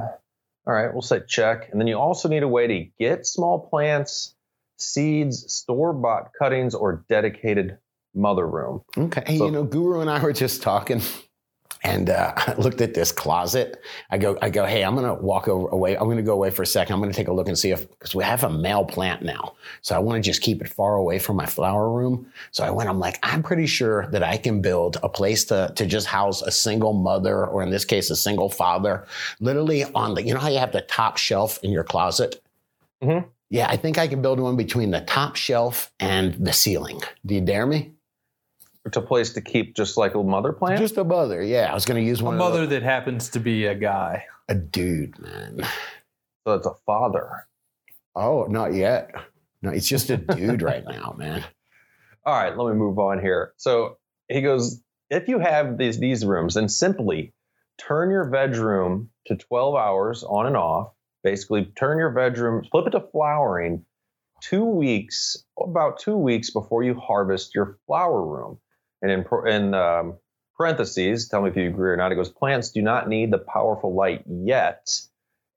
All 0.67 0.73
right, 0.73 0.93
we'll 0.93 1.01
say 1.01 1.21
check. 1.27 1.69
And 1.71 1.81
then 1.81 1.87
you 1.87 1.97
also 1.97 2.29
need 2.29 2.43
a 2.43 2.47
way 2.47 2.67
to 2.67 2.85
get 2.99 3.25
small 3.25 3.67
plants, 3.71 4.35
seeds, 4.77 5.51
store 5.51 5.93
bought 5.93 6.29
cuttings, 6.37 6.75
or 6.75 7.03
dedicated 7.09 7.79
mother 8.17 8.47
room. 8.47 8.81
Okay. 8.97 9.23
Hey, 9.25 9.37
So- 9.37 9.45
you 9.45 9.51
know, 9.51 9.63
Guru 9.63 10.01
and 10.01 10.09
I 10.09 10.21
were 10.21 10.33
just 10.33 10.61
talking. 10.61 11.01
and 11.83 12.09
uh, 12.09 12.33
I 12.37 12.55
looked 12.55 12.81
at 12.81 12.95
this 12.95 13.11
closet. 13.11 13.79
I 14.09 14.17
go, 14.17 14.37
I 14.41 14.49
go, 14.49 14.65
hey, 14.65 14.83
I'm 14.83 14.95
gonna 14.95 15.13
walk 15.13 15.47
over 15.47 15.67
away. 15.67 15.95
I'm 15.95 16.09
gonna 16.09 16.23
go 16.23 16.33
away 16.33 16.49
for 16.49 16.63
a 16.63 16.65
second. 16.65 16.93
I'm 16.95 16.99
gonna 16.99 17.13
take 17.13 17.27
a 17.27 17.31
look 17.33 17.47
and 17.47 17.57
see 17.57 17.69
if 17.71 17.87
because 17.91 18.15
we 18.15 18.23
have 18.23 18.43
a 18.43 18.49
male 18.49 18.83
plant 18.83 19.21
now, 19.21 19.53
so 19.83 19.95
I 19.95 19.99
want 19.99 20.21
to 20.23 20.27
just 20.27 20.41
keep 20.41 20.59
it 20.61 20.69
far 20.69 20.95
away 20.95 21.19
from 21.19 21.35
my 21.35 21.45
flower 21.45 21.91
room. 21.91 22.25
So 22.51 22.63
I 22.63 22.71
went. 22.71 22.89
I'm 22.89 22.99
like, 22.99 23.19
I'm 23.21 23.43
pretty 23.43 23.67
sure 23.67 24.07
that 24.07 24.23
I 24.23 24.37
can 24.37 24.59
build 24.61 24.97
a 25.03 25.09
place 25.09 25.45
to 25.45 25.71
to 25.75 25.85
just 25.85 26.07
house 26.07 26.41
a 26.41 26.51
single 26.51 26.93
mother, 26.93 27.45
or 27.45 27.61
in 27.61 27.69
this 27.69 27.85
case, 27.85 28.09
a 28.09 28.15
single 28.15 28.49
father, 28.49 29.05
literally 29.39 29.83
on 29.83 30.15
the. 30.15 30.23
You 30.23 30.33
know 30.33 30.39
how 30.39 30.49
you 30.49 30.57
have 30.59 30.71
the 30.71 30.81
top 30.81 31.17
shelf 31.17 31.59
in 31.63 31.69
your 31.71 31.83
closet. 31.83 32.41
Mhm. 33.03 33.25
Yeah, 33.49 33.67
I 33.69 33.77
think 33.77 33.97
I 33.97 34.07
can 34.07 34.21
build 34.21 34.39
one 34.41 34.57
between 34.57 34.91
the 34.91 35.01
top 35.01 35.35
shelf 35.37 35.91
and 36.01 36.33
the 36.33 36.51
ceiling. 36.51 37.01
Do 37.25 37.35
you 37.35 37.41
dare 37.41 37.65
me? 37.67 37.91
It's 38.87 38.97
a 38.97 39.01
place 39.01 39.33
to 39.33 39.41
keep 39.41 39.75
just 39.75 39.97
like 39.97 40.15
a 40.15 40.23
mother 40.23 40.53
plant. 40.53 40.79
Just 40.79 40.97
a 40.97 41.03
mother. 41.03 41.43
Yeah, 41.43 41.69
I 41.69 41.73
was 41.73 41.85
going 41.85 42.01
to 42.01 42.07
use 42.07 42.21
A 42.21 42.25
one. 42.25 42.33
of 42.35 42.39
mother 42.39 42.65
that 42.67 42.83
happens 42.83 43.29
to 43.29 43.39
be 43.39 43.65
a 43.65 43.75
guy. 43.75 44.25
a 44.47 44.55
dude, 44.55 45.19
man. 45.19 45.61
so 46.47 46.53
it's 46.53 46.65
a 46.67 46.73
father. 46.85 47.47
Oh, 48.15 48.45
not 48.49 48.73
yet. 48.73 49.11
No, 49.61 49.69
it's 49.71 49.87
just 49.87 50.09
a 50.09 50.17
dude 50.17 50.61
right 50.61 50.83
now, 50.89 51.13
man. 51.17 51.43
All 52.25 52.33
right, 52.33 52.57
let 52.57 52.71
me 52.71 52.77
move 52.79 52.97
on 52.97 53.19
here. 53.19 53.53
So 53.57 53.97
he 54.29 54.41
goes, 54.41 54.81
if 55.09 55.27
you 55.27 55.39
have 55.39 55.77
these 55.77 55.99
these 55.99 56.25
rooms, 56.25 56.53
then 56.55 56.69
simply 56.69 57.33
turn 57.77 58.09
your 58.09 58.29
veg 58.29 58.55
room 58.55 59.09
to 59.27 59.35
12 59.35 59.75
hours 59.75 60.23
on 60.23 60.45
and 60.47 60.55
off. 60.57 60.91
Basically, 61.23 61.65
turn 61.75 61.97
your 61.97 62.11
veg 62.11 62.37
room, 62.37 62.63
flip 62.71 62.87
it 62.87 62.91
to 62.91 63.01
flowering 63.01 63.83
two 64.41 64.63
weeks, 64.65 65.43
about 65.61 65.99
two 65.99 66.15
weeks 66.15 66.51
before 66.51 66.83
you 66.83 66.93
harvest 66.95 67.53
your 67.53 67.77
flower 67.85 68.25
room. 68.25 68.59
And 69.01 69.11
in, 69.11 69.25
in 69.47 69.73
um, 69.73 70.17
parentheses, 70.55 71.27
tell 71.27 71.41
me 71.41 71.49
if 71.49 71.55
you 71.55 71.67
agree 71.67 71.89
or 71.89 71.97
not, 71.97 72.11
it 72.11 72.15
goes, 72.15 72.29
plants 72.29 72.71
do 72.71 72.81
not 72.81 73.07
need 73.07 73.31
the 73.31 73.37
powerful 73.37 73.93
light 73.93 74.23
yet. 74.27 74.99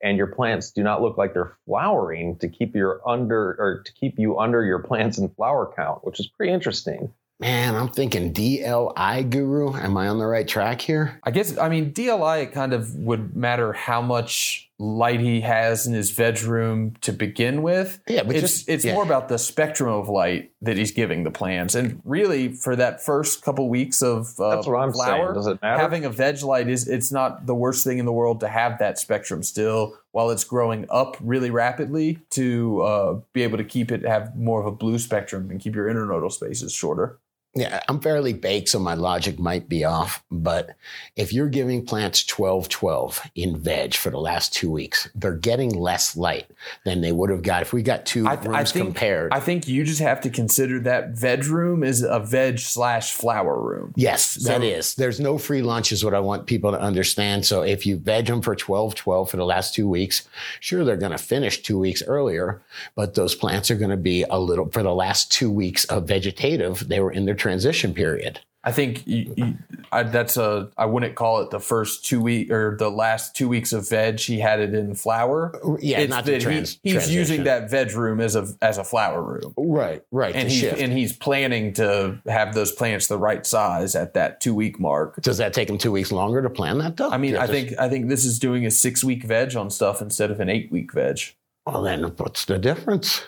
And 0.02 0.16
your 0.16 0.28
plants 0.28 0.70
do 0.70 0.82
not 0.82 1.02
look 1.02 1.18
like 1.18 1.34
they're 1.34 1.56
flowering 1.66 2.38
to 2.38 2.48
keep 2.48 2.74
your 2.74 3.06
under 3.06 3.50
or 3.58 3.82
to 3.84 3.92
keep 3.92 4.18
you 4.18 4.38
under 4.38 4.64
your 4.64 4.78
plants 4.78 5.18
and 5.18 5.34
flower 5.36 5.70
count, 5.76 6.06
which 6.06 6.20
is 6.20 6.26
pretty 6.26 6.52
interesting. 6.52 7.12
Man, 7.38 7.74
I'm 7.74 7.88
thinking 7.88 8.32
DLI 8.32 9.28
guru. 9.28 9.74
Am 9.74 9.96
I 9.96 10.08
on 10.08 10.18
the 10.18 10.26
right 10.26 10.46
track 10.46 10.80
here? 10.80 11.18
I 11.24 11.30
guess 11.30 11.56
I 11.56 11.68
mean 11.70 11.92
DLI 11.92 12.52
kind 12.52 12.74
of 12.74 12.94
would 12.94 13.34
matter 13.34 13.72
how 13.72 14.02
much 14.02 14.69
light 14.80 15.20
he 15.20 15.42
has 15.42 15.86
in 15.86 15.92
his 15.92 16.10
veg 16.10 16.42
room 16.42 16.94
to 17.02 17.12
begin 17.12 17.60
with. 17.62 18.00
Yeah, 18.08 18.22
but 18.22 18.34
it's 18.34 18.40
just 18.40 18.68
it's 18.68 18.84
yeah. 18.84 18.94
more 18.94 19.02
about 19.02 19.28
the 19.28 19.38
spectrum 19.38 19.90
of 19.90 20.08
light 20.08 20.52
that 20.62 20.78
he's 20.78 20.90
giving 20.90 21.22
the 21.22 21.30
plants, 21.30 21.74
and 21.74 22.00
really 22.04 22.52
for 22.52 22.74
that 22.76 23.04
first 23.04 23.42
couple 23.42 23.68
weeks 23.68 24.02
of 24.02 24.40
uh, 24.40 24.56
That's 24.56 24.66
what 24.66 24.76
I'm 24.76 24.92
flower, 24.92 25.26
saying. 25.26 25.34
Does 25.34 25.46
it 25.48 25.60
matter? 25.60 25.80
having 25.80 26.06
a 26.06 26.10
veg 26.10 26.42
light 26.42 26.68
is 26.68 26.88
it's 26.88 27.12
not 27.12 27.44
the 27.44 27.54
worst 27.54 27.84
thing 27.84 27.98
in 27.98 28.06
the 28.06 28.12
world 28.12 28.40
to 28.40 28.48
have 28.48 28.78
that 28.78 28.98
spectrum 28.98 29.42
still 29.42 29.98
while 30.12 30.30
it's 30.30 30.44
growing 30.44 30.86
up 30.88 31.16
really 31.20 31.50
rapidly 31.50 32.18
to 32.30 32.80
uh, 32.80 33.20
be 33.34 33.42
able 33.42 33.58
to 33.58 33.64
keep 33.64 33.92
it 33.92 34.02
have 34.02 34.34
more 34.34 34.60
of 34.60 34.66
a 34.66 34.72
blue 34.72 34.98
spectrum 34.98 35.50
and 35.50 35.60
keep 35.60 35.74
your 35.74 35.88
internodal 35.92 36.32
spaces 36.32 36.72
shorter. 36.72 37.18
Yeah, 37.52 37.82
I'm 37.88 37.98
fairly 38.00 38.32
baked, 38.32 38.68
so 38.68 38.78
my 38.78 38.94
logic 38.94 39.40
might 39.40 39.68
be 39.68 39.84
off. 39.84 40.22
But 40.30 40.76
if 41.16 41.32
you're 41.32 41.48
giving 41.48 41.84
plants 41.84 42.24
12 42.24 42.68
12 42.68 43.22
in 43.34 43.58
veg 43.58 43.94
for 43.94 44.10
the 44.10 44.20
last 44.20 44.54
two 44.54 44.70
weeks, 44.70 45.08
they're 45.16 45.34
getting 45.34 45.74
less 45.74 46.16
light 46.16 46.48
than 46.84 47.00
they 47.00 47.10
would 47.10 47.28
have 47.28 47.42
got 47.42 47.62
if 47.62 47.72
we 47.72 47.82
got 47.82 48.06
two 48.06 48.24
I, 48.24 48.34
rooms 48.34 48.54
I 48.54 48.64
think 48.64 48.86
compared. 48.86 49.32
I 49.32 49.40
think 49.40 49.66
you 49.66 49.82
just 49.82 50.00
have 50.00 50.20
to 50.20 50.30
consider 50.30 50.78
that 50.80 51.10
veg 51.10 51.44
room 51.46 51.82
is 51.82 52.02
a 52.02 52.20
veg 52.20 52.60
slash 52.60 53.14
flower 53.14 53.60
room. 53.60 53.94
Yes, 53.96 54.34
that 54.34 54.60
So- 54.60 54.62
is. 54.62 54.94
There's 54.94 55.18
no 55.18 55.36
free 55.36 55.62
lunch, 55.62 55.90
is 55.90 56.04
what 56.04 56.14
I 56.14 56.20
want 56.20 56.46
people 56.46 56.70
to 56.70 56.80
understand. 56.80 57.44
So 57.46 57.62
if 57.62 57.84
you 57.84 57.96
veg 57.96 58.26
them 58.26 58.42
for 58.42 58.54
12 58.54 58.94
12 58.94 59.28
for 59.28 59.36
the 59.36 59.44
last 59.44 59.74
two 59.74 59.88
weeks, 59.88 60.28
sure, 60.60 60.84
they're 60.84 60.96
going 60.96 61.10
to 61.10 61.18
finish 61.18 61.62
two 61.62 61.80
weeks 61.80 62.00
earlier, 62.06 62.62
but 62.94 63.14
those 63.14 63.34
plants 63.34 63.72
are 63.72 63.76
going 63.76 63.90
to 63.90 63.96
be 63.96 64.22
a 64.30 64.38
little, 64.38 64.70
for 64.70 64.84
the 64.84 64.94
last 64.94 65.32
two 65.32 65.50
weeks 65.50 65.84
of 65.86 66.06
vegetative, 66.06 66.86
they 66.86 67.00
were 67.00 67.10
in 67.10 67.24
their 67.24 67.39
transition 67.40 67.94
period. 67.94 68.40
I 68.62 68.72
think 68.72 69.06
you, 69.06 69.32
you, 69.38 69.54
I, 69.90 70.02
that's 70.02 70.36
a. 70.36 70.70
I 70.76 70.84
wouldn't 70.84 71.14
call 71.14 71.40
it 71.40 71.48
the 71.50 71.58
first 71.60 72.04
two 72.04 72.20
week 72.20 72.50
or 72.50 72.76
the 72.78 72.90
last 72.90 73.34
two 73.34 73.48
weeks 73.48 73.72
of 73.72 73.88
veg. 73.88 74.20
He 74.20 74.38
had 74.38 74.60
it 74.60 74.74
in 74.74 74.94
flower. 74.94 75.58
Yeah, 75.80 76.00
It's 76.00 76.10
not 76.10 76.26
the 76.26 76.32
that 76.32 76.42
he- 76.42 76.54
he's 76.58 76.76
transition. 76.76 77.12
using 77.14 77.44
that 77.44 77.70
veg 77.70 77.94
room 77.94 78.20
as 78.20 78.36
a 78.36 78.46
as 78.60 78.76
a 78.76 78.84
flower 78.84 79.22
room, 79.22 79.54
Right, 79.56 80.02
right. 80.10 80.36
and 80.36 80.50
he's 80.50 80.62
and 80.64 80.92
he's 80.92 81.14
planning 81.16 81.72
to 81.74 82.20
have 82.26 82.52
those 82.54 82.70
plants 82.70 83.06
the 83.06 83.16
right 83.16 83.46
size 83.46 83.94
at 83.96 84.12
that 84.12 84.42
two 84.42 84.54
week 84.54 84.78
mark. 84.78 85.16
Does 85.22 85.38
that 85.38 85.54
take 85.54 85.68
them 85.68 85.78
two 85.78 85.92
weeks 85.92 86.12
longer 86.12 86.42
to 86.42 86.50
plan 86.50 86.76
that, 86.80 86.98
though? 86.98 87.08
I 87.08 87.16
mean, 87.16 87.38
I 87.38 87.46
think 87.46 87.72
I 87.78 87.88
think 87.88 88.10
this 88.10 88.26
is 88.26 88.38
doing 88.38 88.66
a 88.66 88.70
six 88.70 89.02
week 89.02 89.24
veg 89.24 89.56
on 89.56 89.70
stuff 89.70 90.02
instead 90.02 90.30
of 90.30 90.38
an 90.38 90.50
eight 90.50 90.70
week 90.70 90.92
veg. 90.92 91.18
Well, 91.64 91.80
then 91.80 92.02
what's 92.18 92.44
the 92.44 92.58
difference? 92.58 93.22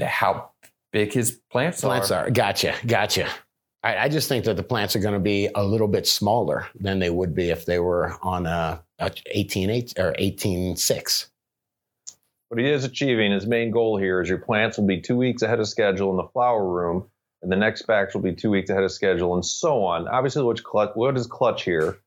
How 0.00 0.47
big 0.92 1.12
his 1.12 1.40
plants, 1.50 1.82
are. 1.84 1.88
Plants 1.88 2.10
are. 2.10 2.26
are. 2.26 2.30
Gotcha, 2.30 2.74
gotcha. 2.86 3.28
I, 3.82 3.96
I 3.96 4.08
just 4.08 4.28
think 4.28 4.44
that 4.44 4.56
the 4.56 4.62
plants 4.62 4.96
are 4.96 5.00
going 5.00 5.14
to 5.14 5.20
be 5.20 5.48
a 5.54 5.64
little 5.64 5.88
bit 5.88 6.06
smaller 6.06 6.66
than 6.78 6.98
they 6.98 7.10
would 7.10 7.34
be 7.34 7.50
if 7.50 7.64
they 7.64 7.78
were 7.78 8.16
on 8.22 8.46
a, 8.46 8.82
a 8.98 9.12
18 9.26 9.70
eight 9.70 9.94
or 9.98 10.14
18 10.18 10.76
6. 10.76 11.30
What 12.48 12.60
he 12.60 12.68
is 12.68 12.84
achieving, 12.84 13.32
his 13.32 13.46
main 13.46 13.70
goal 13.70 13.98
here 13.98 14.22
is 14.22 14.28
your 14.28 14.38
plants 14.38 14.78
will 14.78 14.86
be 14.86 15.00
two 15.00 15.16
weeks 15.16 15.42
ahead 15.42 15.60
of 15.60 15.68
schedule 15.68 16.10
in 16.10 16.16
the 16.16 16.28
flower 16.32 16.66
room, 16.66 17.06
and 17.42 17.52
the 17.52 17.56
next 17.56 17.82
batch 17.86 18.14
will 18.14 18.22
be 18.22 18.34
two 18.34 18.50
weeks 18.50 18.70
ahead 18.70 18.84
of 18.84 18.90
schedule, 18.90 19.34
and 19.34 19.44
so 19.44 19.84
on. 19.84 20.08
Obviously, 20.08 20.42
what's 20.42 20.62
clutch, 20.62 20.90
what 20.94 21.16
is 21.16 21.26
clutch 21.26 21.64
here 21.64 21.98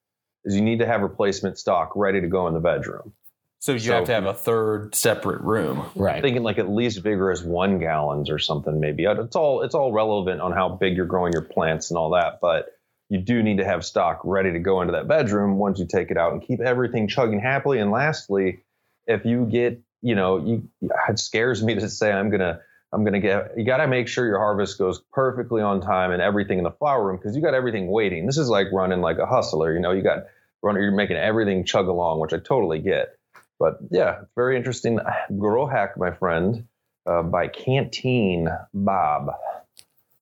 is 0.44 0.56
you 0.56 0.62
need 0.62 0.80
to 0.80 0.88
have 0.88 1.02
replacement 1.02 1.60
stock 1.60 1.92
ready 1.96 2.20
to 2.20 2.28
go 2.28 2.48
in 2.48 2.56
the 2.56 2.60
veg 2.60 2.88
room. 2.88 3.14
So 3.62 3.74
you 3.74 3.80
So- 3.80 3.94
have 3.94 4.06
to 4.06 4.14
have 4.14 4.26
a 4.26 4.34
third 4.34 4.96
separate 4.96 5.42
room. 5.42 5.84
Right. 5.96 6.20
Thinking 6.22 6.42
like 6.42 6.58
at 6.58 6.68
least 6.68 7.04
vigorous 7.04 7.44
one 7.44 7.78
gallons 7.78 8.32
or 8.32 8.40
something, 8.40 8.80
maybe. 8.80 9.06
Uh, 9.06 9.22
It's 9.22 9.36
all 9.36 9.62
it's 9.62 9.76
all 9.76 9.92
relevant 9.94 10.42
on 10.42 10.52
how 10.52 10.68
big 10.70 10.98
you're 10.98 11.06
growing 11.06 11.32
your 11.32 11.44
plants 11.44 11.92
and 11.92 11.98
all 11.98 12.10
that, 12.12 12.40
but 12.42 12.70
you 13.10 13.20
do 13.20 13.44
need 13.44 13.58
to 13.60 13.66
have 13.66 13.86
stock 13.86 14.20
ready 14.24 14.52
to 14.54 14.60
go 14.60 14.82
into 14.82 14.94
that 14.94 15.06
veg 15.06 15.30
room 15.30 15.60
once 15.60 15.78
you 15.78 15.86
take 15.86 16.10
it 16.10 16.18
out 16.18 16.34
and 16.34 16.42
keep 16.42 16.60
everything 16.60 17.08
chugging 17.08 17.40
happily. 17.40 17.78
And 17.78 17.92
lastly, 17.92 18.64
if 19.06 19.26
you 19.26 19.46
get, 19.46 19.80
you 20.02 20.16
know, 20.16 20.38
you 20.40 20.64
it 21.08 21.20
scares 21.20 21.64
me 21.64 21.76
to 21.76 21.88
say 21.88 22.12
I'm 22.12 22.32
gonna 22.32 22.62
I'm 22.92 23.04
gonna 23.04 23.20
get 23.20 23.56
you 23.56 23.64
gotta 23.64 23.88
make 23.88 24.08
sure 24.08 24.26
your 24.26 24.40
harvest 24.40 24.80
goes 24.80 25.00
perfectly 25.14 25.62
on 25.62 25.82
time 25.82 26.12
and 26.12 26.20
everything 26.22 26.58
in 26.58 26.64
the 26.64 26.72
flower 26.72 27.06
room 27.06 27.18
because 27.18 27.36
you 27.36 27.44
got 27.44 27.54
everything 27.54 27.92
waiting. 27.92 28.26
This 28.26 28.40
is 28.40 28.50
like 28.50 28.72
running 28.74 29.02
like 29.02 29.20
a 29.20 29.28
hustler, 29.28 29.72
you 29.72 29.80
know, 29.80 29.92
you 29.92 30.02
got 30.02 30.26
running 30.64 30.82
you're 30.82 30.92
making 30.92 31.18
everything 31.18 31.64
chug 31.64 31.88
along, 31.88 32.20
which 32.22 32.34
I 32.34 32.38
totally 32.40 32.80
get. 32.80 33.18
But 33.62 33.78
yeah, 33.92 34.22
it's 34.24 34.32
very 34.36 34.58
interesting. 34.58 35.00
Grow 35.38 35.68
hack, 35.68 35.96
my 35.96 36.10
friend, 36.10 36.66
uh, 37.06 37.22
by 37.22 37.48
Canteen 37.48 38.50
Bob. 38.74 39.36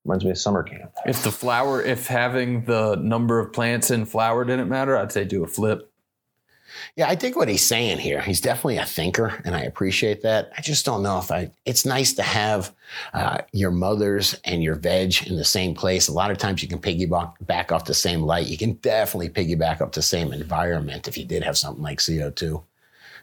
Reminds 0.04 0.26
me 0.26 0.32
of 0.32 0.38
summer 0.38 0.62
camp. 0.62 0.92
If 1.06 1.24
the 1.24 1.32
flower, 1.32 1.82
if 1.82 2.08
having 2.08 2.66
the 2.66 2.96
number 2.96 3.40
of 3.40 3.54
plants 3.54 3.92
in 3.92 4.06
flower 4.06 4.44
didn't 4.44 4.68
matter, 4.68 4.98
I'd 4.98 5.14
say 5.14 5.24
do 5.24 5.46
a 5.46 5.48
flip. 5.48 5.90
Yeah, 6.98 7.08
I 7.08 7.16
think 7.16 7.38
what 7.38 7.48
he's 7.48 7.66
saying 7.66 8.00
here, 8.00 8.20
he's 8.20 8.42
definitely 8.42 8.78
a 8.78 8.86
thinker, 8.86 9.42
and 9.46 9.56
I 9.56 9.62
appreciate 9.62 10.22
that. 10.24 10.52
I 10.58 10.62
just 10.62 10.86
don't 10.86 11.02
know 11.02 11.18
if 11.18 11.32
I. 11.32 11.50
It's 11.66 11.86
nice 11.86 12.12
to 12.14 12.24
have 12.24 12.76
uh, 13.14 13.38
your 13.54 13.72
mothers 13.72 14.38
and 14.44 14.62
your 14.62 14.76
veg 14.76 15.28
in 15.28 15.38
the 15.38 15.46
same 15.46 15.74
place. 15.74 16.10
A 16.10 16.14
lot 16.14 16.30
of 16.30 16.38
times 16.38 16.62
you 16.62 16.68
can 16.68 16.80
piggyback 16.80 17.36
back 17.48 17.72
off 17.72 17.86
the 17.86 17.94
same 17.94 18.22
light. 18.22 18.48
You 18.48 18.58
can 18.58 18.74
definitely 18.74 19.30
piggyback 19.30 19.80
off 19.80 19.94
the 19.94 20.02
same 20.02 20.34
environment 20.34 21.08
if 21.08 21.18
you 21.18 21.24
did 21.24 21.44
have 21.44 21.58
something 21.58 21.82
like 21.82 22.00
CO2. 22.00 22.64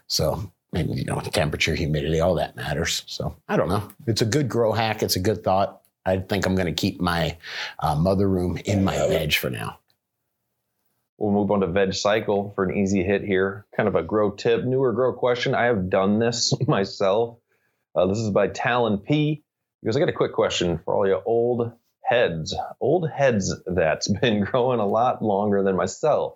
So, 0.07 0.51
and 0.73 0.97
you 0.97 1.05
know, 1.05 1.19
temperature, 1.19 1.75
humidity, 1.75 2.19
all 2.19 2.35
that 2.35 2.55
matters. 2.55 3.03
So, 3.07 3.35
I 3.47 3.57
don't 3.57 3.69
know. 3.69 3.87
It's 4.05 4.21
a 4.21 4.25
good 4.25 4.49
grow 4.49 4.71
hack. 4.71 5.03
It's 5.03 5.15
a 5.15 5.21
good 5.21 5.43
thought. 5.43 5.81
I 6.05 6.17
think 6.17 6.45
I'm 6.45 6.55
going 6.55 6.67
to 6.67 6.73
keep 6.73 7.01
my 7.01 7.37
uh, 7.79 7.95
mother 7.95 8.27
room 8.27 8.57
in 8.65 8.83
my 8.83 8.95
veg 8.95 9.33
for 9.33 9.49
now. 9.49 9.79
We'll 11.17 11.33
move 11.33 11.51
on 11.51 11.61
to 11.61 11.67
Veg 11.67 11.93
Cycle 11.93 12.53
for 12.55 12.63
an 12.63 12.77
easy 12.77 13.03
hit 13.03 13.23
here. 13.23 13.65
Kind 13.75 13.89
of 13.89 13.95
a 13.95 14.03
grow 14.03 14.31
tip, 14.31 14.63
newer 14.63 14.93
grow 14.93 15.13
question. 15.13 15.55
I 15.55 15.65
have 15.65 15.89
done 15.89 16.19
this 16.19 16.53
myself. 16.67 17.39
Uh, 17.95 18.05
this 18.05 18.19
is 18.19 18.29
by 18.29 18.47
Talon 18.47 18.99
P. 18.99 19.43
Because 19.81 19.97
I 19.97 19.99
got 19.99 20.09
a 20.09 20.13
quick 20.13 20.33
question 20.33 20.79
for 20.79 20.93
all 20.93 21.07
you 21.07 21.19
old 21.25 21.71
heads, 22.03 22.55
old 22.79 23.09
heads 23.09 23.53
that's 23.65 24.07
been 24.21 24.43
growing 24.43 24.79
a 24.79 24.87
lot 24.87 25.21
longer 25.21 25.63
than 25.63 25.75
myself. 25.75 26.35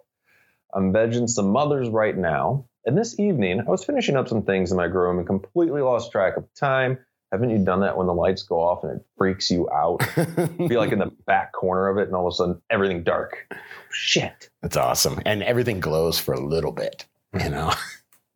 I'm 0.73 0.93
vegging 0.93 1.29
some 1.29 1.49
mothers 1.49 1.89
right 1.89 2.17
now. 2.17 2.65
And 2.85 2.97
this 2.97 3.19
evening, 3.19 3.59
I 3.59 3.69
was 3.69 3.83
finishing 3.83 4.15
up 4.15 4.27
some 4.27 4.43
things 4.43 4.71
in 4.71 4.77
my 4.77 4.85
room 4.85 5.19
and 5.19 5.27
completely 5.27 5.81
lost 5.81 6.11
track 6.11 6.37
of 6.37 6.45
time. 6.55 6.97
Haven't 7.31 7.51
you 7.51 7.63
done 7.63 7.81
that 7.81 7.95
when 7.95 8.07
the 8.07 8.13
lights 8.13 8.43
go 8.43 8.59
off 8.59 8.83
and 8.83 8.99
it 8.99 9.05
freaks 9.17 9.49
you 9.51 9.69
out? 9.69 10.01
Be 10.57 10.77
like 10.77 10.91
in 10.91 10.99
the 10.99 11.11
back 11.25 11.53
corner 11.53 11.87
of 11.87 11.97
it, 11.97 12.07
and 12.07 12.15
all 12.15 12.27
of 12.27 12.33
a 12.33 12.35
sudden 12.35 12.61
everything 12.69 13.03
dark. 13.03 13.47
Shit. 13.91 14.49
That's 14.61 14.75
awesome. 14.75 15.21
And 15.25 15.43
everything 15.43 15.79
glows 15.79 16.19
for 16.19 16.33
a 16.33 16.39
little 16.39 16.71
bit, 16.71 17.05
you 17.39 17.49
know? 17.49 17.73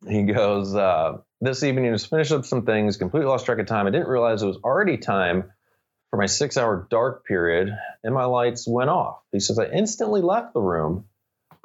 He 0.06 0.22
goes, 0.22 0.72
uh, 0.74 1.18
This 1.40 1.64
evening, 1.64 1.92
just 1.92 2.08
finished 2.10 2.30
up 2.30 2.44
some 2.44 2.64
things, 2.64 2.96
completely 2.96 3.28
lost 3.28 3.46
track 3.46 3.58
of 3.58 3.66
time. 3.66 3.88
I 3.88 3.90
didn't 3.90 4.06
realize 4.06 4.40
it 4.42 4.46
was 4.46 4.58
already 4.62 4.98
time 4.98 5.50
for 6.10 6.18
my 6.18 6.26
six 6.26 6.56
hour 6.56 6.86
dark 6.90 7.26
period, 7.26 7.76
and 8.04 8.14
my 8.14 8.26
lights 8.26 8.68
went 8.68 8.90
off. 8.90 9.16
He 9.32 9.40
says, 9.40 9.58
I 9.58 9.66
instantly 9.66 10.20
left 10.20 10.54
the 10.54 10.60
room, 10.60 11.06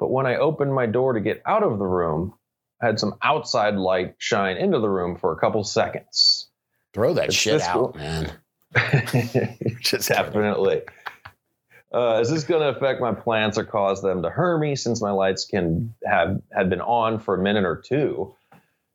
But 0.00 0.10
when 0.10 0.26
I 0.26 0.36
opened 0.36 0.74
my 0.74 0.86
door 0.86 1.12
to 1.12 1.20
get 1.20 1.42
out 1.46 1.62
of 1.62 1.78
the 1.78 1.86
room, 1.86 2.34
I 2.34 2.41
had 2.82 2.98
some 2.98 3.14
outside 3.22 3.76
light 3.76 4.16
shine 4.18 4.56
into 4.56 4.80
the 4.80 4.88
room 4.88 5.16
for 5.16 5.32
a 5.32 5.36
couple 5.36 5.62
seconds. 5.64 6.48
Throw 6.92 7.14
that 7.14 7.26
It's 7.26 7.34
shit 7.34 7.62
out, 7.62 7.94
man. 7.94 8.32
Just 9.80 10.08
definitely. 10.08 10.82
Uh, 11.94 12.18
is 12.20 12.30
this 12.30 12.44
going 12.44 12.62
to 12.62 12.76
affect 12.76 13.00
my 13.00 13.12
plants 13.12 13.58
or 13.58 13.64
cause 13.64 14.02
them 14.02 14.22
to 14.22 14.30
hurt 14.30 14.58
me 14.58 14.74
since 14.74 15.00
my 15.00 15.10
lights 15.10 15.44
can 15.44 15.94
have 16.04 16.40
had 16.50 16.70
been 16.70 16.80
on 16.80 17.18
for 17.18 17.34
a 17.34 17.42
minute 17.42 17.64
or 17.64 17.76
two? 17.76 18.34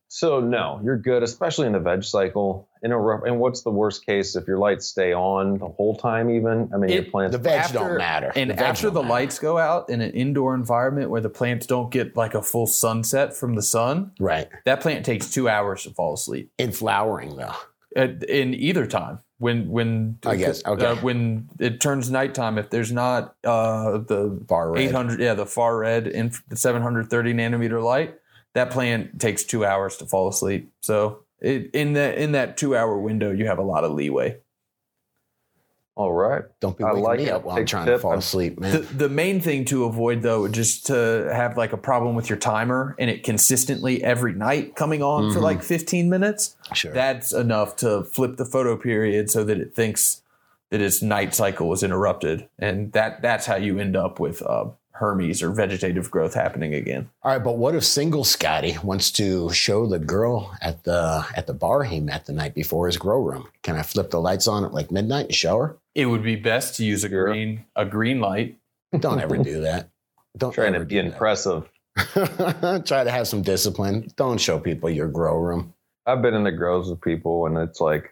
So 0.10 0.39
no, 0.39 0.80
you're 0.84 0.98
good, 0.98 1.22
especially 1.22 1.67
in 1.67 1.74
the 1.74 1.80
veg 1.80 2.04
cycle. 2.04 2.70
In 2.84 2.91
a 2.91 2.98
rough, 2.98 3.24
and 3.26 3.39
what's 3.39 3.63
the 3.63 3.72
worst 3.72 4.06
case 4.06 4.36
if 4.36 4.48
your 4.48 4.58
lights 4.60 4.86
stay 4.86 5.12
on 5.12 5.58
the 5.58 5.67
whole 5.67 5.96
time? 5.98 6.30
Even 6.30 6.70
I 6.74 6.78
mean, 6.78 6.91
your 6.91 7.04
plants. 7.04 7.36
The 7.36 7.41
veg 7.41 7.60
After- 7.60 7.74
don't 7.80 7.98
matter. 7.98 8.32
And 8.36 8.52
The 8.52 8.60
after 8.65 8.89
the 8.89 9.02
matter. 9.02 9.13
lights 9.13 9.39
go 9.39 9.58
out 9.58 9.89
in 9.89 10.00
an 10.02 10.12
indoor 10.12 10.54
environment 10.56 11.10
where 11.10 11.20
the 11.22 11.30
plants 11.30 11.65
don't 11.65 11.91
get 11.91 12.15
like 12.15 12.36
a 12.36 12.41
full 12.41 12.67
sunset 12.67 13.36
from 13.36 13.56
the 13.56 13.62
sun, 13.63 14.12
right 14.20 14.48
that 14.65 14.80
plant 14.82 15.06
takes 15.06 15.30
two 15.30 15.50
hours 15.50 15.84
to 15.84 15.89
fall 15.91 16.13
asleep. 16.13 16.52
in 16.58 16.72
flowering 16.72 17.36
though. 17.36 17.56
At, 17.96 18.24
in 18.24 18.54
either 18.54 18.86
time, 18.86 19.20
when 19.39 19.70
when 19.70 20.20
I 20.26 20.36
guess, 20.36 20.63
okay. 20.65 20.86
uh, 20.86 20.96
when 20.98 21.50
it 21.60 21.82
turns 21.82 22.12
nighttime, 22.12 22.58
if 22.60 22.70
there's 22.70 22.91
not 22.91 23.36
uh, 23.43 23.98
the 23.98 24.39
Far 24.48 24.72
red. 24.72 24.84
800 24.84 25.20
yeah 25.20 25.34
the 25.34 25.46
far 25.48 25.78
red 25.80 26.06
in 26.08 26.32
the 26.48 26.56
730 26.56 27.34
nanometer 27.34 27.84
light, 27.84 28.15
that 28.58 28.72
plant 28.72 29.20
takes 29.22 29.43
two 29.43 29.63
hours 29.63 29.98
to 29.98 30.06
fall 30.06 30.28
asleep. 30.28 30.72
So 30.82 31.20
it, 31.39 31.70
in 31.74 31.93
that 31.93 32.17
in 32.17 32.32
that 32.32 32.58
two 32.58 32.76
hour 32.76 32.98
window, 32.98 33.32
you 33.32 33.46
have 33.46 33.60
a 33.60 33.63
lot 33.63 33.84
of 33.84 33.91
leeway. 33.91 34.38
All 35.96 36.13
right. 36.13 36.43
Don't 36.60 36.78
be 36.78 36.84
I 36.84 36.89
waking 36.89 37.04
like 37.04 37.20
me 37.20 37.30
up 37.32 37.43
while 37.43 37.58
I'm 37.58 37.65
trying 37.65 37.86
tip. 37.88 37.96
to 37.96 38.00
fall 38.00 38.13
asleep, 38.13 38.60
man. 38.60 38.72
The, 38.72 38.80
the 39.06 39.10
main 39.10 39.41
thing 39.41 39.65
to 39.65 39.86
avoid 39.86 40.22
though, 40.22 40.48
just 40.48 40.86
to 40.88 41.30
have 41.34 41.58
like 41.58 41.74
a 41.74 41.78
problem 41.78 42.15
with 42.15 42.30
your 42.30 42.38
timer 42.38 42.96
and 43.00 43.10
it 43.10 43.24
consistently 43.24 44.04
every 44.04 44.34
night 44.34 44.76
coming 44.76 45.02
on 45.02 45.32
for 45.34 45.39
Mhm. 45.39 45.43
like 45.43 45.63
15 45.63 46.08
minutes, 46.10 46.56
sure. 46.74 46.93
that's 46.93 47.34
enough 47.34 47.76
to 47.78 48.04
flip 48.04 48.38
the 48.38 48.46
photo 48.46 48.76
period 48.78 49.32
so 49.32 49.43
that 49.43 49.58
it 49.60 49.74
thinks 49.74 50.22
that 50.70 50.82
its 50.82 51.02
night 51.02 51.34
cycle 51.34 51.67
was 51.67 51.82
interrupted, 51.82 52.48
and 52.60 52.91
that 52.91 53.22
that's 53.24 53.46
how 53.48 53.56
you 53.56 53.80
end 53.80 53.96
up 53.96 54.20
with 54.20 54.41
uh, 54.43 54.65
Hermies 55.00 55.42
or 55.42 55.52
vegetative 55.52 56.10
growth 56.12 56.34
happening 56.34 56.74
again. 56.74 57.10
All 57.24 57.32
right, 57.32 57.44
but 57.44 57.58
what 57.58 57.76
if 57.76 57.84
single 57.84 58.24
Scotty 58.24 58.78
wants 58.84 59.12
to 59.12 59.52
show 59.52 59.86
the 59.86 60.00
girl 60.00 60.56
at 60.62 60.84
the 60.84 61.26
at 61.36 61.48
the 61.48 61.54
bar 61.54 61.84
he 61.84 62.00
met 62.00 62.26
the 62.26 62.34
night 62.34 62.54
before 62.54 62.88
his 62.88 62.98
grow 62.98 63.22
room? 63.22 63.48
Can 63.64 63.76
I 63.76 63.84
flip 63.84 64.10
the 64.10 64.22
lights 64.22 64.48
on 64.48 64.66
at 64.66 64.74
like 64.74 64.92
midnight 64.92 65.28
and 65.28 65.36
show 65.36 65.58
her? 65.60 65.78
It 65.96 66.06
would 66.08 66.24
be 66.24 66.36
best 66.36 66.76
to 66.76 66.86
use 66.86 67.04
a 67.04 67.10
green 67.10 67.66
a 67.76 67.86
green 67.86 68.20
light. 68.20 68.58
Don't 68.98 69.20
ever 69.20 69.38
do 69.38 69.62
that. 69.62 69.90
Don't 70.38 70.54
Trying 70.54 70.76
ever 70.76 70.84
to 70.84 70.88
be 70.88 71.00
impressive. 71.00 71.70
Try 71.98 73.04
to 73.04 73.12
have 73.12 73.28
some 73.28 73.42
discipline. 73.42 74.12
Don't 74.16 74.40
show 74.40 74.60
people 74.60 74.90
your 74.90 75.08
grow 75.08 75.36
room. 75.38 75.74
I've 76.06 76.22
been 76.22 76.36
in 76.36 76.44
the 76.44 76.52
grows 76.52 76.90
with 76.90 77.02
people, 77.02 77.48
and 77.48 77.58
it's 77.58 77.82
like, 77.82 78.10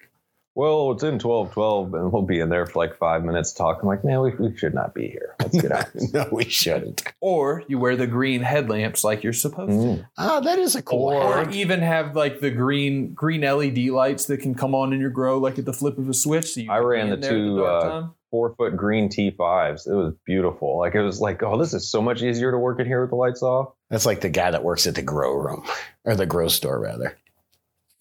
well, 0.55 0.91
it's 0.93 1.03
in 1.03 1.19
twelve 1.19 1.51
twelve, 1.51 1.93
and 1.93 2.11
we'll 2.11 2.21
be 2.21 2.39
in 2.39 2.47
there 2.49 2.65
for 2.65 2.79
like 2.79 2.97
five 2.97 3.23
minutes 3.23 3.51
talking. 3.51 3.87
Like, 3.87 4.03
man, 4.05 4.21
we, 4.21 4.31
we 4.31 4.55
should 4.57 4.73
not 4.73 4.93
be 4.95 5.09
here. 5.09 5.35
Let's 5.41 5.61
get 5.61 5.71
out. 5.71 5.87
no, 6.13 6.27
we 6.31 6.45
shouldn't. 6.45 7.03
Or 7.19 7.63
you 7.67 7.77
wear 7.77 7.95
the 7.97 8.07
green 8.07 8.41
headlamps 8.41 9.03
like 9.03 9.21
you're 9.23 9.33
supposed 9.33 9.71
to. 9.71 9.77
Mm. 9.77 10.07
Oh, 10.17 10.41
that 10.41 10.57
is 10.57 10.75
a 10.75 10.81
cool 10.81 11.09
Or 11.09 11.43
hack. 11.45 11.53
even 11.53 11.81
have 11.81 12.15
like 12.15 12.39
the 12.39 12.51
green 12.51 13.13
green 13.13 13.41
LED 13.41 13.77
lights 13.89 14.25
that 14.25 14.37
can 14.39 14.55
come 14.55 14.73
on 14.73 14.93
in 14.93 14.99
your 15.01 15.09
grow 15.09 15.37
like 15.37 15.59
at 15.59 15.65
the 15.65 15.73
flip 15.73 15.97
of 15.97 16.07
a 16.07 16.13
switch. 16.13 16.53
So 16.53 16.61
you 16.61 16.71
I 16.71 16.77
ran 16.79 17.09
the 17.09 17.15
in 17.15 17.19
there 17.21 17.29
at 17.29 17.33
two, 17.33 17.57
dark 17.57 17.83
uh. 17.85 18.07
Four 18.31 18.55
foot 18.55 18.75
green 18.75 19.07
T5s. 19.07 19.87
It 19.87 19.93
was 19.93 20.13
beautiful. 20.25 20.77
Like, 20.77 20.93
it 20.95 21.01
was 21.01 21.21
like, 21.21 21.41
oh, 21.41 21.57
this 21.57 21.73
is 21.73 21.89
so 21.89 22.01
much 22.01 22.21
easier 22.21 22.51
to 22.51 22.57
work 22.57 22.79
in 22.81 22.85
here 22.85 22.99
with 22.99 23.11
the 23.11 23.15
lights 23.15 23.41
off. 23.41 23.73
That's 23.89 24.05
like 24.05 24.19
the 24.19 24.29
guy 24.29 24.51
that 24.51 24.61
works 24.63 24.87
at 24.87 24.95
the 24.95 25.01
grow 25.01 25.33
room 25.35 25.63
or 26.03 26.15
the 26.15 26.25
grow 26.25 26.49
store, 26.49 26.77
rather. 26.81 27.17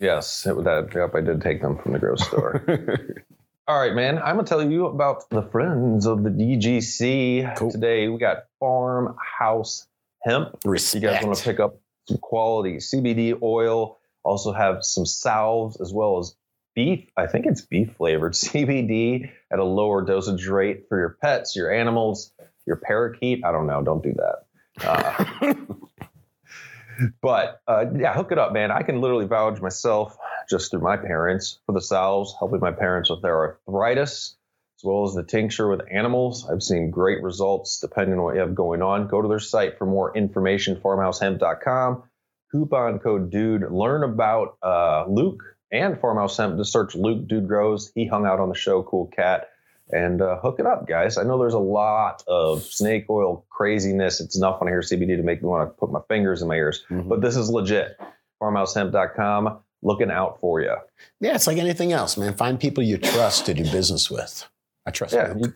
Yes, 0.00 0.44
it, 0.46 0.62
that, 0.64 0.88
yep, 0.94 1.14
I 1.14 1.20
did 1.20 1.40
take 1.40 1.62
them 1.62 1.78
from 1.78 1.92
the 1.92 1.98
grow 1.98 2.16
store. 2.16 2.64
All 3.68 3.78
right, 3.80 3.94
man. 3.94 4.18
I'm 4.18 4.36
gonna 4.36 4.46
tell 4.46 4.62
you 4.68 4.86
about 4.86 5.28
the 5.30 5.42
friends 5.42 6.04
of 6.06 6.22
the 6.22 6.30
DGC 6.30 7.56
Cool. 7.56 7.70
today. 7.70 8.08
We 8.08 8.18
got 8.18 8.44
Farmhouse 8.60 9.86
Hemp. 10.22 10.58
Respect. 10.64 11.02
You 11.02 11.08
guys 11.10 11.24
want 11.24 11.36
to 11.38 11.44
pick 11.44 11.60
up 11.60 11.76
some 12.08 12.18
quality 12.18 12.76
CBD 12.76 13.40
oil. 13.42 13.98
Also 14.22 14.52
have 14.52 14.84
some 14.84 15.06
salves 15.06 15.80
as 15.80 15.92
well 15.94 16.18
as 16.18 16.34
beef. 16.74 17.08
I 17.16 17.26
think 17.26 17.46
it's 17.46 17.62
beef 17.62 17.92
flavored 17.96 18.32
CBD 18.34 19.30
at 19.50 19.58
a 19.58 19.64
lower 19.64 20.02
dosage 20.04 20.46
rate 20.46 20.84
for 20.88 20.98
your 20.98 21.16
pets, 21.22 21.56
your 21.56 21.72
animals, 21.72 22.32
your 22.66 22.76
parakeet. 22.76 23.44
I 23.44 23.52
don't 23.52 23.66
know. 23.66 23.82
Don't 23.82 24.02
do 24.02 24.14
that. 24.14 24.86
Uh, 24.86 25.54
but 27.22 27.60
uh, 27.66 27.86
yeah, 27.96 28.12
hook 28.14 28.32
it 28.32 28.38
up, 28.38 28.52
man. 28.52 28.70
I 28.70 28.82
can 28.82 29.00
literally 29.00 29.26
vouch 29.26 29.60
myself 29.60 30.16
just 30.48 30.70
through 30.70 30.80
my 30.80 30.96
parents 30.96 31.60
for 31.66 31.72
the 31.72 31.80
salves, 31.80 32.34
helping 32.38 32.60
my 32.60 32.72
parents 32.72 33.10
with 33.10 33.22
their 33.22 33.36
arthritis, 33.66 34.36
as 34.78 34.84
well 34.84 35.04
as 35.04 35.14
the 35.14 35.22
tincture 35.22 35.68
with 35.68 35.80
animals. 35.90 36.48
I've 36.50 36.62
seen 36.62 36.90
great 36.90 37.22
results 37.22 37.80
depending 37.80 38.18
on 38.18 38.24
what 38.24 38.34
you 38.34 38.40
have 38.40 38.54
going 38.54 38.82
on. 38.82 39.08
Go 39.08 39.22
to 39.22 39.28
their 39.28 39.38
site 39.38 39.78
for 39.78 39.86
more 39.86 40.16
information, 40.16 40.76
farmhousehemp.com. 40.76 42.04
Coupon 42.52 43.00
code 43.00 43.30
DUDE. 43.30 43.72
Learn 43.72 44.04
about 44.04 44.58
uh, 44.62 45.06
Luke 45.08 45.42
and 45.72 46.00
Farmhouse 46.00 46.36
Hemp. 46.36 46.56
Just 46.56 46.72
search 46.72 46.94
Luke 46.94 47.26
Dude 47.26 47.48
Grows. 47.48 47.90
He 47.94 48.06
hung 48.06 48.26
out 48.26 48.38
on 48.38 48.48
the 48.48 48.54
show, 48.54 48.82
cool 48.84 49.08
cat. 49.08 49.48
And 49.92 50.22
uh, 50.22 50.38
hook 50.40 50.56
it 50.60 50.66
up, 50.66 50.86
guys. 50.88 51.18
I 51.18 51.24
know 51.24 51.38
there's 51.38 51.52
a 51.54 51.58
lot 51.58 52.22
of 52.26 52.62
snake 52.62 53.04
oil 53.10 53.44
craziness. 53.50 54.18
It's 54.20 54.36
enough 54.36 54.60
when 54.60 54.68
I 54.68 54.72
hear 54.72 54.80
CBD 54.80 55.16
to 55.16 55.22
make 55.22 55.42
me 55.42 55.48
want 55.48 55.68
to 55.68 55.74
put 55.74 55.92
my 55.92 56.00
fingers 56.08 56.40
in 56.40 56.48
my 56.48 56.54
ears. 56.54 56.84
Mhm. 56.90 57.08
But 57.08 57.20
this 57.20 57.36
is 57.36 57.50
legit. 57.50 57.98
Farmhousehemp.com. 58.42 59.58
Looking 59.82 60.10
out 60.10 60.40
for 60.40 60.62
you. 60.62 60.74
yeah, 61.20 61.34
it's 61.34 61.46
like 61.46 61.58
anything 61.58 61.92
else, 61.92 62.16
man. 62.16 62.32
Find 62.34 62.58
people 62.58 62.82
you 62.82 62.96
trust 62.96 63.44
to 63.46 63.52
do 63.54 63.64
business 63.70 64.10
with. 64.10 64.48
I 64.86 64.90
trust 64.90 65.12
Yeah, 65.12 65.34
you, 65.36 65.52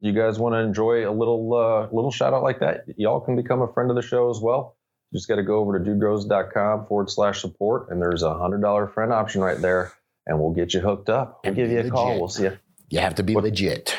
you 0.00 0.12
guys 0.14 0.38
want 0.38 0.54
to 0.54 0.60
enjoy 0.60 1.06
a 1.06 1.12
little 1.12 1.52
uh, 1.54 1.82
little 1.94 2.10
shout 2.10 2.32
out 2.32 2.42
like 2.42 2.60
that? 2.60 2.84
Y'all 2.96 3.20
can 3.20 3.36
become 3.36 3.60
a 3.60 3.70
friend 3.74 3.90
of 3.90 3.96
the 3.96 4.02
show 4.02 4.30
as 4.30 4.40
well. 4.40 4.76
You 5.12 5.18
just 5.18 5.28
got 5.28 5.36
to 5.36 5.42
go 5.42 5.58
over 5.58 5.78
to 5.78 5.84
dudegrows.com 5.90 6.86
forward 6.86 7.10
slash 7.10 7.42
support, 7.42 7.90
and 7.90 8.00
there's 8.00 8.22
a 8.22 8.32
hundred 8.38 8.62
dollar 8.62 8.86
friend 8.88 9.12
option 9.12 9.42
right 9.42 9.60
there, 9.60 9.92
and 10.26 10.40
we'll 10.40 10.52
get 10.54 10.72
you 10.72 10.80
hooked 10.80 11.10
up. 11.10 11.40
We'll 11.44 11.48
And 11.50 11.56
give 11.56 11.70
you 11.70 11.80
a 11.80 11.90
call. 11.90 12.18
We'll 12.18 12.28
see 12.28 12.44
you. 12.44 12.58
You 12.90 12.98
have 12.98 13.14
to 13.16 13.22
be 13.22 13.34
What- 13.34 13.44
legit. 13.44 13.94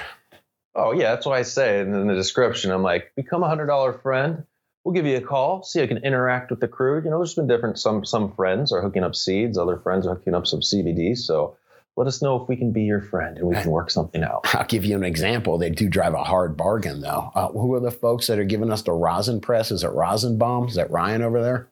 Oh 0.76 0.92
yeah, 0.94 1.14
that's 1.14 1.26
why 1.26 1.40
I 1.40 1.42
say 1.42 1.82
in 1.82 2.08
the 2.08 2.14
description. 2.16 2.72
I'm 2.72 2.84
like, 2.84 3.12
become 3.16 3.44
a 3.44 3.50
hundred 3.50 3.66
dollar 3.66 3.92
friend. 3.94 4.44
We'll 4.84 4.94
give 4.94 5.06
you 5.06 5.18
a 5.18 5.22
call. 5.22 5.64
See, 5.64 5.80
if 5.80 5.84
I 5.84 5.88
can 5.94 6.04
interact 6.04 6.50
with 6.50 6.60
the 6.60 6.68
crew. 6.68 7.02
You 7.04 7.10
know, 7.10 7.18
there's 7.18 7.36
been 7.36 7.48
different. 7.48 7.78
Some 7.78 8.06
some 8.06 8.34
friends 8.34 8.72
are 8.72 8.82
hooking 8.82 9.04
up 9.04 9.16
seeds. 9.16 9.58
Other 9.58 9.78
friends 9.78 10.08
are 10.08 10.16
hooking 10.16 10.34
up 10.34 10.48
some 10.48 10.62
CBD. 10.62 11.18
So 11.18 11.58
let 11.98 12.08
us 12.08 12.22
know 12.22 12.42
if 12.42 12.48
we 12.48 12.56
can 12.56 12.72
be 12.72 12.84
your 12.84 13.02
friend 13.02 13.38
and 13.38 13.48
we 13.48 13.54
can 13.56 13.70
work 13.70 13.92
something 13.92 14.24
out. 14.24 14.46
I'll 14.56 14.66
give 14.66 14.86
you 14.86 14.96
an 14.96 15.04
example. 15.04 15.58
They 15.58 15.70
do 15.70 15.90
drive 15.90 16.14
a 16.14 16.24
hard 16.24 16.56
bargain, 16.56 17.02
though. 17.02 17.32
Uh, 17.36 17.50
who 17.50 17.74
are 17.76 17.82
the 17.82 17.92
folks 17.92 18.28
that 18.28 18.40
are 18.40 18.46
giving 18.46 18.72
us 18.72 18.82
the 18.84 18.94
rosin 18.94 19.42
press? 19.42 19.72
Is 19.72 19.84
it 19.84 19.90
Rosin 19.90 20.38
Bomb? 20.38 20.70
Is 20.70 20.76
that 20.76 20.90
Ryan 20.90 21.22
over 21.22 21.42
there? 21.42 21.71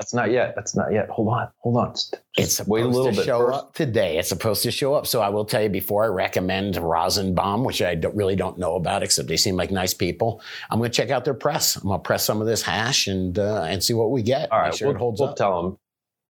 That's 0.00 0.14
not 0.14 0.30
yet. 0.30 0.54
That's 0.56 0.74
not 0.74 0.92
yet. 0.94 1.10
Hold 1.10 1.28
on. 1.28 1.48
Hold 1.58 1.76
on. 1.76 1.92
Just 1.92 2.16
It's 2.38 2.56
supposed 2.56 2.70
wait 2.70 2.84
a 2.84 2.88
little 2.88 3.10
to 3.10 3.16
bit 3.18 3.26
show 3.26 3.38
first. 3.46 3.58
up 3.58 3.74
today. 3.74 4.16
It's 4.16 4.30
supposed 4.30 4.62
to 4.62 4.70
show 4.70 4.94
up. 4.94 5.06
So 5.06 5.20
I 5.20 5.28
will 5.28 5.44
tell 5.44 5.62
you 5.62 5.68
before 5.68 6.04
I 6.04 6.08
recommend 6.08 6.76
Rosin 6.78 7.34
Bomb, 7.34 7.64
which 7.64 7.82
I 7.82 7.96
don't, 7.96 8.16
really 8.16 8.34
don't 8.34 8.58
know 8.58 8.76
about, 8.76 9.02
except 9.02 9.28
they 9.28 9.36
seem 9.36 9.56
like 9.56 9.70
nice 9.70 9.92
people. 9.92 10.40
I'm 10.70 10.78
going 10.78 10.90
to 10.90 10.96
check 10.96 11.10
out 11.10 11.26
their 11.26 11.34
press. 11.34 11.76
I'm 11.76 11.82
going 11.82 11.98
to 12.00 12.02
press 12.02 12.24
some 12.24 12.40
of 12.40 12.46
this 12.46 12.62
hash 12.62 13.08
and 13.08 13.38
uh, 13.38 13.64
and 13.64 13.84
see 13.84 13.92
what 13.92 14.10
we 14.10 14.22
get. 14.22 14.50
All 14.50 14.58
right. 14.60 14.74
Sure 14.74 14.88
we'll, 14.88 14.96
it 14.96 14.98
holds 14.98 15.20
we'll 15.20 15.28
up. 15.30 15.36
tell 15.36 15.62
them. 15.62 15.78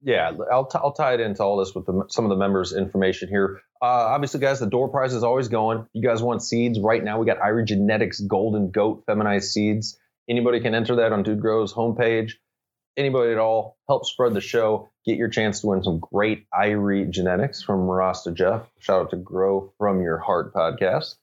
Yeah, 0.02 0.32
I'll, 0.52 0.66
t- 0.66 0.80
I'll 0.82 0.94
tie 0.94 1.14
it 1.14 1.20
into 1.20 1.44
all 1.44 1.58
this 1.58 1.76
with 1.76 1.86
the, 1.86 2.06
some 2.08 2.24
of 2.26 2.30
the 2.30 2.38
members' 2.38 2.74
information 2.74 3.28
here. 3.30 3.60
Uh, 3.82 3.86
obviously, 3.86 4.40
guys, 4.40 4.60
the 4.60 4.66
door 4.66 4.88
prize 4.88 5.14
is 5.14 5.24
always 5.24 5.48
going. 5.50 5.86
You 5.94 6.02
guys 6.02 6.24
want 6.24 6.42
seeds 6.42 6.80
right 6.80 7.04
now? 7.04 7.20
We 7.20 7.26
got 7.26 7.38
Irie 7.40 7.66
Genetics 7.68 8.20
Golden 8.22 8.72
Goat 8.72 9.04
Feminized 9.06 9.52
Seeds. 9.52 10.00
Anybody 10.30 10.60
can 10.62 10.74
enter 10.74 10.96
that 10.98 11.12
on 11.12 11.24
Dude 11.24 11.42
Grows 11.42 11.74
homepage. 11.74 12.32
Anybody 13.00 13.32
at 13.32 13.38
all, 13.38 13.78
help 13.88 14.06
spread 14.06 14.34
the 14.34 14.42
show. 14.42 14.90
Get 15.06 15.16
your 15.16 15.30
chance 15.30 15.62
to 15.62 15.68
win 15.68 15.82
some 15.84 16.00
great 16.00 16.48
Irie 16.54 17.10
Genetics 17.10 17.64
from 17.64 17.88
Rasta 17.88 18.34
Jeff. 18.34 18.64
Shout 18.80 19.04
out 19.04 19.10
to 19.12 19.16
Grow 19.16 19.72
from 19.78 20.02
Your 20.02 20.18
Heart 20.18 20.54
podcast 20.54 21.16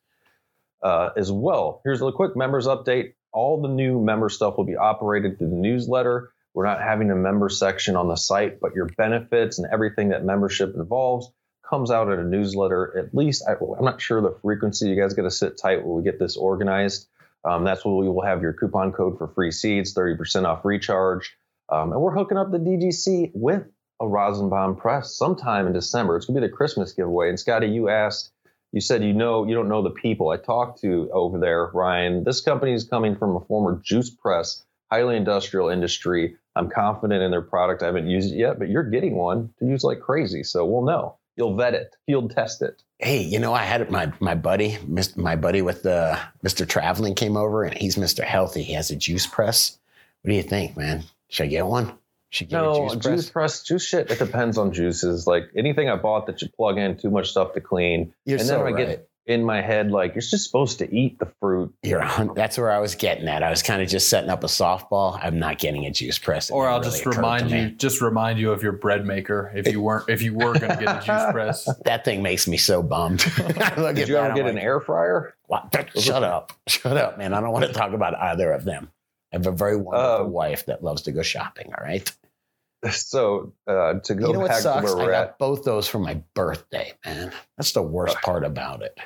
uh, 0.83 1.11
as 1.19 1.31
well. 1.31 1.83
Here's 1.85 2.01
a 2.01 2.11
quick 2.13 2.35
members 2.35 2.67
update. 2.67 3.13
All 3.31 3.61
the 3.61 3.69
new 3.69 4.01
member 4.01 4.31
stuff 4.31 4.57
will 4.57 4.65
be 4.65 4.79
operated 4.79 5.37
through 5.37 5.51
the 5.51 5.57
newsletter. 5.57 6.33
We're 6.55 6.65
not 6.65 6.81
having 6.81 7.11
a 7.11 7.15
member 7.15 7.51
section 7.51 7.95
on 7.95 8.09
the 8.09 8.17
site, 8.17 8.59
but 8.59 8.75
your 8.75 8.87
benefits 8.97 9.59
and 9.59 9.69
everything 9.71 10.09
that 10.09 10.25
membership 10.25 10.75
involves 10.77 11.31
comes 11.69 11.91
out 11.91 12.11
in 12.11 12.19
a 12.19 12.25
newsletter. 12.25 12.97
At 12.97 13.15
least 13.15 13.45
I, 13.47 13.53
I'm 13.53 13.85
not 13.85 14.01
sure 14.01 14.23
the 14.23 14.39
frequency. 14.41 14.89
You 14.89 14.99
guys 14.99 15.13
got 15.13 15.25
to 15.25 15.31
sit 15.31 15.59
tight 15.59 15.85
when 15.85 15.95
we 15.99 16.03
get 16.05 16.19
this 16.19 16.39
organized. 16.39 17.07
Um, 17.45 17.65
that's 17.65 17.85
when 17.85 17.97
we 17.97 18.09
will 18.09 18.25
have 18.25 18.41
your 18.41 18.55
coupon 18.55 18.93
code 18.93 19.19
for 19.19 19.29
free 19.29 19.51
seeds, 19.51 19.93
30% 19.93 20.47
off 20.47 20.65
recharge. 20.65 21.37
Um, 21.69 21.93
and 21.93 22.01
we're 22.01 22.15
hooking 22.15 22.39
up 22.39 22.51
the 22.51 22.59
DGC 22.59 23.33
with 23.35 23.65
a 24.01 24.07
Rosin 24.07 24.49
Bomb 24.49 24.77
press 24.77 25.15
sometime 25.15 25.67
in 25.67 25.73
December. 25.73 26.17
It's 26.17 26.27
going 26.27 26.35
to 26.37 26.41
be 26.41 26.47
the 26.47 26.53
Christmas 26.53 26.93
giveaway. 26.93 27.29
And 27.29 27.41
Scotty, 27.41 27.69
you 27.69 27.89
asked, 27.89 28.31
you 28.73 28.81
said 28.81 29.03
you 29.03 29.13
know 29.13 29.47
you 29.47 29.55
don't 29.55 29.69
know 29.69 29.83
the 29.83 29.91
people 29.91 30.31
I 30.31 30.37
talked 30.37 30.81
to 30.83 31.09
over 31.13 31.39
there, 31.39 31.71
Ryan. 31.73 32.25
This 32.25 32.41
company 32.41 32.73
is 32.73 32.85
coming 32.85 33.17
from 33.17 33.37
a 33.37 33.41
former 33.41 33.81
juice 33.83 34.11
press 34.11 34.65
highly 34.91 35.17
industrial 35.17 35.69
industry. 35.69 36.37
I'm 36.55 36.71
confident 36.71 37.23
in 37.23 37.31
their 37.31 37.43
product. 37.43 37.83
I 37.83 37.87
haven't 37.87 38.09
used 38.09 38.33
it 38.33 38.37
yet, 38.37 38.59
but 38.59 38.69
you're 38.69 38.89
getting 38.89 39.17
one 39.17 39.53
to 39.59 39.67
use 39.67 39.85
like 39.85 40.01
crazy. 40.01 40.43
So 40.43 40.65
we'll 40.65 40.85
know. 40.85 41.17
You'll 41.37 41.55
vet 41.55 41.75
it, 41.75 41.95
field 42.07 42.31
test 42.31 42.63
it. 42.63 42.83
Hey, 42.99 43.21
you 43.21 43.39
know, 43.39 43.53
I 43.53 43.63
had 43.63 43.91
my 43.91 44.11
my 44.21 44.35
buddy, 44.35 44.79
my 45.17 45.37
buddy 45.37 45.61
with 45.61 45.83
the 45.83 46.19
Mr. 46.43 46.67
Traveling 46.67 47.15
came 47.15 47.37
over, 47.37 47.63
and 47.63 47.77
he's 47.77 47.97
Mr. 47.97 48.25
Healthy. 48.25 48.63
He 48.63 48.73
has 48.73 48.91
a 48.91 48.97
juice 48.97 49.27
press. 49.27 49.79
What 50.23 50.31
do 50.31 50.35
you 50.35 50.43
think, 50.43 50.79
man? 50.79 51.05
Should 51.29 51.45
I 51.45 51.47
get 51.49 51.67
one? 51.67 51.93
Should 52.31 52.49
I 52.49 52.51
get 52.51 52.57
No, 52.63 52.87
a 52.87 52.91
juice 52.91 52.93
juice, 52.95 53.03
press? 53.05 53.31
press, 53.31 53.63
juice 53.63 53.85
shit. 53.87 54.11
It 54.11 54.19
depends 54.19 54.59
on 54.59 54.73
juices. 54.73 55.27
Like 55.27 55.45
anything 55.57 55.89
I 55.89 55.97
bought 55.97 56.27
that 56.27 56.43
you 56.43 56.49
plug 56.57 56.79
in, 56.79 56.97
too 56.97 57.11
much 57.11 57.31
stuff 57.31 57.53
to 57.55 57.61
clean. 57.61 58.13
You're 58.25 58.39
and 58.39 58.47
so 58.47 58.59
then 58.59 58.61
I 58.67 58.71
right. 58.71 58.77
get 58.89 59.09
in 59.27 59.43
my 59.45 59.61
head 59.61 59.91
like 59.91 60.15
you're 60.15 60.23
just 60.23 60.45
supposed 60.45 60.79
to 60.79 60.95
eat 60.95 61.19
the 61.19 61.27
fruit. 61.41 61.75
You're 61.83 61.99
a 61.99 62.07
hun- 62.07 62.31
that's 62.37 62.57
where 62.59 62.71
I 62.71 62.79
was 62.79 62.95
getting 62.95 63.27
at. 63.27 63.43
I 63.43 63.51
was 63.51 63.61
kind 63.61 63.83
of 63.83 63.89
just 63.89 64.09
setting 64.09 64.31
up 64.31 64.45
a 64.45 64.47
softball. 64.47 65.19
I'm 65.21 65.41
not 65.41 65.59
getting 65.59 65.85
a 65.85 65.91
juice 65.91 66.17
press. 66.17 66.49
Or 66.49 66.69
I'll 66.69 66.79
really 66.79 66.93
just 66.93 67.07
remind 67.07 67.51
you, 67.51 67.71
just 67.71 68.01
remind 68.01 68.39
you 68.39 68.53
of 68.53 68.63
your 68.63 68.71
bread 68.73 69.05
maker 69.05 69.53
if 69.57 69.67
you 69.67 69.81
weren't, 69.83 70.09
if 70.09 70.23
you 70.23 70.33
were 70.35 70.57
going 70.57 70.77
to 70.79 70.85
get 70.85 71.03
a 71.03 71.05
juice 71.05 71.25
press. 71.33 71.69
That 71.85 72.05
thing 72.05 72.23
makes 72.23 72.47
me 72.47 72.57
so 72.57 72.85
bummed. 72.85 73.25
I 73.39 73.75
look 73.81 73.97
Did 73.97 74.03
at 74.03 74.09
you 74.09 74.15
that, 74.15 74.21
ever 74.25 74.29
I'm 74.31 74.37
get 74.37 74.47
an 74.47 74.59
air 74.59 74.81
fryer? 74.81 75.35
"What? 75.47 75.75
Shut 75.99 76.23
up. 76.23 76.53
Shut 76.69 76.97
up, 76.97 77.19
man. 77.19 77.35
I 77.35 77.41
don't 77.41 77.51
want 77.53 77.65
to 77.67 77.73
talk 77.73 77.93
about 77.93 78.15
either 78.17 78.53
of 78.53 78.65
them. 78.65 78.91
I 79.33 79.37
have 79.37 79.47
a 79.47 79.51
very 79.53 79.77
wonderful 79.77 80.27
Uh, 80.27 80.29
wife 80.29 80.67
that 80.67 80.83
loves 80.85 81.03
to 81.03 81.13
go 81.13 81.23
shopping. 81.23 81.73
All 81.79 81.85
right. 81.85 82.11
So 82.93 83.53
uh, 83.67 83.95
to 83.95 84.15
go 84.15 84.29
you 84.29 84.33
know 84.35 84.41
what 84.41 84.49
back 84.49 84.59
to 84.59 84.63
sucks? 84.63 84.85
where 84.85 85.01
I 85.03 85.05
we're 85.07 85.11
got 85.11 85.29
at, 85.31 85.39
both 85.39 85.65
those 85.65 85.89
for 85.89 85.99
my 85.99 86.23
birthday, 86.35 86.93
man. 87.05 87.33
That's 87.57 87.73
the 87.73 87.83
worst 87.83 88.17
part 88.23 88.45
about 88.45 88.83
it. 88.83 88.97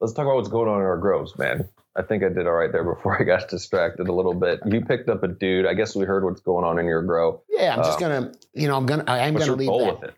let's 0.00 0.14
talk 0.14 0.24
about 0.24 0.36
what's 0.36 0.48
going 0.48 0.68
on 0.68 0.80
in 0.80 0.86
our 0.86 0.96
groves, 0.96 1.36
man. 1.36 1.68
I 1.96 2.02
think 2.02 2.22
I 2.22 2.28
did 2.28 2.46
all 2.46 2.52
right 2.54 2.70
there 2.72 2.84
before 2.84 3.20
I 3.20 3.24
got 3.24 3.48
distracted 3.50 4.08
a 4.08 4.12
little 4.12 4.32
bit. 4.32 4.60
You 4.64 4.80
picked 4.82 5.10
up 5.10 5.24
a 5.24 5.28
dude. 5.28 5.66
I 5.66 5.74
guess 5.74 5.94
we 5.94 6.06
heard 6.06 6.24
what's 6.24 6.40
going 6.40 6.64
on 6.64 6.78
in 6.78 6.86
your 6.86 7.02
grow. 7.02 7.42
Yeah, 7.50 7.74
I'm 7.76 7.82
just 7.82 7.98
Uh, 8.00 8.08
gonna, 8.08 8.32
you 8.54 8.68
know, 8.68 8.76
I'm 8.76 8.86
gonna, 8.86 9.04
I 9.06 9.18
am 9.26 9.34
gonna 9.34 9.52
leave 9.54 9.68
goal 9.68 9.84
that. 9.86 10.00
with 10.00 10.10
it? 10.10 10.14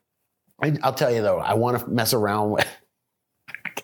I, 0.62 0.86
I'll 0.86 0.92
tell 0.94 1.10
you 1.12 1.22
though, 1.22 1.38
I 1.38 1.54
want 1.54 1.80
to 1.80 1.88
mess 1.88 2.12
around 2.12 2.50
with. 2.50 2.68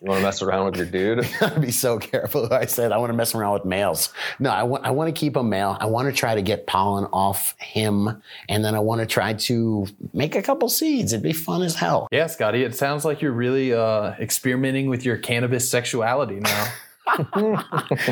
You 0.01 0.09
want 0.09 0.18
to 0.20 0.24
mess 0.24 0.42
around 0.42 0.66
with 0.66 0.76
your 0.76 0.86
dude? 0.86 1.28
I'd 1.40 1.61
be 1.61 1.70
so 1.72 1.99
careful. 1.99 2.53
I 2.53 2.66
said 2.66 2.92
I 2.92 2.99
want 2.99 3.11
to 3.11 3.16
mess 3.16 3.34
around 3.34 3.55
with 3.55 3.64
males. 3.64 4.12
No, 4.38 4.51
I 4.51 4.62
want 4.62 4.84
I 4.84 4.90
want 4.90 5.14
to 5.14 5.18
keep 5.18 5.36
a 5.36 5.42
male. 5.42 5.76
I 5.80 5.86
want 5.86 6.09
to 6.09 6.12
try 6.14 6.34
to 6.34 6.42
get 6.42 6.66
pollen 6.66 7.05
off 7.12 7.55
him, 7.59 8.22
and 8.49 8.64
then 8.64 8.74
I 8.74 8.80
want 8.80 9.01
to 9.01 9.07
try 9.07 9.32
to 9.34 9.86
make 10.12 10.34
a 10.34 10.42
couple 10.42 10.68
seeds. 10.68 11.12
It'd 11.12 11.22
be 11.22 11.32
fun 11.32 11.62
as 11.62 11.74
hell. 11.74 12.09
Yeah, 12.12 12.26
Scotty, 12.26 12.62
it 12.64 12.74
sounds 12.74 13.05
like 13.05 13.22
you're 13.22 13.32
really 13.32 13.72
uh, 13.72 14.12
experimenting 14.20 14.88
with 14.88 15.05
your 15.05 15.16
cannabis 15.16 15.70
sexuality 15.70 16.40
now. 16.40 16.66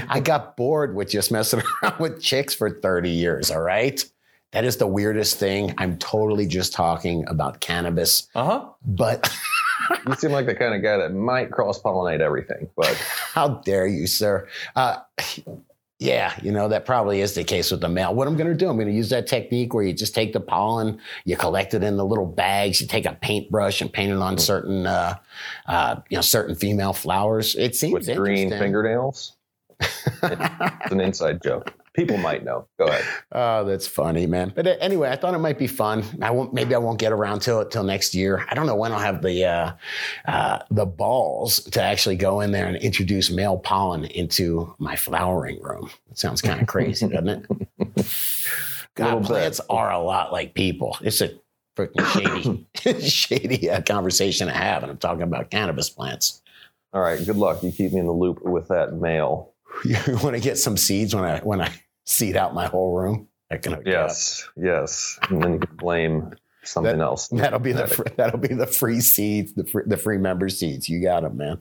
I 0.09 0.21
got 0.23 0.57
bored 0.57 0.95
with 0.95 1.11
just 1.11 1.33
messing 1.33 1.63
around 1.83 1.99
with 1.99 2.23
chicks 2.23 2.55
for 2.55 2.71
30 2.71 3.11
years. 3.11 3.51
All 3.51 3.61
right. 3.61 4.05
That 4.53 4.65
is 4.65 4.77
the 4.77 4.87
weirdest 4.87 5.37
thing. 5.41 5.75
I'm 5.79 5.99
totally 5.99 6.47
just 6.47 6.73
talking 6.73 7.25
about 7.27 7.59
cannabis, 7.59 8.29
Uh 8.37 8.45
huh. 8.45 8.67
but 8.87 9.29
you 10.07 10.15
seem 10.15 10.33
like 10.33 10.47
the 10.47 10.55
kind 10.55 10.75
of 10.75 10.83
guy 10.83 10.97
that 10.97 11.13
might 11.13 11.51
cross 11.51 11.81
pollinate 11.81 12.21
everything, 12.21 12.69
but 12.77 12.95
how 13.33 13.49
dare 13.49 13.87
you, 13.87 14.07
sir? 14.07 14.49
Uh, 14.77 14.99
yeah, 15.99 16.35
you 16.43 16.53
know, 16.53 16.69
that 16.69 16.85
probably 16.85 17.21
is 17.21 17.35
the 17.35 17.45
case 17.45 17.71
with 17.71 17.81
the 17.81 17.89
male. 17.89 18.15
What 18.15 18.27
I'm 18.27 18.37
going 18.37 18.51
to 18.51 18.55
do, 18.55 18.69
I'm 18.69 18.77
going 18.77 18.89
to 18.89 18.95
use 18.95 19.11
that 19.11 19.27
technique 19.27 19.73
where 19.75 19.85
you 19.85 19.93
just 19.93 20.15
take 20.15 20.33
the 20.33 20.41
pollen, 20.41 21.01
you 21.25 21.37
collect 21.37 21.73
it 21.73 21.83
in 21.83 21.97
the 21.97 22.05
little 22.05 22.27
bags, 22.27 22.81
you 22.81 22.87
take 22.87 23.07
a 23.07 23.13
paintbrush 23.13 23.81
and 23.81 23.93
paint 23.93 24.11
it 24.11 24.19
on 24.19 24.37
certain, 24.37 24.87
uh, 24.87 25.17
uh, 25.67 25.97
you 26.11 26.17
know, 26.17 26.23
certain 26.23 26.55
female 26.55 26.93
flowers. 26.93 27.55
It 27.55 27.77
seems 27.77 27.93
with 28.09 28.17
green 28.17 28.51
fingernails. 28.51 29.33
It's 30.23 30.93
an 30.93 31.01
inside 31.01 31.43
joke. 31.43 31.73
People 31.95 32.17
might 32.17 32.45
know. 32.45 32.67
Go 32.79 32.87
ahead. 32.87 33.05
Oh, 33.37 33.65
that's 33.65 33.87
funny, 33.87 34.27
man. 34.27 34.53
But 34.55 34.67
uh, 34.67 34.77
anyway, 34.81 35.09
I 35.11 35.17
thought 35.17 35.35
it 35.35 35.39
might 35.39 35.59
be 35.59 35.67
fun. 35.67 36.05
I 36.23 36.31
won't. 36.31 36.53
Maybe 36.53 36.75
I 36.75 36.79
won't 36.79 37.01
get 37.01 37.13
around 37.13 37.41
to 37.43 37.61
it 37.61 37.71
till 37.73 37.83
next 37.83 38.15
year. 38.15 38.45
I 38.49 38.55
don't 38.55 38.67
know 38.67 38.77
when 38.77 38.93
I'll 38.93 38.99
have 39.01 39.23
the 39.23 39.45
uh, 39.45 39.73
uh, 40.27 40.59
the 40.71 40.87
balls 40.87 41.61
to 41.65 41.83
actually 41.83 42.15
go 42.17 42.41
in 42.41 42.53
there 42.53 42.67
and 42.67 42.77
introduce 42.77 43.31
male 43.31 43.59
pollen 43.59 44.05
into 44.05 44.73
my 44.79 44.95
flowering 44.95 45.61
room. 45.63 45.91
It 46.11 46.19
sounds 46.19 46.43
kind 46.43 46.61
of 46.61 46.67
crazy, 46.75 47.09
doesn't 47.09 47.29
it? 47.29 48.07
God, 48.95 49.21
bit. 49.21 49.27
plants 49.27 49.61
are 49.69 49.91
a 49.91 49.99
lot 49.99 50.33
like 50.33 50.55
people. 50.55 50.97
It's 51.01 51.21
a 51.21 51.31
freaking 51.77 52.67
shady, 52.85 53.09
shady 53.09 53.71
uh, 53.71 53.83
conversation 53.83 54.47
to 54.47 54.53
have, 54.53 54.83
and 54.83 54.93
I'm 54.93 54.99
talking 54.99 55.23
about 55.23 55.51
cannabis 55.51 55.91
plants. 55.91 56.41
All 56.93 57.01
right. 57.01 57.25
Good 57.25 57.37
luck. 57.37 57.63
You 57.65 57.73
keep 57.73 57.93
me 57.93 57.99
in 57.99 58.07
the 58.07 58.13
loop 58.13 58.43
with 58.45 58.69
that 58.69 58.95
mail. 58.95 59.51
You 59.85 59.97
want 60.23 60.37
to 60.37 60.41
get 60.41 60.57
some 60.57 60.77
seeds 60.77 61.15
when 61.17 61.25
I 61.25 61.41
when 61.41 61.61
I 61.61 61.73
seed 62.05 62.37
out 62.37 62.55
my 62.55 62.67
whole 62.67 62.95
room? 62.95 63.29
That 63.51 63.63
can, 63.63 63.83
Yes. 63.85 64.49
Yes. 64.57 65.19
And 65.29 65.43
then 65.43 65.53
you 65.55 65.59
can 65.61 65.77
blame 65.77 66.35
something 66.63 67.01
else. 67.01 67.29
That'll 67.29 67.59
be 67.59 67.73
the 67.73 67.87
fr- 67.87 68.09
that'll 68.17 68.39
be 68.39 68.55
the 68.55 68.67
free 68.67 69.01
seeds, 69.01 69.53
the 69.55 69.65
free, 69.65 69.83
the 69.87 69.97
free 69.97 70.19
member 70.19 70.49
seeds. 70.49 70.89
You 70.89 71.03
got 71.03 71.23
them, 71.23 71.37
man. 71.37 71.61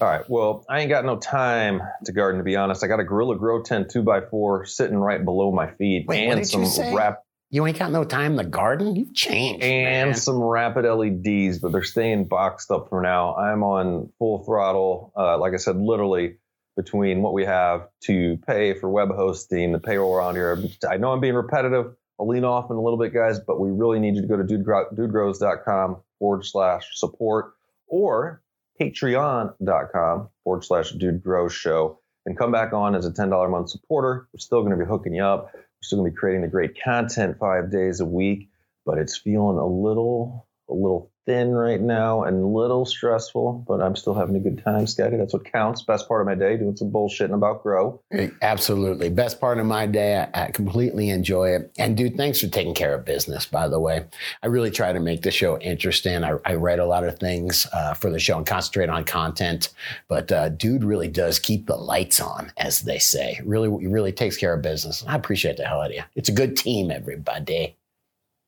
All 0.00 0.08
right. 0.08 0.28
Well, 0.28 0.64
I 0.68 0.80
ain't 0.80 0.90
got 0.90 1.06
no 1.06 1.16
time 1.16 1.80
to 2.04 2.12
garden, 2.12 2.38
to 2.38 2.44
be 2.44 2.56
honest. 2.56 2.84
I 2.84 2.86
got 2.86 3.00
a 3.00 3.04
Gorilla 3.04 3.36
Grow 3.36 3.62
Tent 3.62 3.90
2 3.90 4.02
by 4.02 4.20
4 4.20 4.66
sitting 4.66 4.98
right 4.98 5.24
below 5.24 5.50
my 5.50 5.70
feet 5.70 6.06
Wait, 6.06 6.28
and 6.28 6.46
some 6.46 6.64
you 6.64 6.94
rap 6.94 7.22
You 7.48 7.66
ain't 7.66 7.78
got 7.78 7.90
no 7.90 8.04
time 8.04 8.36
to 8.36 8.44
garden. 8.44 8.94
You've 8.94 9.14
changed, 9.14 9.64
and 9.64 10.10
man. 10.10 10.14
some 10.14 10.42
rapid 10.42 10.84
LEDs, 10.84 11.60
but 11.60 11.72
they're 11.72 11.82
staying 11.82 12.26
boxed 12.26 12.70
up 12.70 12.90
for 12.90 13.00
now. 13.00 13.34
I'm 13.36 13.62
on 13.62 14.12
full 14.18 14.44
throttle. 14.44 15.12
Uh, 15.16 15.38
like 15.38 15.54
I 15.54 15.56
said, 15.56 15.76
literally 15.78 16.36
between 16.76 17.22
what 17.22 17.32
we 17.32 17.44
have 17.44 17.88
to 18.02 18.38
pay 18.46 18.74
for 18.74 18.88
web 18.90 19.08
hosting, 19.10 19.72
the 19.72 19.78
payroll 19.78 20.14
around 20.14 20.34
here. 20.34 20.62
I 20.88 20.98
know 20.98 21.12
I'm 21.12 21.20
being 21.20 21.34
repetitive. 21.34 21.94
I'll 22.20 22.28
lean 22.28 22.44
off 22.44 22.70
in 22.70 22.76
a 22.76 22.82
little 22.82 22.98
bit, 22.98 23.12
guys, 23.12 23.40
but 23.40 23.60
we 23.60 23.70
really 23.70 23.98
need 23.98 24.14
you 24.14 24.22
to 24.22 24.28
go 24.28 24.36
to 24.36 24.44
dudegro- 24.44 24.94
dudegrows.com 24.94 25.96
forward 26.18 26.44
slash 26.44 26.86
support 26.94 27.54
or 27.88 28.42
patreon.com 28.80 30.28
forward 30.44 30.64
slash 30.64 30.92
dudegrows 30.92 31.50
show 31.50 31.98
and 32.24 32.36
come 32.36 32.52
back 32.52 32.72
on 32.72 32.94
as 32.94 33.06
a 33.06 33.10
$10 33.10 33.44
a 33.44 33.48
month 33.48 33.70
supporter. 33.70 34.28
We're 34.32 34.38
still 34.38 34.60
going 34.62 34.76
to 34.76 34.84
be 34.84 34.88
hooking 34.88 35.14
you 35.14 35.22
up. 35.22 35.50
We're 35.54 35.60
still 35.82 35.98
going 35.98 36.10
to 36.10 36.14
be 36.14 36.18
creating 36.18 36.42
the 36.42 36.48
great 36.48 36.76
content 36.82 37.38
five 37.38 37.70
days 37.70 38.00
a 38.00 38.06
week, 38.06 38.50
but 38.84 38.98
it's 38.98 39.16
feeling 39.16 39.58
a 39.58 39.66
little, 39.66 40.46
a 40.68 40.74
little 40.74 41.10
thin 41.26 41.52
right 41.52 41.80
now 41.80 42.22
and 42.22 42.42
a 42.42 42.46
little 42.46 42.86
stressful, 42.86 43.64
but 43.66 43.82
I'm 43.82 43.96
still 43.96 44.14
having 44.14 44.36
a 44.36 44.40
good 44.40 44.62
time, 44.64 44.86
Scotty. 44.86 45.16
That's 45.16 45.32
what 45.32 45.44
counts. 45.44 45.82
Best 45.82 46.08
part 46.08 46.20
of 46.20 46.26
my 46.26 46.36
day, 46.36 46.56
doing 46.56 46.76
some 46.76 46.90
bullshitting 46.90 47.34
about 47.34 47.62
grow. 47.62 48.00
Absolutely. 48.42 49.10
Best 49.10 49.40
part 49.40 49.58
of 49.58 49.66
my 49.66 49.86
day. 49.86 50.26
I, 50.32 50.44
I 50.44 50.50
completely 50.52 51.10
enjoy 51.10 51.50
it. 51.50 51.72
And 51.78 51.96
dude, 51.96 52.16
thanks 52.16 52.40
for 52.40 52.46
taking 52.46 52.74
care 52.74 52.94
of 52.94 53.04
business, 53.04 53.44
by 53.44 53.68
the 53.68 53.80
way. 53.80 54.06
I 54.42 54.46
really 54.46 54.70
try 54.70 54.92
to 54.92 55.00
make 55.00 55.22
the 55.22 55.30
show 55.32 55.58
interesting. 55.58 56.24
I, 56.24 56.36
I 56.44 56.54
write 56.54 56.78
a 56.78 56.86
lot 56.86 57.04
of 57.04 57.18
things 57.18 57.66
uh, 57.72 57.94
for 57.94 58.08
the 58.08 58.20
show 58.20 58.36
and 58.36 58.46
concentrate 58.46 58.88
on 58.88 59.04
content. 59.04 59.70
But 60.08 60.30
uh, 60.30 60.50
dude 60.50 60.84
really 60.84 61.08
does 61.08 61.38
keep 61.38 61.66
the 61.66 61.76
lights 61.76 62.20
on, 62.20 62.52
as 62.56 62.82
they 62.82 62.98
say. 62.98 63.40
Really, 63.44 63.68
really 63.68 64.12
takes 64.12 64.36
care 64.36 64.54
of 64.54 64.62
business. 64.62 65.04
I 65.06 65.16
appreciate 65.16 65.56
the 65.56 65.64
hell 65.64 65.80
out 65.80 65.90
of 65.90 65.96
you. 65.96 66.02
It's 66.14 66.28
a 66.28 66.32
good 66.32 66.56
team, 66.56 66.90
everybody. 66.90 67.76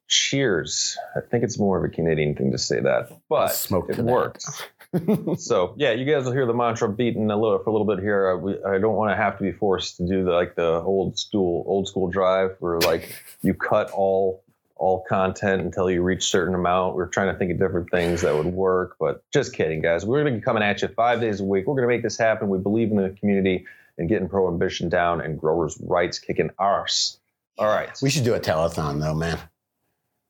Cheers. 0.08 0.96
I 1.16 1.20
think 1.20 1.44
it's 1.44 1.58
more 1.58 1.78
of 1.78 1.84
a 1.84 1.94
Canadian 1.94 2.34
thing 2.34 2.50
to 2.52 2.58
say 2.58 2.80
that, 2.80 3.10
but 3.28 3.48
smoke 3.48 3.90
it 3.90 3.98
works. 3.98 4.62
so 5.36 5.74
yeah, 5.76 5.92
you 5.92 6.10
guys 6.10 6.24
will 6.24 6.32
hear 6.32 6.46
the 6.46 6.54
mantra 6.54 6.88
beaten 6.88 7.30
a 7.30 7.36
little 7.36 7.58
for 7.58 7.70
a 7.70 7.72
little 7.72 7.86
bit 7.86 8.02
here. 8.02 8.30
I, 8.30 8.34
we, 8.34 8.52
I 8.64 8.78
don't 8.78 8.96
want 8.96 9.10
to 9.10 9.16
have 9.16 9.36
to 9.38 9.44
be 9.44 9.52
forced 9.52 9.98
to 9.98 10.06
do 10.06 10.24
the 10.24 10.32
like 10.32 10.54
the 10.54 10.80
old 10.80 11.18
school 11.18 11.64
old 11.66 11.88
school 11.88 12.08
drive 12.08 12.56
where 12.60 12.78
like 12.80 13.22
you 13.42 13.52
cut 13.52 13.90
all 13.90 14.42
all 14.78 15.04
content 15.08 15.60
until 15.60 15.90
you 15.90 16.02
reach 16.02 16.24
certain 16.24 16.54
amount. 16.54 16.94
We're 16.94 17.08
trying 17.08 17.32
to 17.32 17.38
think 17.38 17.50
of 17.50 17.58
different 17.58 17.90
things 17.90 18.22
that 18.22 18.34
would 18.34 18.46
work, 18.46 18.96
but 18.98 19.22
just 19.32 19.52
kidding, 19.52 19.82
guys. 19.82 20.06
We're 20.06 20.22
going 20.22 20.32
to 20.32 20.38
be 20.38 20.44
coming 20.44 20.62
at 20.62 20.80
you 20.80 20.88
five 20.88 21.20
days 21.20 21.40
a 21.40 21.44
week. 21.44 21.66
We're 21.66 21.74
going 21.74 21.88
to 21.88 21.94
make 21.94 22.02
this 22.02 22.16
happen. 22.16 22.48
We 22.48 22.58
believe 22.58 22.90
in 22.90 22.96
the 22.96 23.10
community 23.10 23.66
and 23.98 24.08
getting 24.08 24.28
prohibition 24.28 24.88
down 24.88 25.20
and 25.20 25.38
growers' 25.38 25.76
rights 25.80 26.18
kicking 26.18 26.50
arse. 26.58 27.18
All 27.58 27.66
right, 27.66 27.90
We 28.00 28.08
should 28.08 28.22
do 28.22 28.34
a 28.34 28.40
telethon, 28.40 29.00
though, 29.00 29.14
man. 29.14 29.36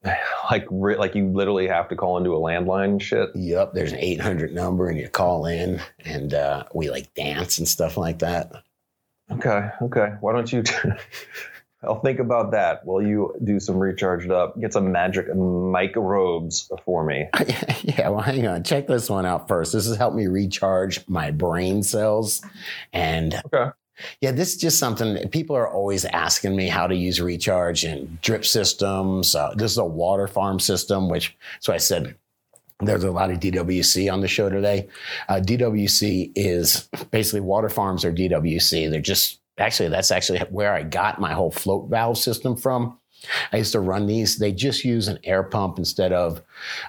like 0.51 0.67
like 0.71 1.15
you 1.15 1.27
literally 1.27 1.67
have 1.67 1.89
to 1.89 1.95
call 1.95 2.17
into 2.17 2.33
a 2.33 2.39
landline 2.39 3.01
shit. 3.01 3.29
Yep, 3.35 3.73
there's 3.73 3.91
an 3.91 3.99
800 3.99 4.53
number, 4.53 4.87
and 4.89 4.97
you 4.97 5.09
call 5.09 5.45
in, 5.45 5.81
and 6.05 6.33
uh, 6.33 6.63
we 6.73 6.89
like 6.89 7.13
dance 7.13 7.57
and 7.57 7.67
stuff 7.67 7.97
like 7.97 8.19
that. 8.19 8.63
Okay, 9.31 9.69
okay. 9.81 10.13
Why 10.21 10.33
don't 10.33 10.51
you? 10.51 10.63
I'll 11.81 12.01
think 12.01 12.19
about 12.19 12.51
that 12.51 12.85
while 12.85 13.01
you 13.01 13.33
do 13.41 13.57
some 13.59 13.77
recharged 13.77 14.31
up. 14.31 14.59
Get 14.59 14.73
some 14.73 14.91
magic 14.91 15.33
microbes 15.33 16.69
for 16.83 17.05
me. 17.05 17.29
yeah, 17.83 18.09
well, 18.09 18.19
hang 18.19 18.45
on. 18.47 18.63
Check 18.63 18.87
this 18.87 19.09
one 19.09 19.25
out 19.25 19.47
first. 19.47 19.71
This 19.71 19.87
has 19.87 19.95
helped 19.95 20.17
me 20.17 20.27
recharge 20.27 21.07
my 21.07 21.31
brain 21.31 21.81
cells. 21.83 22.41
And 22.91 23.33
Okay. 23.53 23.71
Yeah, 24.21 24.31
this 24.31 24.53
is 24.53 24.57
just 24.57 24.79
something 24.79 25.27
people 25.29 25.55
are 25.55 25.69
always 25.69 26.05
asking 26.05 26.55
me 26.55 26.67
how 26.67 26.87
to 26.87 26.95
use 26.95 27.21
recharge 27.21 27.83
and 27.83 28.21
drip 28.21 28.45
systems. 28.45 29.35
Uh, 29.35 29.53
this 29.55 29.71
is 29.71 29.77
a 29.77 29.85
water 29.85 30.27
farm 30.27 30.59
system, 30.59 31.09
which, 31.09 31.37
so 31.59 31.73
I 31.73 31.77
said, 31.77 32.15
there's 32.81 33.03
a 33.03 33.11
lot 33.11 33.29
of 33.29 33.39
DWC 33.39 34.11
on 34.11 34.21
the 34.21 34.27
show 34.27 34.49
today. 34.49 34.87
Uh, 35.27 35.35
DWC 35.35 36.31
is 36.35 36.87
basically 37.11 37.41
water 37.41 37.69
farms 37.69 38.05
are 38.05 38.13
DWC. 38.13 38.89
They're 38.89 39.01
just 39.01 39.39
actually, 39.57 39.89
that's 39.89 40.11
actually 40.11 40.39
where 40.49 40.73
I 40.73 40.83
got 40.83 41.19
my 41.19 41.33
whole 41.33 41.51
float 41.51 41.89
valve 41.89 42.17
system 42.17 42.55
from. 42.55 42.98
I 43.51 43.57
used 43.57 43.71
to 43.73 43.79
run 43.79 44.07
these. 44.07 44.37
They 44.37 44.51
just 44.51 44.83
use 44.83 45.07
an 45.07 45.19
air 45.23 45.43
pump 45.43 45.77
instead 45.77 46.13
of 46.13 46.41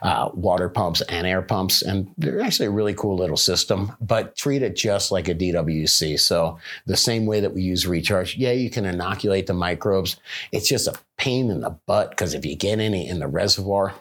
uh, 0.03 0.31
water 0.35 0.69
pumps 0.69 1.01
and 1.03 1.27
air 1.27 1.43
pumps. 1.43 1.83
And 1.83 2.13
they're 2.19 2.41
actually 2.41 2.67
a 2.67 2.71
really 2.71 2.95
cool 2.95 3.17
little 3.17 3.37
system, 3.37 3.93
but 4.01 4.37
treat 4.37 4.63
it 4.63 4.77
just 4.77 5.11
like 5.11 5.29
a 5.29 5.35
DWC. 5.35 6.19
So, 6.21 6.59
the 6.87 6.97
same 6.97 7.27
way 7.27 7.41
that 7.41 7.55
we 7.55 7.63
use 7.63 7.87
recharge, 7.87 8.37
yeah, 8.37 8.53
you 8.53 8.71
can 8.71 8.85
inoculate 8.85 9.47
the 9.47 9.55
microbes. 9.55 10.17
It's 10.53 10.69
just 10.69 10.89
a 10.89 10.99
pain 11.17 11.51
in 11.51 11.61
the 11.61 11.71
butt 11.87 12.11
because 12.11 12.35
if 12.35 12.45
you 12.45 12.57
get 12.57 12.79
any 12.79 13.09
in 13.09 13.19
the 13.19 13.29
reservoir, 13.29 13.95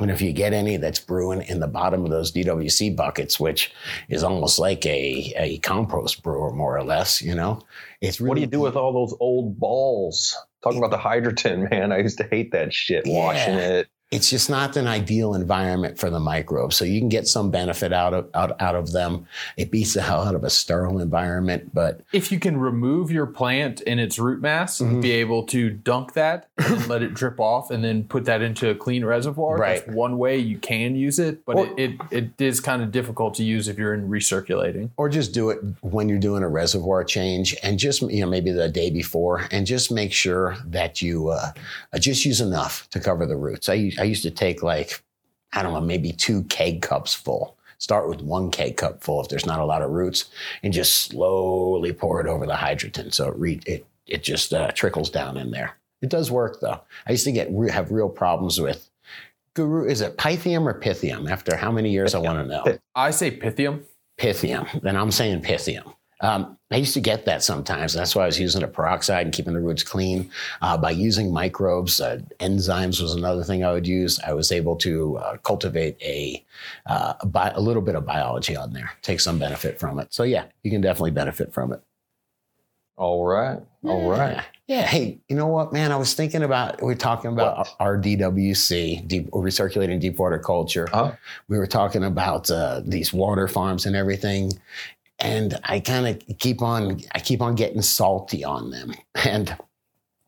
and 0.00 0.10
if 0.10 0.22
you 0.22 0.32
get 0.32 0.54
any 0.54 0.78
that's 0.78 0.98
brewing 0.98 1.42
in 1.42 1.60
the 1.60 1.68
bottom 1.68 2.04
of 2.04 2.10
those 2.10 2.32
DWC 2.32 2.96
buckets, 2.96 3.38
which 3.38 3.72
is 4.08 4.24
almost 4.24 4.58
like 4.58 4.84
a, 4.86 5.34
a 5.36 5.58
compost 5.58 6.22
brewer, 6.22 6.52
more 6.52 6.76
or 6.76 6.82
less, 6.82 7.20
you 7.20 7.34
know, 7.34 7.60
it's 8.00 8.18
really 8.20 8.28
What 8.28 8.34
do 8.36 8.40
you 8.40 8.46
do 8.46 8.60
with 8.60 8.76
all 8.76 8.92
those 8.92 9.14
old 9.20 9.60
balls? 9.60 10.34
Talking 10.62 10.78
about 10.78 10.90
the 10.90 10.98
hydroton, 10.98 11.70
man. 11.70 11.92
I 11.92 11.98
used 11.98 12.18
to 12.18 12.24
hate 12.24 12.52
that 12.52 12.72
shit. 12.72 13.06
Yeah. 13.06 13.18
Washing 13.18 13.54
it. 13.54 13.88
It's 14.10 14.28
just 14.28 14.50
not 14.50 14.76
an 14.76 14.88
ideal 14.88 15.34
environment 15.34 15.96
for 15.96 16.10
the 16.10 16.18
microbes. 16.18 16.74
So 16.74 16.84
you 16.84 16.98
can 17.00 17.08
get 17.08 17.28
some 17.28 17.50
benefit 17.52 17.92
out 17.92 18.12
of 18.12 18.28
out, 18.34 18.60
out 18.60 18.74
of 18.74 18.90
them. 18.92 19.26
It 19.56 19.70
beats 19.70 19.94
the 19.94 20.02
hell 20.02 20.22
out 20.22 20.34
of 20.34 20.42
a 20.42 20.50
sterile 20.50 20.98
environment, 20.98 21.70
but 21.72 22.00
If 22.12 22.32
you 22.32 22.40
can 22.40 22.56
remove 22.58 23.12
your 23.12 23.26
plant 23.26 23.80
in 23.82 24.00
its 24.00 24.18
root 24.18 24.40
mass, 24.42 24.80
Mhm. 24.80 25.00
be 25.00 25.12
able 25.12 25.44
to 25.44 25.70
dunk 25.70 26.14
that 26.14 26.48
and 26.58 26.88
let 26.88 27.02
it 27.02 27.14
drip 27.14 27.38
off, 27.38 27.70
and 27.70 27.84
then 27.84 28.02
put 28.04 28.24
that 28.24 28.42
into 28.42 28.68
a 28.68 28.74
clean 28.74 29.04
reservoir, 29.04 29.56
Right. 29.56 29.84
that's 29.86 29.96
one 29.96 30.18
way 30.18 30.38
you 30.38 30.58
can 30.58 30.96
use 30.96 31.18
it. 31.20 31.44
But 31.46 31.56
Or- 31.56 31.66
it, 31.78 31.92
it, 32.10 32.30
it 32.38 32.44
is 32.44 32.58
kind 32.58 32.82
of 32.82 32.90
difficult 32.90 33.34
to 33.34 33.44
use 33.44 33.68
if 33.68 33.78
you're 33.78 33.94
in 33.94 34.08
recirculating. 34.08 34.90
or 34.96 35.08
just 35.08 35.32
do 35.32 35.50
it 35.50 35.60
when 35.82 36.08
you're 36.08 36.18
doing 36.18 36.42
a 36.42 36.48
reservoir 36.48 37.04
change 37.04 37.56
and 37.62 37.78
just 37.78 38.02
you 38.02 38.20
know 38.22 38.26
maybe 38.26 38.50
the 38.50 38.68
day 38.68 38.90
before 38.90 39.42
and 39.52 39.66
just 39.66 39.92
make 39.92 40.12
sure 40.12 40.56
that 40.66 41.00
you 41.00 41.28
uh, 41.28 41.52
just 41.98 42.24
use 42.24 42.40
enough 42.40 42.88
to 42.90 42.98
cover 43.00 43.26
the 43.26 43.36
roots 43.36 43.68
i, 43.68 43.90
I 44.00 44.04
used 44.04 44.22
to 44.22 44.30
take 44.30 44.62
like 44.62 45.02
i 45.52 45.62
don't 45.62 45.72
know 45.72 45.80
maybe 45.80 46.12
two 46.12 46.44
keg 46.44 46.82
cups 46.82 47.14
full. 47.14 47.56
Start 47.78 48.08
with 48.08 48.20
one 48.20 48.50
keg 48.50 48.76
cup 48.76 49.02
full 49.02 49.20
if 49.22 49.28
there's 49.28 49.46
not 49.46 49.60
a 49.60 49.64
lot 49.64 49.82
of 49.82 49.90
roots 49.90 50.30
and 50.62 50.72
just 50.72 50.96
slowly 50.96 51.92
pour 51.92 52.20
it 52.20 52.26
over 52.26 52.46
the 52.46 52.54
hydroton. 52.54 53.12
So 53.12 53.28
it 53.28 53.36
re- 53.36 53.60
it, 53.66 53.86
it 54.06 54.22
just 54.22 54.52
uh, 54.52 54.70
trickles 54.72 55.08
down 55.08 55.36
in 55.36 55.50
there. 55.50 55.76
It 56.02 56.10
does 56.10 56.30
work 56.30 56.60
though. 56.60 56.80
I 57.06 57.12
used 57.12 57.24
to 57.24 57.32
get 57.32 57.48
re- 57.50 57.70
have 57.70 57.90
real 57.90 58.08
problems 58.08 58.60
with 58.60 58.88
guru 59.54 59.84
is 59.84 60.00
it 60.00 60.16
pythium 60.16 60.66
or 60.66 60.78
pythium? 60.78 61.30
After 61.30 61.56
how 61.56 61.72
many 61.72 61.90
years 61.90 62.14
i 62.14 62.18
want 62.18 62.38
to 62.38 62.46
know. 62.46 62.78
I 62.94 63.10
say 63.10 63.36
pythium. 63.36 63.84
Pythium. 64.20 64.82
Then 64.82 64.96
I'm 64.96 65.10
saying 65.10 65.40
Pythium. 65.40 65.94
Um, 66.20 66.58
I 66.70 66.76
used 66.76 66.94
to 66.94 67.00
get 67.00 67.24
that 67.24 67.42
sometimes. 67.42 67.94
That's 67.94 68.14
why 68.14 68.24
I 68.24 68.26
was 68.26 68.38
using 68.38 68.62
a 68.62 68.68
peroxide 68.68 69.26
and 69.26 69.34
keeping 69.34 69.54
the 69.54 69.60
roots 69.60 69.82
clean. 69.82 70.30
Uh, 70.60 70.76
by 70.76 70.90
using 70.90 71.32
microbes, 71.32 72.00
uh, 72.00 72.20
enzymes 72.38 73.00
was 73.00 73.14
another 73.14 73.42
thing 73.42 73.64
I 73.64 73.72
would 73.72 73.86
use. 73.86 74.20
I 74.20 74.34
was 74.34 74.52
able 74.52 74.76
to 74.76 75.16
uh, 75.18 75.36
cultivate 75.38 75.96
a, 76.02 76.44
uh, 76.86 77.14
a, 77.20 77.26
bi- 77.26 77.52
a 77.54 77.60
little 77.60 77.82
bit 77.82 77.94
of 77.94 78.04
biology 78.04 78.54
on 78.54 78.72
there, 78.72 78.92
take 79.02 79.20
some 79.20 79.38
benefit 79.38 79.80
from 79.80 79.98
it. 79.98 80.12
So, 80.12 80.22
yeah, 80.22 80.44
you 80.62 80.70
can 80.70 80.80
definitely 80.80 81.12
benefit 81.12 81.52
from 81.52 81.72
it. 81.72 81.80
All 82.96 83.24
right. 83.24 83.58
All 83.82 84.10
right. 84.10 84.34
Yeah. 84.34 84.44
Yeah. 84.66 84.82
Hey, 84.82 85.20
you 85.26 85.34
know 85.34 85.46
what, 85.46 85.72
man? 85.72 85.90
I 85.90 85.96
was 85.96 86.12
thinking 86.12 86.42
about, 86.42 86.82
we 86.82 86.92
are 86.92 86.96
talking 86.96 87.32
about 87.32 87.70
our 87.80 87.96
DWC, 87.96 89.08
deep, 89.08 89.30
recirculating 89.30 90.00
deep 90.00 90.18
water 90.18 90.38
culture. 90.38 90.86
Uh-huh. 90.92 91.12
We 91.48 91.56
were 91.56 91.66
talking 91.66 92.04
about 92.04 92.50
uh, 92.50 92.82
these 92.84 93.10
water 93.10 93.48
farms 93.48 93.86
and 93.86 93.96
everything. 93.96 94.52
And 95.20 95.58
I 95.64 95.80
kind 95.80 96.06
of 96.06 96.38
keep 96.38 96.62
on, 96.62 97.00
I 97.14 97.20
keep 97.20 97.42
on 97.42 97.54
getting 97.54 97.82
salty 97.82 98.44
on 98.44 98.70
them. 98.70 98.94
And 99.24 99.56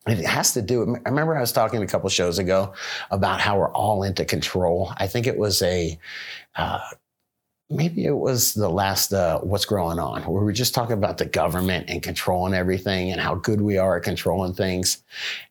it 0.06 0.24
has 0.26 0.52
to 0.54 0.62
do, 0.62 0.96
I 1.06 1.08
remember 1.08 1.36
I 1.36 1.40
was 1.40 1.52
talking 1.52 1.82
a 1.82 1.86
couple 1.86 2.08
shows 2.10 2.38
ago 2.38 2.74
about 3.10 3.40
how 3.40 3.58
we're 3.58 3.72
all 3.72 4.02
into 4.02 4.24
control. 4.24 4.92
I 4.96 5.06
think 5.06 5.26
it 5.26 5.38
was 5.38 5.62
a, 5.62 5.98
uh, 6.56 6.80
maybe 7.72 8.04
it 8.04 8.16
was 8.16 8.54
the 8.54 8.68
last 8.68 9.12
uh, 9.12 9.38
what's 9.40 9.64
going 9.64 9.98
on 9.98 10.22
where 10.22 10.40
we 10.40 10.44
were 10.44 10.52
just 10.52 10.74
talking 10.74 10.94
about 10.94 11.18
the 11.18 11.26
government 11.26 11.86
and 11.88 12.02
controlling 12.02 12.54
everything 12.54 13.10
and 13.10 13.20
how 13.20 13.34
good 13.34 13.60
we 13.60 13.78
are 13.78 13.96
at 13.96 14.02
controlling 14.02 14.54
things. 14.54 15.02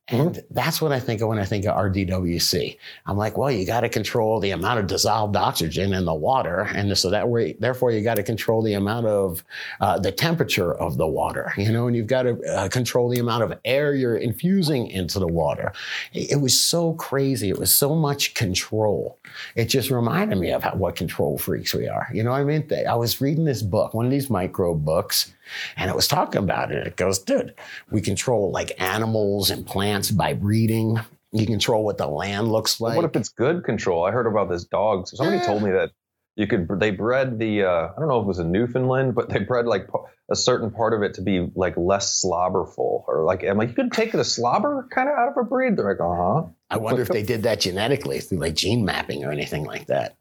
And 0.07 0.43
that's 0.51 0.81
what 0.81 0.91
i 0.91 0.99
think 0.99 1.21
of 1.21 1.29
when 1.29 1.39
i 1.39 1.45
think 1.45 1.65
of 1.65 1.73
rdwc 1.73 2.77
i'm 3.05 3.15
like 3.15 3.37
well 3.37 3.49
you 3.49 3.65
got 3.65 3.81
to 3.81 3.87
control 3.87 4.41
the 4.41 4.51
amount 4.51 4.79
of 4.79 4.87
dissolved 4.87 5.37
oxygen 5.37 5.93
in 5.93 6.03
the 6.03 6.13
water. 6.13 6.67
And 6.75 6.97
so 6.97 7.09
that 7.11 7.29
way 7.29 7.53
therefore 7.53 7.91
you 7.91 8.03
got 8.03 8.15
to 8.15 8.23
control 8.23 8.61
the 8.61 8.73
amount 8.73 9.05
of 9.05 9.41
uh, 9.79 9.99
the 9.99 10.11
temperature 10.11 10.73
of 10.73 10.97
the 10.97 11.07
water 11.07 11.53
you 11.55 11.71
know 11.71 11.87
and 11.87 11.95
you've 11.95 12.07
got 12.07 12.23
to 12.23 12.41
uh, 12.53 12.67
control 12.67 13.07
the 13.07 13.19
amount 13.19 13.43
of 13.43 13.57
air 13.63 13.93
you're 13.93 14.17
infusing 14.17 14.87
into 14.87 15.19
the 15.19 15.27
water. 15.27 15.73
It, 16.13 16.31
it 16.31 16.35
was 16.37 16.59
so 16.59 16.93
crazy. 16.93 17.49
It 17.49 17.57
was 17.57 17.73
so 17.73 17.95
much 17.95 18.33
control. 18.33 19.17
It 19.55 19.65
just 19.65 19.89
reminded 19.89 20.37
me 20.37 20.51
of 20.51 20.63
how, 20.63 20.75
what 20.75 20.95
control 20.95 21.37
freaks 21.37 21.73
we 21.73 21.87
are. 21.87 22.09
You 22.13 22.23
know 22.23 22.31
what 22.31 22.41
I 22.41 22.43
mean? 22.43 22.67
I 22.87 22.95
was 22.95 23.21
reading 23.21 23.45
this 23.45 23.61
book, 23.61 23.93
one 23.93 24.05
of 24.05 24.11
these 24.11 24.29
micro 24.29 24.73
books, 24.73 25.33
and 25.77 25.89
it 25.89 25.95
was 25.95 26.07
talking 26.07 26.39
about 26.43 26.71
it. 26.71 26.85
It 26.87 26.95
goes, 26.95 27.19
dude, 27.19 27.53
we 27.89 28.01
control 28.01 28.51
like 28.51 28.79
animals 28.81 29.49
and 29.49 29.65
plants 29.65 30.11
by 30.11 30.33
breeding. 30.33 30.99
You 31.31 31.45
control 31.45 31.85
what 31.85 31.97
the 31.97 32.07
land 32.07 32.51
looks 32.51 32.81
like. 32.81 32.95
what 32.95 33.05
if 33.05 33.15
it's 33.15 33.29
good 33.29 33.63
control? 33.63 34.05
I 34.05 34.11
heard 34.11 34.27
about 34.27 34.49
this 34.49 34.65
dog. 34.65 35.07
So 35.07 35.17
somebody 35.17 35.37
Yeah. 35.37 35.45
told 35.45 35.63
me 35.63 35.71
that 35.71 35.91
you 36.35 36.47
could. 36.47 36.67
They 36.79 36.91
bred 36.91 37.39
the. 37.39 37.63
Uh, 37.63 37.89
I 37.95 37.99
don't 37.99 38.07
know 38.07 38.19
if 38.19 38.23
it 38.23 38.27
was 38.27 38.39
a 38.39 38.45
Newfoundland, 38.45 39.15
but 39.15 39.29
they 39.29 39.39
bred 39.39 39.65
like 39.65 39.87
a 40.29 40.35
certain 40.35 40.71
part 40.71 40.93
of 40.93 41.03
it 41.03 41.13
to 41.15 41.21
be 41.21 41.51
like 41.55 41.75
less 41.77 42.23
slobberful, 42.23 43.03
or 43.07 43.23
like 43.25 43.43
I'm 43.43 43.57
like 43.57 43.69
you 43.69 43.75
could 43.75 43.91
take 43.91 44.11
the 44.13 44.23
slobber 44.23 44.87
kind 44.91 45.09
of 45.09 45.15
out 45.15 45.29
of 45.29 45.37
a 45.37 45.43
breed. 45.43 45.75
They're 45.77 45.89
like, 45.89 45.99
uh 45.99 46.15
huh. 46.15 46.43
I 46.69 46.77
wonder 46.77 47.01
if 47.01 47.09
they 47.09 47.23
did 47.23 47.43
that 47.43 47.59
genetically 47.59 48.19
through 48.21 48.39
like 48.39 48.55
gene 48.55 48.85
mapping 48.85 49.23
or 49.25 49.31
anything 49.31 49.65
like 49.65 49.87
that. 49.87 50.15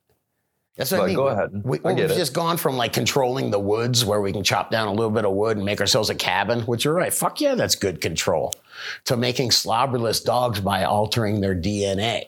That's 0.76 0.92
what 0.92 0.98
I 0.98 1.00
But 1.02 1.06
mean. 1.08 1.16
go 1.16 1.28
ahead. 1.28 1.50
We, 1.64 1.78
I 1.84 1.90
it. 1.92 2.08
just 2.16 2.32
gone 2.32 2.56
from 2.56 2.76
like 2.76 2.92
controlling 2.92 3.50
the 3.50 3.58
woods 3.58 4.04
where 4.04 4.20
we 4.20 4.32
can 4.32 4.42
chop 4.42 4.70
down 4.70 4.88
a 4.88 4.92
little 4.92 5.10
bit 5.10 5.24
of 5.24 5.32
wood 5.32 5.56
and 5.56 5.66
make 5.66 5.80
ourselves 5.80 6.08
a 6.10 6.14
cabin, 6.14 6.60
which 6.62 6.84
you're 6.84 6.94
right. 6.94 7.12
Fuck 7.12 7.40
yeah, 7.40 7.54
that's 7.54 7.74
good 7.74 8.00
control. 8.00 8.52
To 9.06 9.16
making 9.16 9.50
slobberless 9.50 10.20
dogs 10.24 10.60
by 10.60 10.84
altering 10.84 11.40
their 11.40 11.54
DNA. 11.54 12.24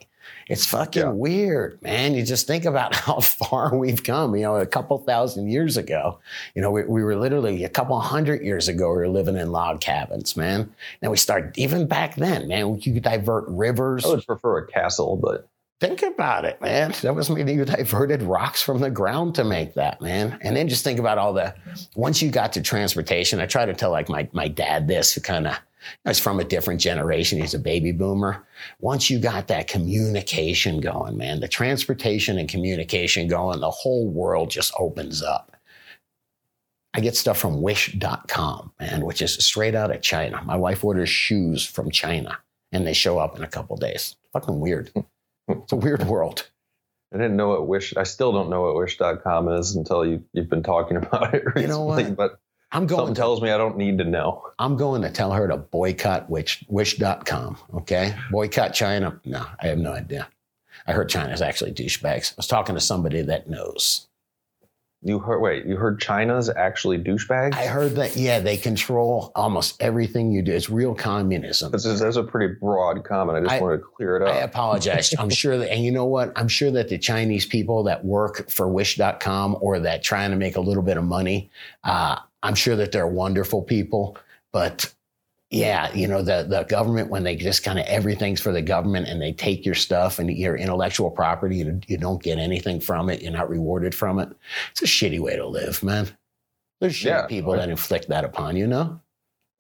It's 0.49 0.67
fucking 0.67 1.03
Yeah. 1.03 1.09
weird, 1.11 1.81
man. 1.83 2.15
You 2.15 2.25
just 2.25 2.47
think 2.47 2.65
about 2.67 2.95
how 3.07 3.21
far 3.21 3.75
we've 3.75 4.03
come. 4.03 4.35
You 4.35 4.43
know, 4.43 4.57
a 4.57 4.67
couple 4.67 4.99
thousand 4.99 5.49
years 5.51 5.77
ago, 5.79 6.19
you 6.55 6.61
know, 6.61 6.71
we, 6.71 6.83
we 6.85 7.03
were 7.03 7.17
literally 7.17 7.65
a 7.65 7.69
couple 7.71 7.99
hundred 8.01 8.43
years 8.43 8.69
ago, 8.69 8.91
we 8.91 8.97
were 8.97 9.09
living 9.09 9.37
in 9.37 9.51
log 9.53 9.81
cabins, 9.81 10.37
man. 10.37 10.71
And 11.01 11.11
we 11.11 11.17
start, 11.17 11.57
even 11.57 11.87
back 11.87 12.17
then, 12.17 12.49
man, 12.49 12.81
you 12.81 12.93
could 12.93 13.03
divert 13.05 13.45
rivers. 13.49 14.05
I 14.05 14.09
would 14.09 14.27
prefer 14.27 14.59
a 14.59 14.67
castle, 14.67 15.17
but 15.17 15.49
Think 15.83 16.03
about 16.03 16.45
it, 16.45 16.61
man. 16.61 16.95
That 17.03 17.17
was 17.17 17.29
meaning 17.29 17.59
you 17.59 17.65
diverted 17.65 18.23
rocks 18.23 18.63
from 18.63 18.79
the 18.79 18.89
ground 18.89 19.35
to 19.35 19.43
make 19.43 19.75
that, 19.75 20.01
man. 20.01 20.39
And 20.41 20.55
then 20.55 20.69
just 20.69 20.85
think 20.85 21.01
about 21.01 21.19
all 21.19 21.33
the 21.33 21.57
once 21.97 22.23
you 22.23 22.31
got 22.31 22.53
to 22.53 22.63
transportation. 22.63 23.41
I 23.41 23.47
try 23.47 23.67
to 23.67 23.75
tell 23.75 23.91
like 23.91 24.09
my 24.09 24.29
my 24.33 24.47
dad 24.47 24.87
this, 24.87 25.13
who 25.13 25.21
kind 25.21 25.49
of 25.49 25.59
was 26.05 26.21
from 26.21 26.39
a 26.39 26.45
different 26.45 26.81
generation. 26.81 27.41
He's 27.41 27.55
a 27.55 27.59
baby 27.59 27.91
boomer. 27.91 28.47
Once 28.79 29.11
you 29.11 29.19
got 29.19 29.49
that 29.49 29.67
communication 29.67 30.81
going, 30.81 31.17
man, 31.17 31.41
the 31.41 31.49
transportation 31.49 32.39
and 32.39 32.49
communication 32.49 33.27
going, 33.27 33.59
the 33.59 33.69
whole 33.69 34.09
world 34.09 34.53
just 34.53 34.73
opens 34.79 35.21
up. 35.21 35.57
I 36.95 37.01
get 37.01 37.17
stuff 37.17 37.39
from 37.39 37.61
wish.com, 37.61 38.71
man, 38.79 39.05
which 39.05 39.21
is 39.21 39.35
straight 39.45 39.75
out 39.75 39.91
of 39.91 40.01
China. 40.01 40.45
My 40.45 40.57
wife 40.57 40.85
orders 40.85 41.11
shoes 41.11 41.67
from 41.67 41.91
China 41.91 42.39
and 42.71 42.87
they 42.87 42.93
show 42.93 43.19
up 43.19 43.37
in 43.37 43.43
a 43.43 43.49
couple 43.49 43.77
days. 43.77 44.15
Fucking 44.33 44.61
weird. 44.61 44.93
It's 45.49 45.73
a 45.73 45.77
weird 45.77 46.05
world. 46.05 46.49
I 47.13 47.19
didn't 47.19 47.37
know 47.37 47.49
what 47.49 47.67
Wish. 47.67 47.95
I 47.97 48.05
still 48.05 48.33
don't 48.33 48.49
know 48.49 48.63
what 48.63 48.77
Wish.com 48.77 49.49
is 49.51 49.77
until 49.77 50.05
you 50.05 50.25
you've 50.33 50.49
been 50.49 50.63
talking 50.63 50.97
about 51.03 51.35
it 51.35 51.45
recently. 51.45 51.63
You 51.63 51.69
know 51.69 51.85
what? 51.85 52.17
But 52.17 52.41
I'm 52.71 52.87
going 52.87 53.01
something 53.01 53.15
to, 53.15 53.21
tells 53.21 53.43
me 53.43 53.51
I 53.51 53.59
don't 53.59 53.77
need 53.77 53.99
to 53.99 54.05
know. 54.05 54.43
I'm 54.59 54.77
going 54.77 55.03
to 55.03 55.11
tell 55.11 55.33
her 55.33 55.47
to 55.47 55.59
boycott 55.59 56.31
wish, 56.31 56.65
wish.com. 56.69 57.59
Okay. 57.75 58.15
Boycott 58.31 58.73
China. 58.73 59.21
No, 59.27 59.47
I 59.61 59.67
have 59.67 59.79
no 59.79 59.93
idea. 59.93 60.29
I 60.87 60.93
heard 60.93 61.11
China's 61.11 61.43
actually 61.43 61.73
douchebags. 61.73 62.33
I 62.33 62.35
was 62.39 62.47
talking 62.47 62.75
to 62.75 62.81
somebody 62.81 63.21
that 63.23 63.49
knows. 63.49 64.09
You 65.05 65.19
heard? 65.19 65.41
Wait, 65.41 65.67
you 65.67 65.77
heard 65.77 66.01
China's 66.01 66.49
actually 66.49 66.97
douchebags? 66.99 67.55
I 67.55 67.67
heard 67.67 67.97
that, 67.97 68.17
yeah, 68.17 68.39
they 68.39 68.57
control 68.57 69.33
almost 69.35 69.83
everything 69.83 70.31
you 70.31 70.43
do. 70.43 70.53
It's 70.53 70.71
real 70.71 70.95
communism. 70.95 71.73
This 71.73 71.85
is 71.85 71.99
that's 71.99 72.15
a 72.15 72.23
pretty 72.23 72.55
broad 72.55 73.03
comment. 73.05 73.39
I 73.39 73.41
just 73.41 73.53
I- 73.53 73.61
wanted 73.61 73.79
to 73.79 73.83
clear 73.83 74.17
it 74.17 74.23
up. 74.23 74.29
I 74.29 74.39
apologize. 74.39 75.13
I'm 75.19 75.31
sure 75.31 75.59
that, 75.59 75.73
and 75.73 75.85
you 75.85 75.91
know 75.91 76.05
what? 76.05 76.33
I'm 76.37 76.47
sure 76.47 76.71
that 76.71 76.89
the 76.89 76.99
Chinese 76.99 77.45
people 77.45 77.83
that 77.85 78.05
work 78.05 78.49
for 78.49 78.69
Wish.com 78.69 79.57
or 79.61 79.81
that 79.81 80.05
trying 80.05 80.31
to 80.31 80.37
make 80.37 80.55
a 80.57 80.61
little 80.61 80.85
bit 80.85 80.97
of 80.97 81.05
money, 81.05 81.51
uh, 81.83 82.19
I'm 82.45 82.55
sure 82.55 82.77
that 82.77 82.93
they're 82.93 83.07
wonderful 83.09 83.63
people. 83.63 84.17
But 84.53 84.93
yeah, 85.53 85.93
you 85.93 86.09
know, 86.09 86.23
the, 86.23 86.47
the 86.49 86.63
government, 86.63 87.11
when 87.11 87.25
they 87.25 87.37
just 87.37 87.63
kind 87.63 87.79
of 87.79 87.85
everything's 87.85 88.41
for 88.41 88.53
the 88.53 88.63
government 88.63 89.07
and 89.07 89.21
they 89.21 89.33
take 89.33 89.67
your 89.67 89.75
stuff 89.75 90.19
and 90.19 90.31
your 90.31 90.57
intellectual 90.57 91.11
property, 91.11 91.59
you, 91.59 91.79
you 91.87 91.99
don't 91.99 92.23
get 92.23 92.39
anything 92.39 92.81
from 92.81 93.11
it. 93.11 93.21
You're 93.21 93.33
not 93.33 93.51
rewarded 93.51 93.95
from 93.95 94.19
it. 94.19 94.31
It's 94.71 94.81
a 94.81 94.87
shitty 94.87 95.21
way 95.21 95.37
to 95.37 95.47
live, 95.47 95.83
man. 95.83 96.09
There's 96.81 96.95
shitty 96.95 97.05
Yeah, 97.05 97.27
people 97.27 97.53
that 97.53 97.69
inflict 97.69 98.09
that 98.09 98.25
upon 98.25 98.57
you, 98.57 98.67
know? 98.67 99.02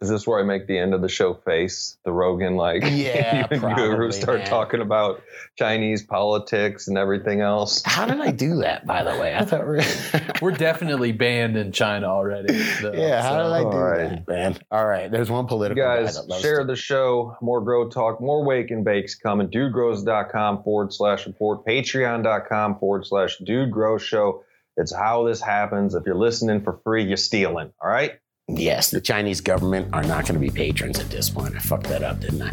Is 0.03 0.09
this 0.11 0.27
where 0.27 0.41
I 0.41 0.43
make 0.43 0.67
the 0.67 0.79
end 0.79 0.95
of 0.95 1.01
the 1.01 1.09
show 1.09 1.33
face? 1.33 1.97
The 2.05 2.13
Rogan, 2.13 2.57
like, 2.57 2.83
Yeah, 2.83 2.89
you 3.39 3.47
and 3.53 3.61
probably, 3.61 3.85
Guru 3.89 4.11
start 4.13 4.39
man. 4.41 4.49
talking 4.49 4.81
about 4.81 5.23
Chinese 5.57 6.03
politics 6.03 6.89
and 6.89 6.99
everything 6.99 7.41
else. 7.41 7.83
How 7.85 8.05
did 8.07 8.21
I 8.21 8.33
do 8.33 8.57
that, 8.63 8.85
by 8.87 9.05
the 9.05 9.11
way? 9.21 9.35
I 9.35 9.45
thought 9.45 9.67
we 9.67 9.81
We're 10.43 10.51
definitely 10.57 11.13
banned 11.13 11.57
in 11.57 11.73
China 11.73 12.09
already. 12.09 12.53
though, 12.83 12.93
Yeah, 12.93 13.23
how 13.23 13.31
so- 13.31 13.43
did 13.45 13.53
I 13.53 13.61
do 13.61 13.67
All 13.77 13.83
right. 13.83 14.27
that, 14.27 14.29
man? 14.29 14.59
All 14.71 14.87
right, 14.87 15.11
there's 15.11 15.31
one 15.31 15.45
You 15.45 15.49
political 15.49 15.83
guy 15.85 16.03
guys, 16.03 16.17
that 16.17 16.29
loves 16.29 16.43
share 16.43 16.59
to- 16.61 16.65
the 16.67 16.77
show. 16.77 17.37
More 17.41 17.61
Grow 17.61 17.89
Talk, 17.89 18.21
more 18.21 18.45
Wake 18.45 18.71
and 18.71 18.85
Bakes 18.85 19.15
coming. 19.15 19.49
DudeGrows.com 19.49 20.63
forward 20.65 20.93
slash 20.93 21.27
report. 21.27 21.65
Patreon.com 21.65 22.79
forward 22.79 23.07
slash 23.07 23.39
Dude 23.39 23.71
Grow 23.71 23.99
Show. 23.99 24.45
It's 24.77 24.95
how 24.95 25.25
this 25.27 25.41
happens. 25.41 25.95
If 25.95 26.05
you're 26.07 26.15
listening 26.15 26.63
for 26.63 26.81
free, 26.83 27.05
you're 27.05 27.17
stealing. 27.19 27.73
All 27.81 27.89
right? 27.91 28.13
Yes, 28.49 28.91
the 28.91 29.01
Chinese 29.01 29.41
government 29.41 29.89
are 29.93 30.03
not 30.03 30.27
going 30.27 30.35
to 30.35 30.41
be 30.41 30.51
patrons 30.51 30.99
at 30.99 31.09
this 31.11 31.31
point. 31.31 31.55
I 31.55 31.61
fucked 31.61 31.87
that 31.89 32.03
up, 32.03 32.21
didn't 32.21 32.43
I? 32.43 32.53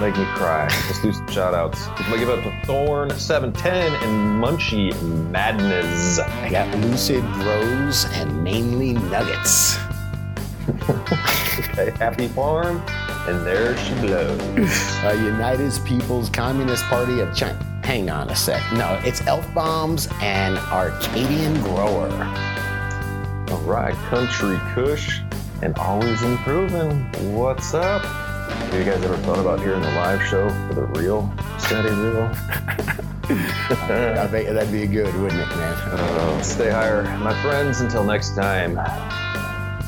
Make 0.00 0.16
me 0.16 0.24
cry. 0.34 0.64
Let's 0.86 1.00
do 1.02 1.12
some 1.12 1.28
shout 1.28 1.54
outs. 1.54 1.86
I'm 1.86 2.10
going 2.10 2.12
to 2.12 2.18
give 2.18 2.28
it 2.30 2.38
up 2.46 2.60
to 2.60 2.66
Thorn 2.66 3.10
710 3.10 3.94
and 3.94 4.42
Munchie 4.42 4.92
Madness. 5.30 6.18
I 6.18 6.48
got 6.50 6.76
Lucid 6.78 7.22
Rose 7.36 8.04
and 8.14 8.42
mainly 8.42 8.94
Nuggets. 8.94 9.76
Okay, 11.56 11.90
Happy 11.98 12.26
Farm. 12.28 12.82
And 13.28 13.46
there 13.46 13.76
she 13.78 13.94
blows. 14.00 14.40
Uh, 15.04 15.12
United 15.12 15.70
People's 15.84 16.28
Communist 16.30 16.82
Party 16.84 17.20
of 17.20 17.34
China. 17.36 17.62
Hang 17.84 18.10
on 18.10 18.30
a 18.30 18.34
sec. 18.36 18.60
No, 18.72 18.98
it's 19.04 19.24
Elf 19.26 19.46
Bombs 19.54 20.08
and 20.20 20.56
Arcadian 20.58 21.60
Grower. 21.62 22.08
All 23.50 23.60
right, 23.60 23.94
Country 24.08 24.58
Kush 24.74 25.20
and 25.62 25.76
always 25.78 26.22
improving. 26.22 27.04
What's 27.34 27.74
up? 27.74 28.02
Have 28.04 28.74
you 28.74 28.84
guys 28.84 29.02
ever 29.04 29.16
thought 29.18 29.38
about 29.38 29.60
hearing 29.60 29.82
the 29.82 29.90
live 29.92 30.22
show 30.22 30.48
for 30.66 30.74
the 30.74 30.82
real 30.98 31.32
steady 31.58 31.90
real? 31.90 32.22
I 33.26 34.26
think 34.30 34.48
that'd 34.48 34.72
be 34.72 34.86
good, 34.86 35.14
wouldn't 35.14 35.40
it, 35.40 35.48
man? 35.56 35.72
Uh, 35.72 36.42
stay 36.42 36.70
higher, 36.70 37.02
my 37.18 37.40
friends. 37.42 37.80
Until 37.80 38.04
next 38.04 38.34
time, 38.34 38.76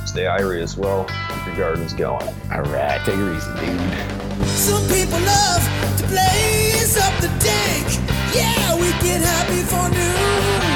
stay 0.07 0.25
irie 0.25 0.63
as 0.63 0.77
well. 0.77 1.05
Keep 1.05 1.47
your 1.47 1.57
gardens 1.57 1.93
going. 1.93 2.29
All 2.53 2.63
right, 2.63 3.01
take 3.05 3.17
it 3.17 3.37
easy, 3.37 3.51
dude. 3.61 4.47
Some 4.49 4.83
people 4.89 5.19
love 5.21 5.63
to 5.99 6.07
blaze 6.09 6.97
up 6.99 7.21
the 7.21 7.29
dank. 7.41 7.87
Yeah, 8.35 8.75
we 8.77 8.89
get 9.03 9.21
happy 9.23 9.63
for 9.63 9.89
noon. 9.95 10.76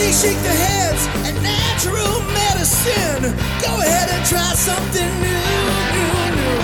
They 0.00 0.12
shake 0.12 0.40
their 0.40 0.56
heads 0.56 1.04
at 1.28 1.36
natural 1.44 2.24
medicine. 2.32 3.36
Go 3.60 3.72
ahead 3.84 4.08
and 4.08 4.24
try 4.24 4.48
something 4.56 5.10
new, 5.20 5.44
new, 5.92 6.12
new. 6.40 6.56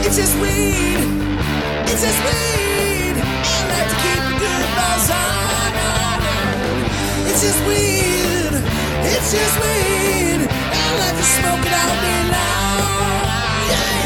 It's 0.00 0.16
just 0.16 0.34
weed. 0.40 1.04
It's 1.84 2.00
just 2.00 2.20
weed. 2.24 3.16
I 3.20 3.58
like 3.68 3.88
to 3.92 3.96
keep 4.00 4.22
a 4.24 4.34
good 4.40 4.64
on, 4.72 5.00
on, 5.12 5.72
on. 6.00 7.28
It's 7.28 7.42
just 7.44 7.60
weed. 7.68 8.52
It's 9.04 9.28
just 9.36 9.56
weed. 9.60 10.40
I 10.48 10.86
like 10.96 11.16
to 11.20 11.26
smoke 11.36 11.60
it 11.60 11.74
all 11.76 11.96
day 12.08 12.22
long. 12.32 13.20
Yeah. 13.68 14.05